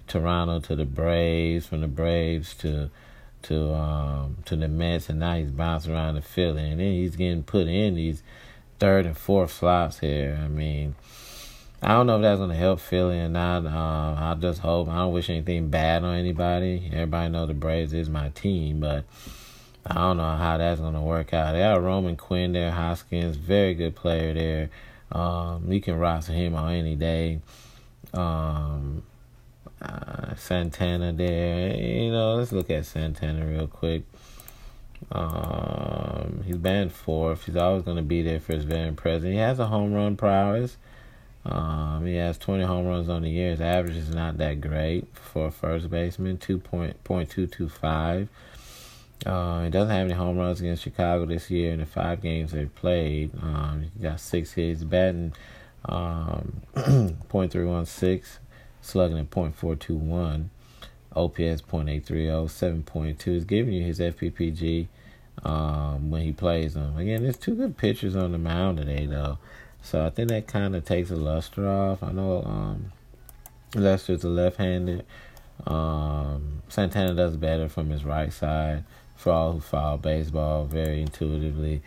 Toronto 0.07 0.59
to 0.59 0.75
the 0.75 0.85
Braves, 0.85 1.65
from 1.65 1.81
the 1.81 1.87
Braves 1.87 2.53
to 2.55 2.91
to 3.45 3.73
um 3.73 4.37
to 4.45 4.55
the 4.55 4.67
Mets, 4.67 5.09
and 5.09 5.19
now 5.19 5.35
he's 5.35 5.51
bouncing 5.51 5.93
around 5.93 6.15
the 6.15 6.21
Philly, 6.21 6.69
and 6.69 6.79
then 6.79 6.91
he's 6.91 7.15
getting 7.15 7.43
put 7.43 7.67
in 7.67 7.95
these 7.95 8.23
third 8.79 9.05
and 9.05 9.17
fourth 9.17 9.51
slots 9.51 9.99
here. 9.99 10.39
I 10.43 10.47
mean, 10.47 10.95
I 11.81 11.89
don't 11.89 12.07
know 12.07 12.17
if 12.17 12.21
that's 12.21 12.39
gonna 12.39 12.55
help 12.55 12.79
Philly 12.79 13.19
or 13.19 13.29
not. 13.29 13.65
Um, 13.65 14.17
I 14.17 14.35
just 14.39 14.61
hope. 14.61 14.89
I 14.89 14.97
don't 14.97 15.13
wish 15.13 15.29
anything 15.29 15.69
bad 15.69 16.03
on 16.03 16.15
anybody. 16.15 16.89
Everybody 16.91 17.29
know 17.29 17.45
the 17.45 17.53
Braves 17.53 17.93
is 17.93 18.09
my 18.09 18.29
team, 18.29 18.79
but 18.79 19.05
I 19.85 19.93
don't 19.95 20.17
know 20.17 20.35
how 20.35 20.57
that's 20.57 20.81
gonna 20.81 21.03
work 21.03 21.33
out. 21.33 21.53
They 21.53 21.59
got 21.59 21.81
Roman 21.81 22.17
Quinn 22.17 22.53
there, 22.53 22.71
Hoskins, 22.71 23.37
very 23.37 23.75
good 23.75 23.95
player 23.95 24.33
there. 24.33 24.69
Um, 25.11 25.71
you 25.71 25.79
can 25.79 25.97
roster 25.97 26.33
him 26.33 26.55
on 26.55 26.73
any 26.73 26.95
day. 26.95 27.39
Um, 28.13 29.03
uh, 29.85 30.35
Santana 30.35 31.13
there. 31.13 31.75
You 31.75 32.11
know, 32.11 32.35
let's 32.35 32.51
look 32.51 32.69
at 32.69 32.85
Santana 32.85 33.45
real 33.45 33.67
quick. 33.67 34.03
Um, 35.11 36.43
he's 36.45 36.57
banned 36.57 36.91
fourth. 36.91 37.45
He's 37.45 37.55
always 37.55 37.83
going 37.83 37.97
to 37.97 38.03
be 38.03 38.21
there 38.21 38.39
for 38.39 38.53
his 38.53 38.65
veteran 38.65 38.95
present. 38.95 39.33
He 39.33 39.39
has 39.39 39.59
a 39.59 39.67
home 39.67 39.93
run 39.93 40.15
prowess. 40.15 40.77
Um, 41.45 42.05
he 42.05 42.15
has 42.15 42.37
20 42.39 42.63
home 42.63 42.87
runs 42.87 43.07
on 43.07 43.21
the 43.21 43.29
year. 43.29 43.51
His 43.51 43.61
average 43.61 43.97
is 43.97 44.09
not 44.09 44.37
that 44.37 44.61
great 44.61 45.07
for 45.13 45.47
a 45.47 45.51
first 45.51 45.89
baseman, 45.91 46.37
2.225. 46.37 48.27
Uh, 49.25 49.63
he 49.63 49.69
doesn't 49.69 49.95
have 49.95 50.05
any 50.05 50.13
home 50.13 50.37
runs 50.37 50.59
against 50.59 50.83
Chicago 50.83 51.25
this 51.25 51.49
year 51.49 51.71
in 51.71 51.79
the 51.79 51.85
five 51.85 52.21
games 52.21 52.51
they've 52.51 52.73
played. 52.75 53.31
Um, 53.41 53.85
he 53.95 54.03
got 54.03 54.19
six 54.19 54.53
hits, 54.53 54.83
batting 54.83 55.33
um, 55.85 56.61
.316, 56.75 58.37
slugging 58.85 59.17
at 59.17 59.29
.421, 59.31 60.45
OPS 61.15 61.61
.830, 61.61 62.03
7.2. 62.03 63.23
He's 63.23 63.45
giving 63.45 63.73
you 63.73 63.83
his 63.83 63.99
FPPG 63.99 64.87
um, 65.43 66.11
when 66.11 66.21
he 66.21 66.31
plays 66.31 66.75
them. 66.75 66.97
Again, 66.97 67.23
there's 67.23 67.37
two 67.37 67.55
good 67.55 67.77
pitchers 67.77 68.15
on 68.15 68.31
the 68.31 68.37
mound 68.37 68.77
today, 68.77 69.05
though. 69.05 69.37
So 69.81 70.05
I 70.05 70.09
think 70.09 70.29
that 70.29 70.47
kind 70.47 70.75
of 70.75 70.85
takes 70.85 71.11
a 71.11 71.15
luster 71.15 71.67
off. 71.67 72.01
I 72.03 72.11
know 72.11 72.43
um, 72.43 72.91
Lester's 73.75 74.23
a 74.23 74.29
left-handed. 74.29 75.05
Um, 75.65 76.61
Santana 76.69 77.13
does 77.13 77.37
better 77.37 77.69
from 77.69 77.89
his 77.89 78.03
right 78.03 78.31
side 78.31 78.83
for 79.15 79.31
all 79.31 79.53
who 79.53 79.59
follow 79.61 79.97
baseball 79.97 80.65
very 80.65 81.01
intuitively. 81.01 81.81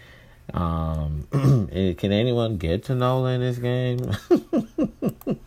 Um, 0.54 1.26
can 1.98 2.12
anyone 2.12 2.56
get 2.56 2.84
to 2.84 2.94
Nola 2.94 3.32
in 3.32 3.40
this 3.40 3.58
game? 3.58 3.98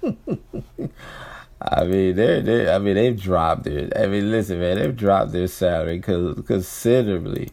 I 1.64 1.84
mean, 1.84 2.16
they're, 2.16 2.42
they 2.42 2.72
I 2.72 2.80
mean, 2.80 2.96
they've 2.96 3.20
dropped 3.20 3.68
it. 3.68 3.94
I 3.96 4.08
mean, 4.08 4.32
listen, 4.32 4.60
man, 4.60 4.78
they've 4.78 4.96
dropped 4.96 5.32
their 5.32 5.48
salary 5.48 6.00
considerably. 6.00 7.50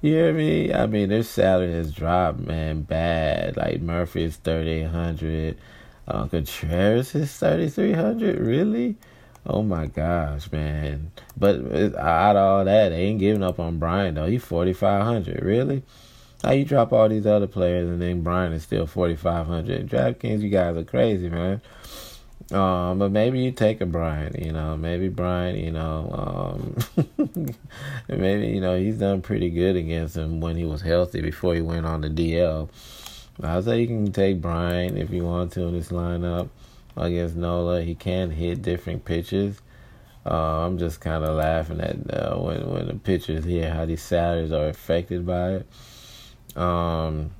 You 0.00 0.12
hear 0.12 0.32
me? 0.32 0.72
I 0.72 0.86
mean, 0.86 1.08
their 1.08 1.24
salary 1.24 1.72
has 1.72 1.92
dropped, 1.92 2.38
man, 2.38 2.82
bad. 2.82 3.56
Like 3.56 3.80
Murphy 3.80 4.24
is 4.24 4.36
thirty 4.36 4.70
eight 4.70 4.90
hundred. 4.90 5.58
Uh, 6.06 6.26
Contreras 6.26 7.14
is 7.16 7.32
thirty 7.32 7.68
three 7.68 7.94
hundred. 7.94 8.38
Really? 8.38 8.96
Oh 9.44 9.62
my 9.62 9.86
gosh, 9.86 10.52
man! 10.52 11.10
But 11.36 11.56
out 11.96 12.36
of 12.36 12.42
all 12.42 12.64
that, 12.64 12.90
they 12.90 13.02
ain't 13.02 13.18
giving 13.18 13.42
up 13.42 13.58
on 13.58 13.78
Bryant 13.78 14.14
though. 14.14 14.26
He's 14.26 14.44
forty 14.44 14.72
five 14.72 15.02
hundred. 15.02 15.42
Really? 15.42 15.82
How 16.44 16.52
you 16.52 16.64
drop 16.64 16.92
all 16.92 17.08
these 17.08 17.26
other 17.26 17.48
players 17.48 17.88
and 17.88 18.00
then 18.00 18.22
Bryant 18.22 18.54
is 18.54 18.62
still 18.62 18.86
forty 18.86 19.16
five 19.16 19.46
hundred? 19.46 19.88
DraftKings, 19.88 20.42
you 20.42 20.50
guys 20.50 20.76
are 20.76 20.84
crazy, 20.84 21.28
man. 21.28 21.60
Um, 22.50 22.98
but 22.98 23.10
maybe 23.10 23.40
you 23.40 23.52
take 23.52 23.82
a 23.82 23.86
Bryant, 23.86 24.38
you 24.38 24.52
know, 24.52 24.74
maybe 24.76 25.08
Bryant, 25.08 25.58
you 25.58 25.70
know, 25.70 26.56
um, 26.96 27.16
maybe, 28.08 28.48
you 28.48 28.60
know, 28.60 28.78
he's 28.78 28.98
done 28.98 29.20
pretty 29.20 29.50
good 29.50 29.76
against 29.76 30.16
him 30.16 30.40
when 30.40 30.56
he 30.56 30.64
was 30.64 30.80
healthy 30.80 31.20
before 31.20 31.54
he 31.54 31.60
went 31.60 31.84
on 31.84 32.00
the 32.00 32.08
DL. 32.08 32.70
I'll 33.42 33.62
say 33.62 33.82
you 33.82 33.86
can 33.86 34.12
take 34.12 34.40
Bryant 34.40 34.96
if 34.96 35.10
you 35.10 35.24
want 35.24 35.52
to 35.52 35.62
in 35.64 35.74
this 35.74 35.88
lineup 35.88 36.48
against 36.96 37.36
Nola. 37.36 37.82
He 37.82 37.94
can 37.94 38.30
hit 38.30 38.62
different 38.62 39.04
pitches. 39.04 39.60
Uh, 40.24 40.66
I'm 40.66 40.78
just 40.78 41.00
kind 41.00 41.24
of 41.24 41.36
laughing 41.36 41.80
at 41.80 41.96
uh, 42.12 42.36
when 42.36 42.68
when 42.68 42.86
the 42.86 42.94
pitchers 42.94 43.44
hear 43.44 43.72
how 43.72 43.86
these 43.86 44.02
salaries 44.02 44.52
are 44.52 44.68
affected 44.68 45.24
by 45.24 45.60
it. 45.60 45.66
Um, 46.56 47.30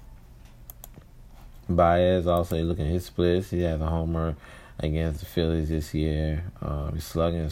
Baez 1.69 2.27
also 2.27 2.57
looking 2.63 2.87
at 2.87 2.93
his 2.93 3.07
splits. 3.07 3.51
He 3.51 3.63
has 3.63 3.81
a 3.81 3.87
homer 3.87 4.37
against 4.79 5.21
the 5.21 5.27
Phillies 5.27 5.69
this 5.69 5.95
year. 5.95 6.45
Um, 6.63 6.93
he's 6.95 7.05
slugging 7.05 7.51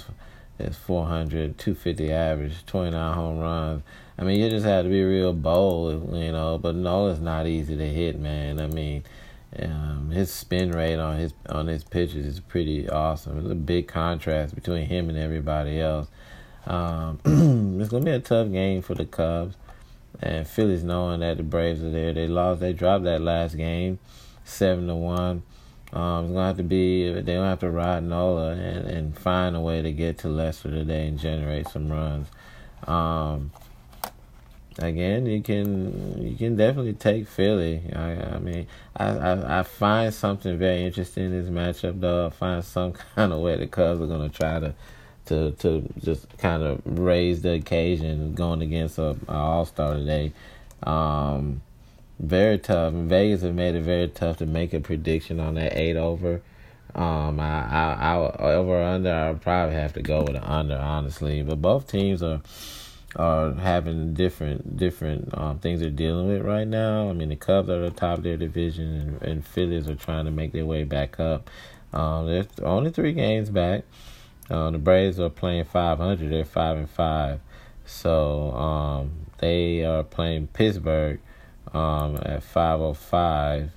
his 0.59 0.77
400, 0.77 1.59
250 1.59 2.12
average, 2.12 2.66
29 2.66 3.14
home 3.14 3.39
runs. 3.39 3.83
I 4.18 4.24
mean, 4.24 4.41
you 4.41 4.49
just 4.49 4.64
have 4.64 4.85
to 4.85 4.91
be 4.91 5.03
real 5.03 5.33
bold, 5.33 6.14
you 6.14 6.33
know. 6.33 6.59
But 6.59 6.74
no, 6.74 7.09
it's 7.09 7.20
not 7.20 7.47
easy 7.47 7.77
to 7.77 7.87
hit, 7.87 8.18
man. 8.18 8.59
I 8.61 8.66
mean, 8.66 9.05
um, 9.59 10.11
his 10.11 10.31
spin 10.31 10.70
rate 10.70 10.99
on 10.99 11.18
his 11.18 11.35
on 11.49 11.66
his 11.66 11.85
pitches 11.85 12.27
is 12.27 12.41
pretty 12.41 12.89
awesome. 12.89 13.39
It's 13.39 13.51
a 13.51 13.55
big 13.55 13.89
contrast 13.89 14.55
between 14.55 14.87
him 14.87 15.09
and 15.09 15.18
everybody 15.18 15.81
else. 15.81 16.09
Um, 16.66 17.20
it's 17.81 17.91
gonna 17.91 18.05
be 18.05 18.11
a 18.11 18.20
tough 18.20 18.51
game 18.51 18.83
for 18.83 18.95
the 18.95 19.05
Cubs, 19.05 19.57
and 20.20 20.47
Phillies 20.47 20.83
knowing 20.83 21.20
that 21.20 21.37
the 21.37 21.43
Braves 21.43 21.83
are 21.83 21.91
there. 21.91 22.12
They 22.12 22.27
lost. 22.27 22.61
They 22.61 22.72
dropped 22.72 23.05
that 23.05 23.20
last 23.20 23.57
game, 23.57 23.99
seven 24.45 24.89
to 24.89 24.95
one. 24.95 25.43
Um, 25.93 26.24
it's 26.24 26.34
gonna 26.34 26.47
have 26.47 26.57
to 26.59 26.62
be. 26.62 27.12
They're 27.12 27.22
gonna 27.22 27.49
have 27.49 27.61
to 27.61 27.70
ride 27.70 28.03
Nola 28.03 28.53
and 28.53 28.87
and 28.87 29.18
find 29.18 29.57
a 29.57 29.61
way 29.61 29.82
to 29.82 29.93
get 29.93 30.18
to 30.18 30.28
Lester 30.28 30.70
today 30.70 31.07
and 31.07 31.18
generate 31.18 31.68
some 31.68 31.91
runs. 31.91 32.28
Um, 32.87 33.53
again, 34.78 35.26
you 35.26 35.43
can 35.43 36.22
you 36.22 36.37
can 36.37 36.57
definitely 36.57 36.95
take 36.95 37.28
Philly. 37.28 37.82
I 37.95 38.34
I 38.34 38.39
mean, 38.39 38.66
I, 38.97 39.07
I, 39.07 39.61
I 39.61 39.62
find 39.62 40.12
something 40.12 40.59
very 40.59 40.84
interesting 40.84 41.26
in 41.26 41.32
this 41.32 41.51
matchup 41.51 42.01
though. 42.01 42.26
I 42.26 42.30
find 42.30 42.64
some 42.64 42.93
kind 43.14 43.32
of 43.32 43.41
way 43.41 43.57
the 43.57 43.66
Cubs 43.66 44.01
are 44.01 44.07
gonna 44.07 44.28
try 44.28 44.59
to 44.61 44.74
to 45.26 45.53
to 45.53 45.89
just 46.03 46.26
kind 46.39 46.62
of 46.62 46.80
raise 46.84 47.43
the 47.43 47.53
occasion 47.53 48.34
going 48.34 48.62
against 48.62 48.99
a, 48.99 49.16
a 49.28 49.32
All 49.32 49.66
Star 49.66 49.95
today. 49.95 50.32
Um, 50.82 51.62
very 52.18 52.58
tough. 52.58 52.92
Vegas 52.92 53.42
have 53.42 53.54
made 53.54 53.74
it 53.74 53.82
very 53.82 54.08
tough 54.08 54.38
to 54.38 54.46
make 54.46 54.72
a 54.72 54.80
prediction 54.80 55.40
on 55.40 55.54
that 55.54 55.76
eight 55.76 55.96
over. 55.96 56.42
Um, 56.94 57.38
I, 57.40 57.66
I, 57.66 58.14
I 58.14 58.54
over 58.54 58.80
or 58.80 58.82
under. 58.82 59.12
I'll 59.12 59.34
probably 59.34 59.74
have 59.74 59.92
to 59.94 60.02
go 60.02 60.20
with 60.22 60.36
an 60.36 60.42
under, 60.42 60.76
honestly. 60.76 61.42
But 61.42 61.60
both 61.60 61.90
teams 61.90 62.22
are 62.22 62.40
are 63.14 63.54
having 63.54 64.12
different 64.12 64.76
different 64.76 65.36
um, 65.38 65.58
things 65.58 65.80
they're 65.80 65.90
dealing 65.90 66.28
with 66.28 66.42
right 66.42 66.66
now. 66.66 67.10
I 67.10 67.12
mean, 67.12 67.28
the 67.28 67.36
Cubs 67.36 67.68
are 67.68 67.84
at 67.84 67.94
the 67.94 68.00
top 68.00 68.18
of 68.18 68.24
their 68.24 68.36
division, 68.36 69.18
and, 69.20 69.22
and 69.22 69.46
Phillies 69.46 69.88
are 69.88 69.94
trying 69.94 70.24
to 70.24 70.30
make 70.30 70.52
their 70.52 70.66
way 70.66 70.84
back 70.84 71.20
up. 71.20 71.50
Um, 71.92 72.26
they're 72.26 72.46
only 72.62 72.90
three 72.90 73.12
games 73.12 73.50
back. 73.50 73.84
Uh, 74.48 74.70
the 74.70 74.78
Braves 74.78 75.18
are 75.18 75.30
playing 75.30 75.64
500. 75.64 76.30
They're 76.30 76.44
five 76.44 76.76
and 76.76 76.88
five. 76.88 77.40
So 77.84 78.52
um, 78.52 79.10
they 79.38 79.84
are 79.84 80.02
playing 80.02 80.48
Pittsburgh 80.48 81.20
um, 81.77 82.16
at 82.16 82.43
5:05 82.43 83.68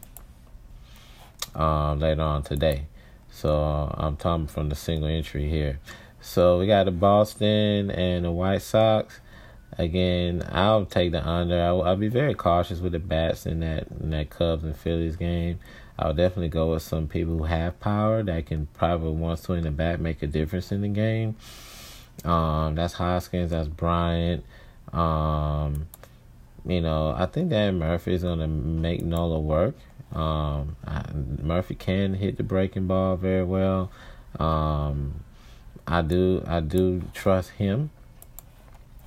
um, 1.56 2.00
later 2.00 2.22
on 2.22 2.44
today. 2.44 2.86
So 3.30 3.94
I'm 3.98 4.16
talking 4.16 4.48
from 4.48 4.70
the 4.70 4.76
single 4.76 5.10
entry 5.10 5.50
here. 5.50 5.80
So 6.22 6.60
we 6.60 6.68
got 6.68 6.86
the 6.86 6.92
Boston 6.92 7.92
and 7.92 8.26
the 8.26 8.32
White 8.32 8.62
Sox. 8.62 9.20
Again, 9.78 10.44
I'll 10.52 10.86
take 10.86 11.12
the 11.12 11.26
under. 11.26 11.62
I'll, 11.62 11.84
I'll 11.84 11.96
be 11.96 12.10
very 12.10 12.34
cautious 12.34 12.80
with 12.80 12.92
the 12.92 13.00
bats 13.00 13.46
in 13.46 13.60
that 13.62 13.88
in 14.00 14.10
that 14.10 14.30
Cubs 14.30 14.64
and 14.64 14.76
Phillies 14.76 15.16
game. 15.16 15.60
I'll 15.98 16.14
definitely 16.14 16.50
go 16.50 16.72
with 16.72 16.84
some 16.84 17.08
people 17.08 17.38
who 17.38 17.44
have 17.44 17.80
power 17.80 18.24
that 18.24 18.46
can 18.46 18.68
probably 18.74 19.12
once 19.12 19.42
swing 19.42 19.64
the 19.64 19.72
bat 19.72 20.00
make 20.00 20.24
a 20.24 20.28
difference 20.28 20.72
in 20.72 20.82
the 20.82 20.88
game. 20.88 21.36
Um, 22.24 22.76
that's 22.76 22.94
Hoskins. 22.94 23.52
That's 23.52 23.68
Bryant. 23.68 24.44
Um, 24.94 25.88
you 26.66 26.82
know, 26.82 27.14
I 27.18 27.26
think 27.26 27.50
that 27.50 27.72
Murphy 27.72 28.14
is 28.14 28.24
gonna 28.24 28.48
make 28.48 29.02
Nola 29.04 29.40
work. 29.40 29.76
Um, 30.14 30.76
I, 30.86 31.04
Murphy 31.14 31.76
can 31.76 32.16
hit 32.16 32.38
the 32.38 32.44
breaking 32.44 32.88
ball 32.88 33.16
very 33.16 33.44
well. 33.44 33.92
Um, 34.40 35.24
I 35.88 36.02
do 36.02 36.44
I 36.48 36.60
do 36.60 37.04
trust 37.14 37.52
him. 37.52 37.92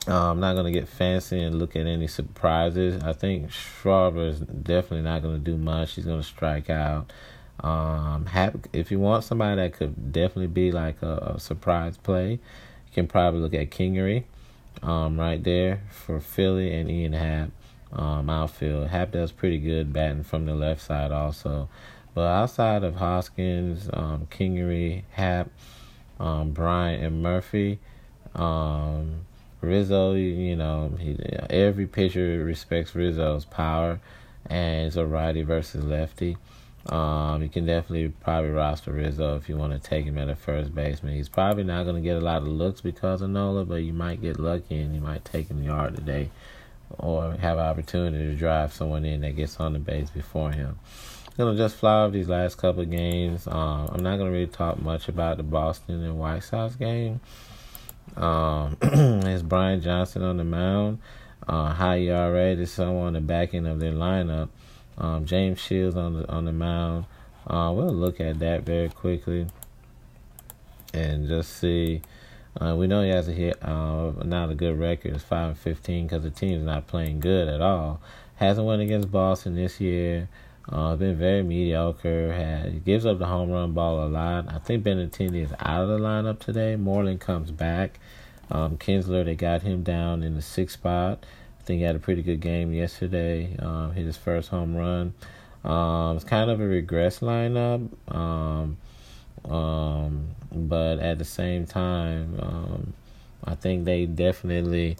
Uh, 0.08 0.30
I'm 0.30 0.40
not 0.40 0.54
gonna 0.56 0.72
get 0.72 0.88
fancy 0.88 1.40
and 1.40 1.58
look 1.58 1.76
at 1.76 1.86
any 1.86 2.08
surprises. 2.08 3.02
I 3.02 3.12
think 3.12 3.50
Schwarber 3.50 4.28
is 4.28 4.40
definitely 4.40 5.02
not 5.02 5.22
gonna 5.22 5.38
do 5.38 5.56
much. 5.56 5.94
He's 5.94 6.06
gonna 6.06 6.22
strike 6.22 6.68
out. 6.70 7.12
Um, 7.60 8.26
have, 8.26 8.56
if 8.72 8.90
you 8.90 8.98
want 8.98 9.22
somebody 9.22 9.56
that 9.56 9.74
could 9.74 10.12
definitely 10.12 10.48
be 10.48 10.72
like 10.72 11.00
a, 11.02 11.34
a 11.36 11.40
surprise 11.40 11.96
play, 11.96 12.32
you 12.32 12.92
can 12.92 13.06
probably 13.06 13.40
look 13.40 13.54
at 13.54 13.70
Kingery, 13.70 14.24
um, 14.82 15.18
right 15.18 15.42
there 15.42 15.82
for 15.90 16.20
Philly 16.20 16.72
and 16.74 16.90
Ian 16.90 17.12
Happ, 17.12 17.50
um, 17.92 18.30
outfield. 18.30 18.88
Happ 18.88 19.12
does 19.12 19.32
pretty 19.32 19.58
good 19.58 19.92
batting 19.92 20.24
from 20.24 20.46
the 20.46 20.54
left 20.54 20.82
side 20.82 21.12
also, 21.12 21.68
but 22.14 22.26
outside 22.26 22.84
of 22.84 22.96
Hoskins, 22.96 23.88
um, 23.92 24.26
Kingery, 24.30 25.04
Happ 25.12 25.50
um, 26.22 26.52
Bryant 26.52 27.02
and 27.02 27.22
Murphy. 27.22 27.78
Um, 28.34 29.26
Rizzo, 29.60 30.14
you 30.14 30.56
know, 30.56 30.92
he, 30.98 31.16
every 31.50 31.86
pitcher 31.86 32.44
respects 32.44 32.94
Rizzo's 32.94 33.44
power, 33.44 34.00
and 34.46 34.86
it's 34.86 34.96
a 34.96 35.06
righty 35.06 35.42
versus 35.42 35.84
lefty. 35.84 36.36
Um, 36.86 37.42
you 37.42 37.48
can 37.48 37.64
definitely 37.64 38.08
probably 38.08 38.50
roster 38.50 38.92
Rizzo 38.92 39.36
if 39.36 39.48
you 39.48 39.56
want 39.56 39.72
to 39.72 39.78
take 39.78 40.04
him 40.04 40.18
at 40.18 40.28
a 40.28 40.34
first 40.34 40.74
baseman. 40.74 41.14
He's 41.14 41.28
probably 41.28 41.62
not 41.62 41.84
going 41.84 41.96
to 41.96 42.02
get 42.02 42.16
a 42.16 42.20
lot 42.20 42.42
of 42.42 42.48
looks 42.48 42.80
because 42.80 43.22
of 43.22 43.30
Nola, 43.30 43.64
but 43.64 43.76
you 43.76 43.92
might 43.92 44.20
get 44.20 44.40
lucky 44.40 44.80
and 44.80 44.94
you 44.94 45.00
might 45.00 45.24
take 45.24 45.48
him 45.48 45.62
yard 45.62 45.94
today, 45.94 46.30
or 46.98 47.34
have 47.34 47.58
an 47.58 47.64
opportunity 47.64 48.26
to 48.26 48.34
drive 48.34 48.72
someone 48.72 49.04
in 49.04 49.20
that 49.20 49.36
gets 49.36 49.60
on 49.60 49.74
the 49.74 49.78
base 49.78 50.10
before 50.10 50.50
him 50.50 50.78
gonna 51.36 51.56
just 51.56 51.76
fly 51.76 52.02
over 52.02 52.12
these 52.12 52.28
last 52.28 52.58
couple 52.58 52.82
of 52.82 52.90
games. 52.90 53.46
Um, 53.46 53.88
I'm 53.92 54.02
not 54.02 54.18
gonna 54.18 54.30
really 54.30 54.46
talk 54.46 54.80
much 54.80 55.08
about 55.08 55.38
the 55.38 55.42
Boston 55.42 56.02
and 56.04 56.18
White 56.18 56.42
Sox 56.42 56.76
game. 56.76 57.20
Um, 58.16 58.76
it's 58.82 59.42
Brian 59.42 59.80
Johnson 59.80 60.22
on 60.22 60.36
the 60.36 60.44
mound. 60.44 60.98
Uh, 61.48 61.72
high 61.72 62.00
ERA. 62.00 62.52
Is 62.52 62.70
someone 62.70 63.08
on 63.08 63.12
the 63.14 63.20
back 63.20 63.54
end 63.54 63.66
of 63.66 63.80
their 63.80 63.92
lineup. 63.92 64.48
Um, 64.98 65.24
James 65.24 65.58
Shields 65.58 65.96
on 65.96 66.14
the 66.14 66.30
on 66.30 66.44
the 66.44 66.52
mound. 66.52 67.06
Uh, 67.46 67.72
we'll 67.74 67.92
look 67.92 68.20
at 68.20 68.38
that 68.38 68.62
very 68.62 68.88
quickly 68.88 69.46
and 70.94 71.26
just 71.26 71.56
see. 71.56 72.02
Uh, 72.60 72.76
we 72.76 72.86
know 72.86 73.02
he 73.02 73.08
has 73.08 73.28
a 73.28 73.32
hit, 73.32 73.56
uh, 73.62 74.12
not 74.24 74.50
a 74.50 74.54
good 74.54 74.78
record. 74.78 75.14
It's 75.14 75.24
five 75.24 75.48
and 75.48 75.58
fifteen 75.58 76.06
because 76.06 76.22
the 76.22 76.30
team's 76.30 76.64
not 76.64 76.86
playing 76.86 77.20
good 77.20 77.48
at 77.48 77.62
all. 77.62 78.00
Hasn't 78.36 78.66
won 78.66 78.80
against 78.80 79.10
Boston 79.10 79.54
this 79.54 79.80
year. 79.80 80.28
Uh, 80.68 80.94
been 80.96 81.16
very 81.16 81.42
mediocre. 81.42 82.32
Had 82.32 82.84
gives 82.84 83.06
up 83.06 83.18
the 83.18 83.26
home 83.26 83.50
run 83.50 83.72
ball 83.72 84.04
a 84.04 84.08
lot. 84.08 84.52
I 84.52 84.58
think 84.58 84.84
Benintendi 84.84 85.42
is 85.42 85.52
out 85.58 85.82
of 85.82 85.88
the 85.88 85.98
lineup 85.98 86.38
today. 86.40 86.76
Moreland 86.76 87.20
comes 87.20 87.50
back. 87.50 87.98
Um, 88.50 88.76
Kinsler 88.76 89.24
they 89.24 89.34
got 89.34 89.62
him 89.62 89.82
down 89.82 90.22
in 90.22 90.34
the 90.34 90.42
sixth 90.42 90.74
spot. 90.74 91.24
I 91.62 91.64
think 91.64 91.78
he 91.78 91.84
had 91.84 91.94
a 91.94 92.00
pretty 92.00 92.22
good 92.22 92.40
game 92.40 92.72
yesterday. 92.72 93.54
Um, 93.56 93.92
hit 93.92 94.04
his 94.04 94.16
first 94.16 94.48
home 94.48 94.74
run. 94.74 95.14
Um, 95.64 96.16
it's 96.16 96.24
kind 96.24 96.50
of 96.50 96.60
a 96.60 96.66
regress 96.66 97.20
lineup. 97.20 97.88
Um, 98.12 98.78
um, 99.48 100.30
but 100.50 100.98
at 100.98 101.18
the 101.18 101.24
same 101.24 101.66
time, 101.66 102.36
um, 102.40 102.92
I 103.44 103.54
think 103.54 103.84
they 103.84 104.06
definitely 104.06 104.96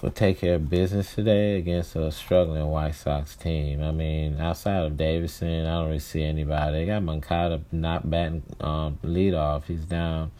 will 0.00 0.10
take 0.10 0.38
care 0.38 0.54
of 0.54 0.70
business 0.70 1.14
today 1.14 1.58
against 1.58 1.96
a 1.96 2.10
struggling 2.10 2.66
White 2.66 2.94
Sox 2.94 3.36
team. 3.36 3.82
I 3.82 3.92
mean, 3.92 4.40
outside 4.40 4.84
of 4.84 4.96
Davidson, 4.96 5.66
I 5.66 5.74
don't 5.74 5.88
really 5.88 5.98
see 5.98 6.22
anybody. 6.22 6.78
They 6.78 6.86
got 6.86 7.02
Moncada 7.02 7.60
not 7.70 8.08
batting 8.08 8.42
um, 8.60 8.98
leadoff. 9.04 9.64
He's 9.64 9.84
down 9.84 10.30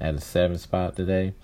at 0.00 0.14
the 0.14 0.20
seventh 0.20 0.60
spot 0.60 0.94
today. 0.94 1.34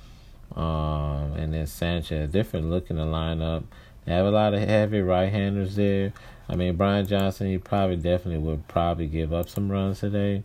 Um, 0.56 1.34
and 1.34 1.52
then 1.52 1.66
Sanchez, 1.66 2.30
different 2.30 2.70
look 2.70 2.90
in 2.90 2.96
the 2.96 3.04
lineup. 3.04 3.64
They 4.04 4.12
have 4.12 4.26
a 4.26 4.30
lot 4.30 4.54
of 4.54 4.60
heavy 4.60 5.00
right-handers 5.00 5.76
there. 5.76 6.12
I 6.48 6.56
mean, 6.56 6.76
Brian 6.76 7.06
Johnson, 7.06 7.48
he 7.48 7.58
probably 7.58 7.96
definitely 7.96 8.38
would 8.38 8.66
probably 8.68 9.06
give 9.06 9.32
up 9.32 9.48
some 9.48 9.70
runs 9.70 10.00
today. 10.00 10.42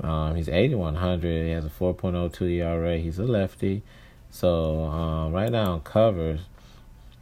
Um, 0.00 0.34
he's 0.34 0.48
8,100. 0.48 1.46
He 1.46 1.50
has 1.50 1.64
a 1.64 1.70
4.02 1.70 2.40
ERA. 2.50 2.98
He's 2.98 3.18
a 3.18 3.24
lefty. 3.24 3.82
So 4.30 4.84
um, 4.84 5.32
right 5.32 5.50
now 5.50 5.72
on 5.72 5.80
covers, 5.80 6.40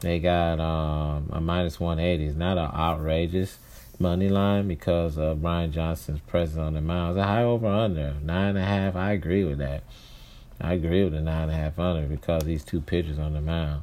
they 0.00 0.18
got 0.18 0.60
um, 0.60 1.30
a 1.32 1.40
minus 1.40 1.80
180. 1.80 2.24
It's 2.24 2.36
not 2.36 2.58
an 2.58 2.70
outrageous 2.72 3.58
money 3.98 4.28
line 4.28 4.68
because 4.68 5.16
of 5.16 5.42
Brian 5.42 5.72
Johnson's 5.72 6.20
presence 6.20 6.58
on 6.58 6.74
the 6.74 6.80
mound. 6.80 7.16
It's 7.16 7.24
a 7.24 7.26
high 7.26 7.42
over 7.42 7.66
under 7.66 8.14
nine 8.22 8.50
and 8.50 8.58
a 8.58 8.64
half. 8.64 8.96
I 8.96 9.12
agree 9.12 9.44
with 9.44 9.58
that. 9.58 9.84
I 10.64 10.72
agree 10.72 11.04
with 11.04 11.12
the 11.12 11.20
nine 11.20 11.42
and 11.42 11.52
a 11.52 11.54
half 11.54 11.78
under 11.78 12.06
because 12.06 12.44
these 12.44 12.64
two 12.64 12.80
pitchers 12.80 13.18
on 13.18 13.34
the 13.34 13.42
mound. 13.42 13.82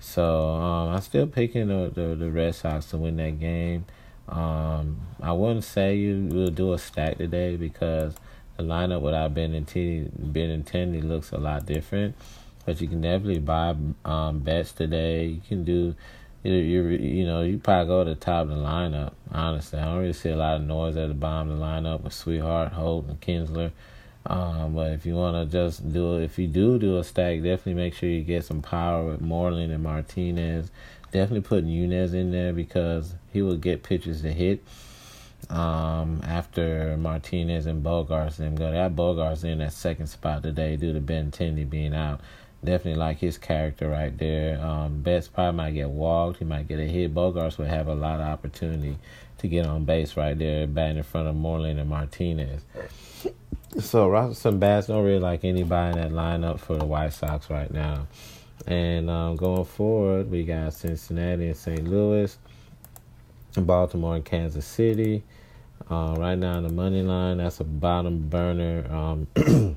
So 0.00 0.48
um, 0.48 0.88
I'm 0.88 1.00
still 1.02 1.26
picking 1.26 1.68
the, 1.68 1.92
the, 1.94 2.14
the 2.14 2.30
Red 2.30 2.54
Sox 2.54 2.86
to 2.86 2.96
win 2.96 3.16
that 3.18 3.38
game. 3.38 3.84
Um, 4.28 5.00
I 5.20 5.32
wouldn't 5.32 5.64
say 5.64 5.94
you 5.96 6.28
will 6.30 6.50
do 6.50 6.72
a 6.72 6.78
stack 6.78 7.18
today 7.18 7.56
because 7.56 8.14
the 8.56 8.62
lineup 8.62 9.02
without 9.02 9.34
Benintendi, 9.34 10.10
Benintendi 10.32 11.02
looks 11.02 11.32
a 11.32 11.38
lot 11.38 11.66
different. 11.66 12.16
But 12.64 12.80
you 12.80 12.88
can 12.88 13.02
definitely 13.02 13.40
buy 13.40 13.76
um, 14.06 14.38
bets 14.38 14.72
today. 14.72 15.26
You 15.26 15.40
can 15.46 15.64
do, 15.64 15.94
you, 16.44 16.52
you 16.54 16.82
you 16.88 17.26
know, 17.26 17.42
you 17.42 17.58
probably 17.58 17.88
go 17.88 18.04
to 18.04 18.10
the 18.10 18.16
top 18.16 18.44
of 18.44 18.48
the 18.48 18.54
lineup. 18.54 19.12
Honestly, 19.30 19.78
I 19.78 19.84
don't 19.84 19.98
really 19.98 20.12
see 20.14 20.30
a 20.30 20.36
lot 20.36 20.56
of 20.56 20.62
noise 20.62 20.96
at 20.96 21.08
the 21.08 21.14
bottom 21.14 21.50
of 21.50 21.58
the 21.58 21.64
lineup 21.64 22.02
with 22.02 22.14
Swihart, 22.14 22.72
Holt, 22.72 23.06
and 23.08 23.20
Kinsler. 23.20 23.72
Um, 24.26 24.74
but 24.74 24.92
if 24.92 25.04
you 25.04 25.14
want 25.14 25.50
to 25.50 25.52
just 25.52 25.92
do 25.92 26.18
if 26.18 26.38
you 26.38 26.46
do 26.46 26.78
do 26.78 26.98
a 26.98 27.04
stack, 27.04 27.42
definitely 27.42 27.74
make 27.74 27.94
sure 27.94 28.08
you 28.08 28.22
get 28.22 28.44
some 28.44 28.62
power 28.62 29.04
with 29.04 29.20
Moreland 29.20 29.72
and 29.72 29.82
Martinez. 29.82 30.70
Definitely 31.10 31.42
put 31.42 31.64
Nunez 31.64 32.14
in 32.14 32.30
there 32.30 32.52
because 32.52 33.14
he 33.32 33.42
will 33.42 33.56
get 33.56 33.82
pitches 33.82 34.22
to 34.22 34.32
hit. 34.32 34.62
Um, 35.50 36.22
after 36.24 36.96
Martinez 36.96 37.66
and 37.66 37.84
Bogaerts 37.84 38.36
them 38.36 38.54
go, 38.54 38.70
that 38.70 38.94
Bogaerts 38.94 39.44
in 39.44 39.58
that 39.58 39.72
second 39.72 40.06
spot 40.06 40.42
today 40.42 40.76
due 40.76 40.92
to 40.92 41.00
Benintendi 41.00 41.68
being 41.68 41.94
out. 41.94 42.20
Definitely 42.64 43.00
like 43.00 43.18
his 43.18 43.38
character 43.38 43.90
right 43.90 44.16
there. 44.16 44.64
Um, 44.64 45.02
Betts 45.02 45.26
probably 45.26 45.56
might 45.56 45.72
get 45.72 45.90
walked. 45.90 46.38
He 46.38 46.44
might 46.44 46.68
get 46.68 46.78
a 46.78 46.84
hit. 46.84 47.12
Bogaerts 47.12 47.58
would 47.58 47.66
have 47.66 47.88
a 47.88 47.94
lot 47.94 48.20
of 48.20 48.26
opportunity 48.26 48.96
to 49.38 49.48
get 49.48 49.66
on 49.66 49.84
base 49.84 50.16
right 50.16 50.38
there, 50.38 50.68
batting 50.68 50.98
in 50.98 51.02
front 51.02 51.26
of 51.26 51.34
Moreland 51.34 51.80
and 51.80 51.90
Martinez. 51.90 52.62
So 53.78 54.06
Robinson 54.08 54.58
Bats 54.58 54.88
don't 54.88 55.02
really 55.02 55.18
like 55.18 55.44
anybody 55.44 55.98
in 55.98 56.04
that 56.04 56.12
lineup 56.12 56.60
for 56.60 56.76
the 56.76 56.84
White 56.84 57.14
Sox 57.14 57.48
right 57.48 57.70
now. 57.70 58.06
And 58.66 59.08
um, 59.08 59.36
going 59.36 59.64
forward, 59.64 60.30
we 60.30 60.44
got 60.44 60.74
Cincinnati 60.74 61.46
and 61.46 61.56
St. 61.56 61.88
Louis, 61.88 62.36
Baltimore 63.56 64.16
and 64.16 64.24
Kansas 64.24 64.66
City. 64.66 65.22
Uh, 65.90 66.14
right 66.18 66.36
now 66.36 66.58
in 66.58 66.64
the 66.64 66.72
money 66.72 67.02
line, 67.02 67.38
that's 67.38 67.60
a 67.60 67.64
bottom 67.64 68.28
burner. 68.28 68.86
Um, 68.90 69.26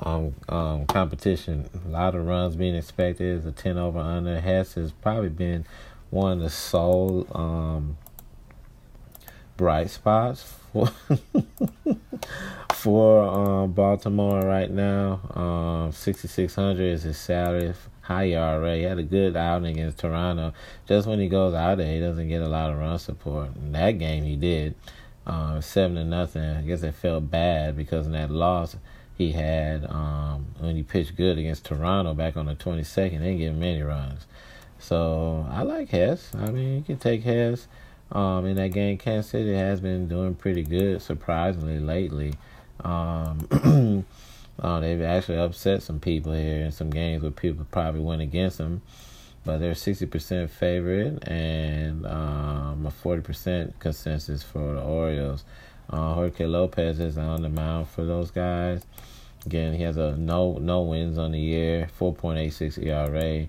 um, 0.00 0.34
um, 0.48 0.86
competition. 0.86 1.70
A 1.86 1.88
lot 1.88 2.16
of 2.16 2.26
runs 2.26 2.56
being 2.56 2.74
expected. 2.74 3.38
Is 3.38 3.46
a 3.46 3.52
ten 3.52 3.78
over 3.78 4.00
under. 4.00 4.40
Hess 4.40 4.74
has 4.74 4.90
probably 4.90 5.30
been 5.30 5.64
one 6.10 6.32
of 6.32 6.40
the 6.40 6.50
sole 6.50 7.26
um, 7.32 7.96
bright 9.56 9.90
spots 9.90 10.59
for 12.74 13.24
um, 13.24 13.72
Baltimore 13.72 14.40
right 14.42 14.70
now. 14.70 15.20
Um, 15.34 15.92
sixty 15.92 16.28
six 16.28 16.54
hundred 16.54 16.92
is 16.92 17.02
his 17.02 17.18
salary. 17.18 17.74
High 18.02 18.30
ERA. 18.30 18.76
He 18.76 18.82
had 18.82 18.98
a 18.98 19.02
good 19.02 19.36
outing 19.36 19.78
against 19.78 19.98
Toronto. 19.98 20.52
Just 20.88 21.06
when 21.06 21.20
he 21.20 21.28
goes 21.28 21.54
out 21.54 21.78
there, 21.78 21.92
he 21.92 22.00
doesn't 22.00 22.28
get 22.28 22.42
a 22.42 22.48
lot 22.48 22.72
of 22.72 22.78
run 22.78 22.98
support. 22.98 23.54
In 23.56 23.72
that 23.72 23.98
game, 23.98 24.24
he 24.24 24.36
did. 24.36 24.74
Um, 25.26 25.62
seven 25.62 25.96
to 25.96 26.04
nothing. 26.04 26.42
I 26.42 26.62
guess 26.62 26.82
it 26.82 26.94
felt 26.94 27.30
bad 27.30 27.76
because 27.76 28.06
in 28.06 28.12
that 28.12 28.30
loss 28.30 28.76
he 29.16 29.32
had 29.32 29.84
um, 29.84 30.46
when 30.58 30.76
he 30.76 30.82
pitched 30.82 31.14
good 31.14 31.38
against 31.38 31.66
Toronto 31.66 32.14
back 32.14 32.36
on 32.36 32.46
the 32.46 32.54
22nd. 32.54 32.94
They 32.94 33.18
didn't 33.18 33.38
give 33.38 33.54
him 33.54 33.62
any 33.62 33.82
runs. 33.82 34.26
So 34.78 35.46
I 35.50 35.62
like 35.62 35.90
Hess. 35.90 36.34
I 36.34 36.50
mean, 36.50 36.76
you 36.76 36.82
can 36.82 36.96
take 36.96 37.22
Hess. 37.22 37.68
Um, 38.12 38.44
in 38.46 38.56
that 38.56 38.72
game, 38.72 38.98
Kansas 38.98 39.30
City 39.30 39.54
has 39.54 39.80
been 39.80 40.08
doing 40.08 40.34
pretty 40.34 40.62
good, 40.62 41.00
surprisingly 41.00 41.78
lately. 41.78 42.34
Um, 42.82 44.04
uh, 44.60 44.80
they've 44.80 45.02
actually 45.02 45.38
upset 45.38 45.82
some 45.82 46.00
people 46.00 46.32
here 46.32 46.64
in 46.64 46.72
some 46.72 46.90
games 46.90 47.22
where 47.22 47.30
people 47.30 47.66
probably 47.70 48.00
went 48.00 48.22
against 48.22 48.58
them, 48.58 48.82
but 49.44 49.58
they're 49.58 49.76
sixty 49.76 50.06
percent 50.06 50.50
favorite 50.50 51.26
and 51.28 52.04
um, 52.06 52.84
a 52.86 52.90
forty 52.90 53.22
percent 53.22 53.78
consensus 53.78 54.42
for 54.42 54.74
the 54.74 54.82
Orioles. 54.82 55.44
Uh, 55.88 56.14
Jorge 56.14 56.46
Lopez 56.46 57.00
is 57.00 57.16
on 57.18 57.42
the 57.42 57.48
mound 57.48 57.88
for 57.88 58.04
those 58.04 58.30
guys. 58.30 58.84
Again, 59.46 59.74
he 59.74 59.82
has 59.84 59.96
a 59.96 60.16
no 60.16 60.58
no 60.58 60.82
wins 60.82 61.16
on 61.16 61.30
the 61.30 61.40
year, 61.40 61.88
four 61.96 62.12
point 62.12 62.40
eight 62.40 62.50
six 62.50 62.76
ERA. 62.76 63.46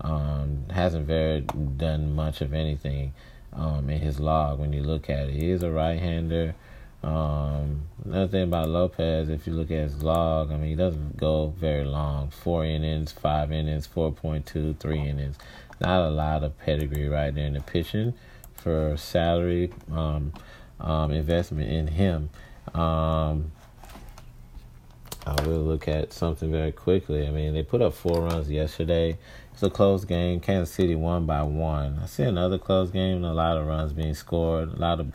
Um, 0.00 0.64
hasn't 0.70 1.06
very 1.06 1.42
done 1.42 2.14
much 2.14 2.40
of 2.40 2.52
anything 2.52 3.12
um, 3.54 3.88
in 3.88 4.00
his 4.00 4.20
log 4.20 4.58
when 4.58 4.72
you 4.72 4.82
look 4.82 5.08
at 5.08 5.28
it. 5.28 5.34
He 5.34 5.50
is 5.50 5.62
a 5.62 5.70
right 5.70 5.98
hander. 5.98 6.54
Um, 7.02 7.82
another 8.04 8.28
thing 8.28 8.44
about 8.44 8.68
Lopez, 8.68 9.28
if 9.28 9.46
you 9.46 9.52
look 9.52 9.70
at 9.70 9.78
his 9.78 10.02
log, 10.02 10.50
I 10.50 10.56
mean, 10.56 10.70
he 10.70 10.74
doesn't 10.74 11.16
go 11.16 11.48
very 11.58 11.84
long. 11.84 12.30
Four 12.30 12.64
innings, 12.64 13.12
five 13.12 13.52
innings, 13.52 13.86
4.2, 13.86 14.78
three 14.78 15.00
innings. 15.00 15.36
Not 15.80 16.06
a 16.06 16.10
lot 16.10 16.44
of 16.44 16.58
pedigree 16.58 17.08
right 17.08 17.34
there 17.34 17.46
in 17.46 17.54
the 17.54 17.60
pitching 17.60 18.14
for 18.54 18.96
salary 18.96 19.70
um, 19.92 20.32
um, 20.80 21.10
investment 21.10 21.70
in 21.70 21.88
him. 21.88 22.30
Um, 22.72 23.52
I 25.26 25.40
will 25.42 25.60
look 25.60 25.88
at 25.88 26.12
something 26.12 26.50
very 26.50 26.72
quickly. 26.72 27.26
I 27.26 27.30
mean, 27.30 27.54
they 27.54 27.62
put 27.62 27.82
up 27.82 27.94
four 27.94 28.22
runs 28.22 28.50
yesterday. 28.50 29.18
It's 29.54 29.62
a 29.62 29.70
close 29.70 30.04
game. 30.04 30.40
Kansas 30.40 30.74
City 30.74 30.96
won 30.96 31.26
by 31.26 31.44
one. 31.44 32.00
I 32.02 32.06
see 32.06 32.24
another 32.24 32.58
close 32.58 32.90
game. 32.90 33.22
A 33.22 33.32
lot 33.32 33.56
of 33.56 33.68
runs 33.68 33.92
being 33.92 34.14
scored. 34.14 34.72
A 34.72 34.76
lot 34.76 34.98
of 34.98 35.12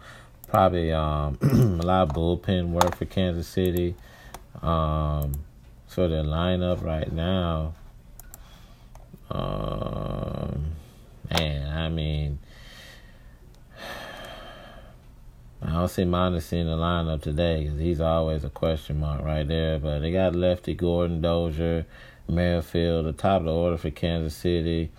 probably 0.47 0.93
um, 0.93 1.37
a 1.41 1.85
lot 1.85 2.03
of 2.03 2.15
bullpen 2.15 2.69
work 2.69 2.95
for 2.95 3.03
Kansas 3.03 3.49
City. 3.49 3.95
Um, 4.61 5.33
for 5.87 6.07
their 6.07 6.23
lineup 6.23 6.81
right 6.81 7.11
now, 7.11 7.73
um, 9.29 10.71
man, 11.29 11.77
I 11.77 11.89
mean, 11.89 12.39
I 15.61 15.73
don't 15.73 15.89
see 15.89 16.03
Mondesi 16.03 16.53
in 16.53 16.67
the 16.67 16.77
lineup 16.77 17.21
today 17.21 17.65
because 17.65 17.77
he's 17.81 17.99
always 17.99 18.45
a 18.45 18.49
question 18.49 19.01
mark 19.01 19.21
right 19.21 19.45
there. 19.45 19.79
But 19.79 19.99
they 19.99 20.13
got 20.13 20.33
lefty 20.33 20.75
Gordon 20.75 21.19
Dozier, 21.19 21.85
Merrifield, 22.29 23.05
the 23.05 23.13
top 23.13 23.41
of 23.41 23.45
the 23.45 23.53
order 23.53 23.77
for 23.77 23.89
Kansas 23.89 24.35
City. 24.35 24.91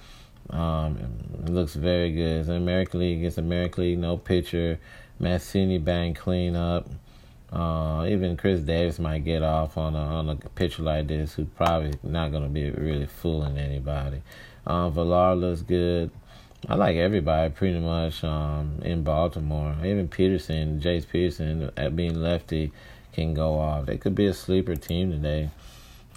Um, 0.51 0.99
it 1.45 1.51
looks 1.51 1.75
very 1.75 2.13
good. 2.13 2.41
It's 2.41 2.49
an 2.49 2.57
American 2.57 3.01
League 3.01 3.19
against 3.19 3.39
American 3.39 3.85
League, 3.85 3.99
no 3.99 4.17
pitcher. 4.17 4.79
Mancini 5.19 5.79
bang 5.79 6.15
clean 6.15 6.57
up. 6.57 6.89
Uh, 7.53 8.07
even 8.09 8.37
Chris 8.37 8.61
Davis 8.61 8.99
might 8.99 9.25
get 9.25 9.43
off 9.43 9.77
on 9.77 9.95
a 9.95 9.99
on 9.99 10.29
a 10.31 10.37
pitcher 10.37 10.83
like 10.83 11.09
this, 11.09 11.35
who's 11.35 11.49
probably 11.57 11.93
not 12.03 12.31
going 12.31 12.45
to 12.45 12.49
be 12.49 12.71
really 12.71 13.07
fooling 13.07 13.59
anybody. 13.59 14.23
Um, 14.67 14.93
Villar 14.93 15.35
looks 15.35 15.63
good. 15.63 16.11
I 16.69 16.75
like 16.75 16.97
everybody 16.97 17.51
pretty 17.51 17.81
much 17.81 18.23
um, 18.23 18.81
in 18.83 19.03
Baltimore. 19.03 19.75
Even 19.85 20.09
Peterson, 20.09 20.81
Jace 20.81 21.09
Peterson, 21.09 21.71
at 21.77 21.97
being 21.97 22.21
lefty, 22.21 22.71
can 23.13 23.35
go 23.35 23.59
off. 23.59 23.87
They 23.87 23.97
could 23.97 24.15
be 24.15 24.27
a 24.27 24.35
sleeper 24.35 24.77
team 24.77 25.11
today, 25.11 25.51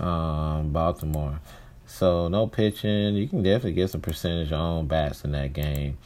um, 0.04 0.72
Baltimore. 0.72 1.40
So 1.86 2.28
no 2.28 2.48
pitching. 2.48 3.16
You 3.16 3.28
can 3.28 3.44
definitely 3.44 3.74
get 3.74 3.90
some 3.90 4.02
percentage 4.02 4.52
on 4.52 4.88
bats 4.88 5.24
in 5.24 5.32
that 5.32 5.54
game. 5.54 5.98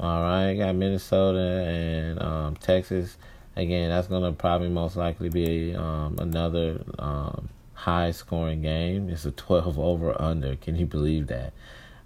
All 0.00 0.22
right, 0.22 0.54
got 0.54 0.74
Minnesota 0.74 1.64
and 1.66 2.20
um, 2.20 2.56
Texas. 2.56 3.16
Again, 3.56 3.90
that's 3.90 4.08
gonna 4.08 4.32
probably 4.32 4.68
most 4.68 4.96
likely 4.96 5.28
be 5.28 5.74
um, 5.74 6.16
another 6.18 6.82
um, 6.98 7.48
high 7.74 8.10
scoring 8.10 8.62
game. 8.62 9.08
It's 9.08 9.24
a 9.24 9.30
twelve 9.30 9.78
over 9.78 10.20
under. 10.20 10.56
Can 10.56 10.76
you 10.76 10.86
believe 10.86 11.28
that? 11.28 11.52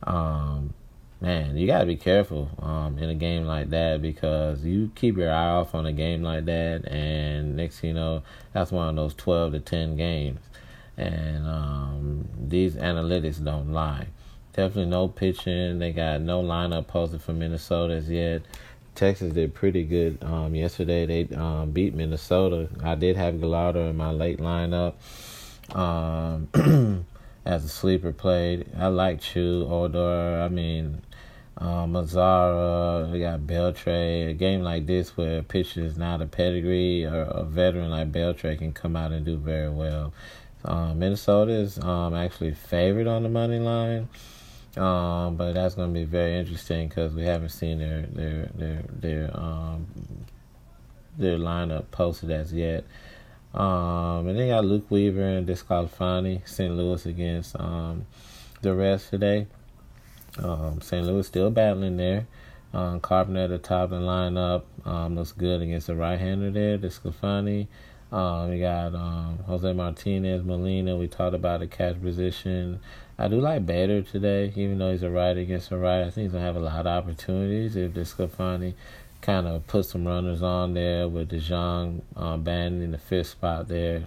Um, 0.03 0.74
man, 1.20 1.57
you 1.57 1.66
got 1.66 1.80
to 1.80 1.86
be 1.86 1.96
careful 1.96 2.51
um, 2.61 2.99
in 2.99 3.09
a 3.09 3.14
game 3.14 3.44
like 3.44 3.70
that 3.70 4.01
because 4.03 4.64
you 4.64 4.90
keep 4.94 5.16
your 5.16 5.32
eye 5.32 5.49
off 5.49 5.74
on 5.74 5.86
a 5.86 5.92
game 5.92 6.22
like 6.22 6.44
that, 6.44 6.86
and 6.86 7.57
next 7.57 7.82
you 7.82 7.94
know, 7.94 8.22
that's 8.53 8.70
one 8.70 8.88
of 8.88 8.96
those 8.96 9.14
12 9.14 9.53
to 9.53 9.61
10 9.61 9.96
games. 9.96 10.40
And 10.99 11.46
um, 11.46 12.28
these 12.49 12.74
analytics 12.74 13.42
don't 13.42 13.72
lie. 13.72 14.09
Definitely 14.53 14.90
no 14.90 15.09
pitching. 15.09 15.78
They 15.78 15.92
got 15.92 16.20
no 16.20 16.42
lineup 16.42 16.88
posted 16.88 17.22
for 17.22 17.32
Minnesota 17.32 17.94
as 17.94 18.11
yet. 18.11 18.42
Texas 18.96 19.32
did 19.32 19.55
pretty 19.55 19.84
good 19.84 20.18
um, 20.24 20.57
yesterday. 20.57 21.07
They 21.07 21.36
um, 21.36 21.70
beat 21.70 21.94
Minnesota. 21.94 22.68
I 22.82 22.96
did 22.96 23.16
have 23.16 23.40
Gallardo 23.40 23.88
in 23.88 23.96
my 23.96 24.11
late 24.11 24.40
lineup. 24.40 24.94
Um, 25.72 27.07
as 27.49 27.64
a 27.64 27.68
sleeper 27.68 28.12
played. 28.12 28.66
I 28.76 28.88
like 28.88 29.20
Choo, 29.20 29.66
Odor. 29.68 30.42
I 30.42 30.49
mean, 30.49 31.03
um, 31.57 31.94
Mazara, 31.94 33.11
we 33.11 33.20
got 33.20 33.40
Beltre. 33.40 34.30
A 34.30 34.34
game 34.34 34.62
like 34.62 34.86
this 34.86 35.16
where 35.16 35.38
a 35.38 35.42
pitcher 35.42 35.84
is 35.84 35.96
not 35.96 36.20
a 36.20 36.26
pedigree 36.26 37.05
or 37.05 37.22
a 37.22 37.44
veteran 37.44 37.90
like 37.90 38.12
Beltre 38.12 38.57
can 38.59 38.72
come 38.72 38.96
out 38.96 39.12
and 39.12 39.24
do 39.24 39.38
very 39.38 39.70
well. 39.70 40.12
Um, 40.68 40.98
Minnesota 40.98 41.52
is 41.52 41.78
um, 41.78 42.14
actually 42.14 42.52
favored 42.52 43.06
on 43.06 43.22
the 43.22 43.30
money 43.30 43.58
line, 43.58 44.06
um, 44.76 45.36
but 45.36 45.54
that's 45.54 45.74
going 45.74 45.94
to 45.94 45.98
be 45.98 46.04
very 46.04 46.38
interesting 46.38 46.88
because 46.88 47.14
we 47.14 47.24
haven't 47.24 47.48
seen 47.48 47.78
their 47.78 48.02
their 48.02 48.50
their 48.54 48.84
their 48.90 49.30
um, 49.36 49.86
their 51.16 51.38
lineup 51.38 51.90
posted 51.90 52.30
as 52.30 52.52
yet. 52.52 52.84
Um, 53.54 54.28
and 54.28 54.38
they 54.38 54.48
got 54.48 54.66
Luke 54.66 54.90
Weaver 54.90 55.22
and 55.22 55.48
DeSclafani, 55.48 56.46
St. 56.46 56.76
Louis 56.76 57.06
against 57.06 57.58
um, 57.58 58.04
the 58.60 58.74
rest 58.74 59.08
today. 59.08 59.46
Um, 60.36 60.82
St. 60.82 61.06
Louis 61.06 61.26
still 61.26 61.50
battling 61.50 61.96
there. 61.96 62.26
Um, 62.74 63.00
Carpenter 63.00 63.44
at 63.44 63.50
the 63.50 63.58
top 63.58 63.84
of 63.84 64.00
the 64.02 64.06
lineup 64.06 64.64
um, 64.84 65.16
looks 65.16 65.32
good 65.32 65.62
against 65.62 65.86
the 65.86 65.96
right-hander 65.96 66.50
there, 66.50 66.76
DeSclafani. 66.76 67.68
Um, 68.11 68.50
we 68.50 68.61
got 68.61 68.94
um, 68.94 69.38
Jose 69.46 69.72
Martinez, 69.72 70.42
Molina. 70.42 70.96
We 70.96 71.09
talked 71.09 71.34
about 71.34 71.61
the 71.61 71.66
catch 71.66 72.00
position. 72.00 72.80
I 73.18 73.28
do 73.28 73.40
like 73.40 73.66
Bader 73.66 74.02
today, 74.02 74.52
even 74.56 74.78
though 74.78 74.92
he's 74.92 75.02
a 75.02 75.11
right 75.11 75.36
against 75.36 75.72
a 75.72 75.76
right. 75.76 76.00
I 76.00 76.11
think 76.11 76.24
he's 76.24 76.32
gonna 76.32 76.44
have 76.44 76.56
a 76.56 76.61
lot 76.61 76.80
of 76.80 76.86
opportunities 76.86 77.76
if 77.76 77.92
DeSclafani 77.92 78.74
kind 79.20 79.46
of 79.46 79.66
put 79.66 79.84
some 79.84 80.06
runners 80.06 80.42
on 80.42 80.74
there 80.74 81.09
with 81.09 81.30
DeJong 81.30 82.02
uh, 82.16 82.36
band 82.36 82.82
in 82.82 82.92
the 82.92 82.98
fifth 82.98 83.28
spot 83.28 83.68
there. 83.68 84.04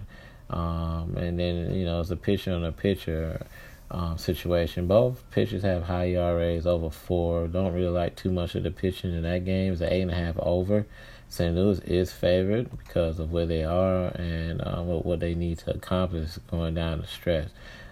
Um, 0.50 1.16
and 1.16 1.38
then, 1.38 1.74
you 1.74 1.84
know, 1.84 2.00
it's 2.00 2.10
a 2.10 2.16
pitcher 2.16 2.52
on 2.52 2.64
a 2.64 2.72
pitcher 2.72 3.46
um, 3.90 4.18
situation. 4.18 4.86
Both 4.86 5.22
pitchers 5.30 5.62
have 5.62 5.84
high 5.84 6.08
ERAs 6.08 6.66
over 6.66 6.90
four. 6.90 7.46
Don't 7.46 7.72
really 7.72 7.88
like 7.88 8.16
too 8.16 8.30
much 8.30 8.54
of 8.54 8.62
the 8.62 8.70
pitching 8.70 9.14
in 9.14 9.22
that 9.22 9.44
game. 9.44 9.72
It's 9.72 9.82
an 9.82 9.92
eight 9.92 10.02
and 10.02 10.10
a 10.10 10.14
half 10.14 10.38
over. 10.38 10.86
St. 11.32 11.54
Louis 11.54 11.78
is 11.78 12.12
favored 12.12 12.68
because 12.76 13.18
of 13.18 13.32
where 13.32 13.46
they 13.46 13.64
are 13.64 14.08
and 14.08 14.60
uh, 14.60 14.82
what, 14.82 15.06
what 15.06 15.20
they 15.20 15.34
need 15.34 15.56
to 15.60 15.70
accomplish 15.74 16.36
going 16.50 16.74
down 16.74 17.00
the 17.00 17.06
stretch. 17.06 17.48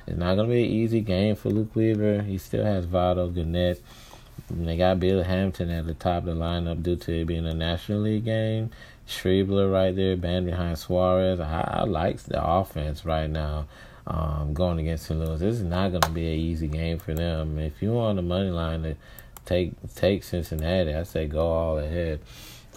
It's 0.06 0.18
not 0.18 0.34
going 0.34 0.48
to 0.48 0.54
be 0.54 0.64
an 0.64 0.70
easy 0.70 1.00
game 1.00 1.36
for 1.36 1.48
Luke 1.48 1.74
Weaver. 1.74 2.20
He 2.20 2.36
still 2.36 2.66
has 2.66 2.84
Votto, 2.84 3.34
Gennett, 3.34 3.82
they 4.50 4.76
got 4.76 5.00
Bill 5.00 5.22
Hamilton 5.22 5.70
at 5.70 5.86
the 5.86 5.94
top 5.94 6.26
of 6.26 6.36
the 6.36 6.44
lineup 6.44 6.82
due 6.82 6.96
to 6.96 7.22
it 7.22 7.24
being 7.24 7.46
a 7.46 7.54
National 7.54 8.00
League 8.00 8.26
game. 8.26 8.70
Schebler 9.08 9.72
right 9.72 9.96
there, 9.96 10.18
band 10.18 10.44
behind 10.44 10.78
Suarez. 10.78 11.40
I, 11.40 11.60
I 11.80 11.84
like 11.84 12.18
the 12.20 12.44
offense 12.44 13.06
right 13.06 13.30
now 13.30 13.68
um, 14.06 14.52
going 14.52 14.78
against 14.80 15.06
St. 15.06 15.18
Louis. 15.18 15.40
This 15.40 15.56
is 15.56 15.62
not 15.62 15.92
going 15.92 16.02
to 16.02 16.10
be 16.10 16.26
an 16.26 16.38
easy 16.38 16.68
game 16.68 16.98
for 16.98 17.14
them. 17.14 17.58
If 17.58 17.80
you 17.80 17.92
want 17.92 18.16
the 18.16 18.22
money 18.22 18.50
line 18.50 18.82
to 18.82 18.96
take 19.46 19.72
take 19.94 20.24
Cincinnati, 20.24 20.94
I 20.94 21.04
say 21.04 21.26
go 21.26 21.46
all 21.46 21.78
ahead. 21.78 22.20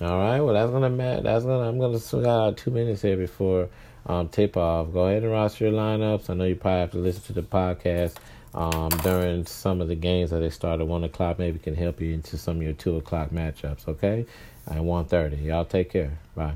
All 0.02 0.18
right, 0.18 0.42
well 0.42 0.54
that's 0.54 0.72
gonna 0.72 1.22
that's 1.22 1.46
gonna 1.46 1.68
I'm 1.68 1.80
gonna 1.80 2.00
swing 2.00 2.26
out 2.26 2.58
two 2.58 2.72
minutes 2.72 3.04
here 3.04 3.16
before 3.16 3.70
um, 4.06 4.28
tip 4.30 4.58
off. 4.58 4.92
Go 4.92 5.08
ahead 5.08 5.24
and 5.24 5.32
roster 5.32 5.66
your 5.66 5.74
lineups. 5.74 6.30
I 6.30 6.34
know 6.34 6.46
you 6.46 6.56
probably 6.56 6.80
have 6.80 6.92
to 6.92 6.98
listen 6.98 7.22
to 7.24 7.34
the 7.34 7.44
podcast 7.44 8.16
um, 8.56 8.90
during 9.04 9.46
some 9.46 9.82
of 9.82 9.88
the 9.88 9.96
games 9.96 10.32
that 10.32 10.40
they 10.40 10.50
start 10.50 10.82
at 10.82 10.88
one 10.88 11.04
o'clock. 11.04 11.38
Maybe 11.38 11.60
can 11.60 11.76
help 11.76 12.02
you 12.02 12.14
into 12.14 12.38
some 12.38 12.58
of 12.58 12.64
your 12.64 12.74
two 12.74 12.98
o'clock 12.98 13.30
matchups. 13.30 13.88
Okay, 13.88 14.26
at 14.68 14.84
one 14.84 15.06
thirty. 15.06 15.38
Y'all 15.38 15.66
take 15.66 15.92
care. 15.92 16.18
Bye. 16.36 16.56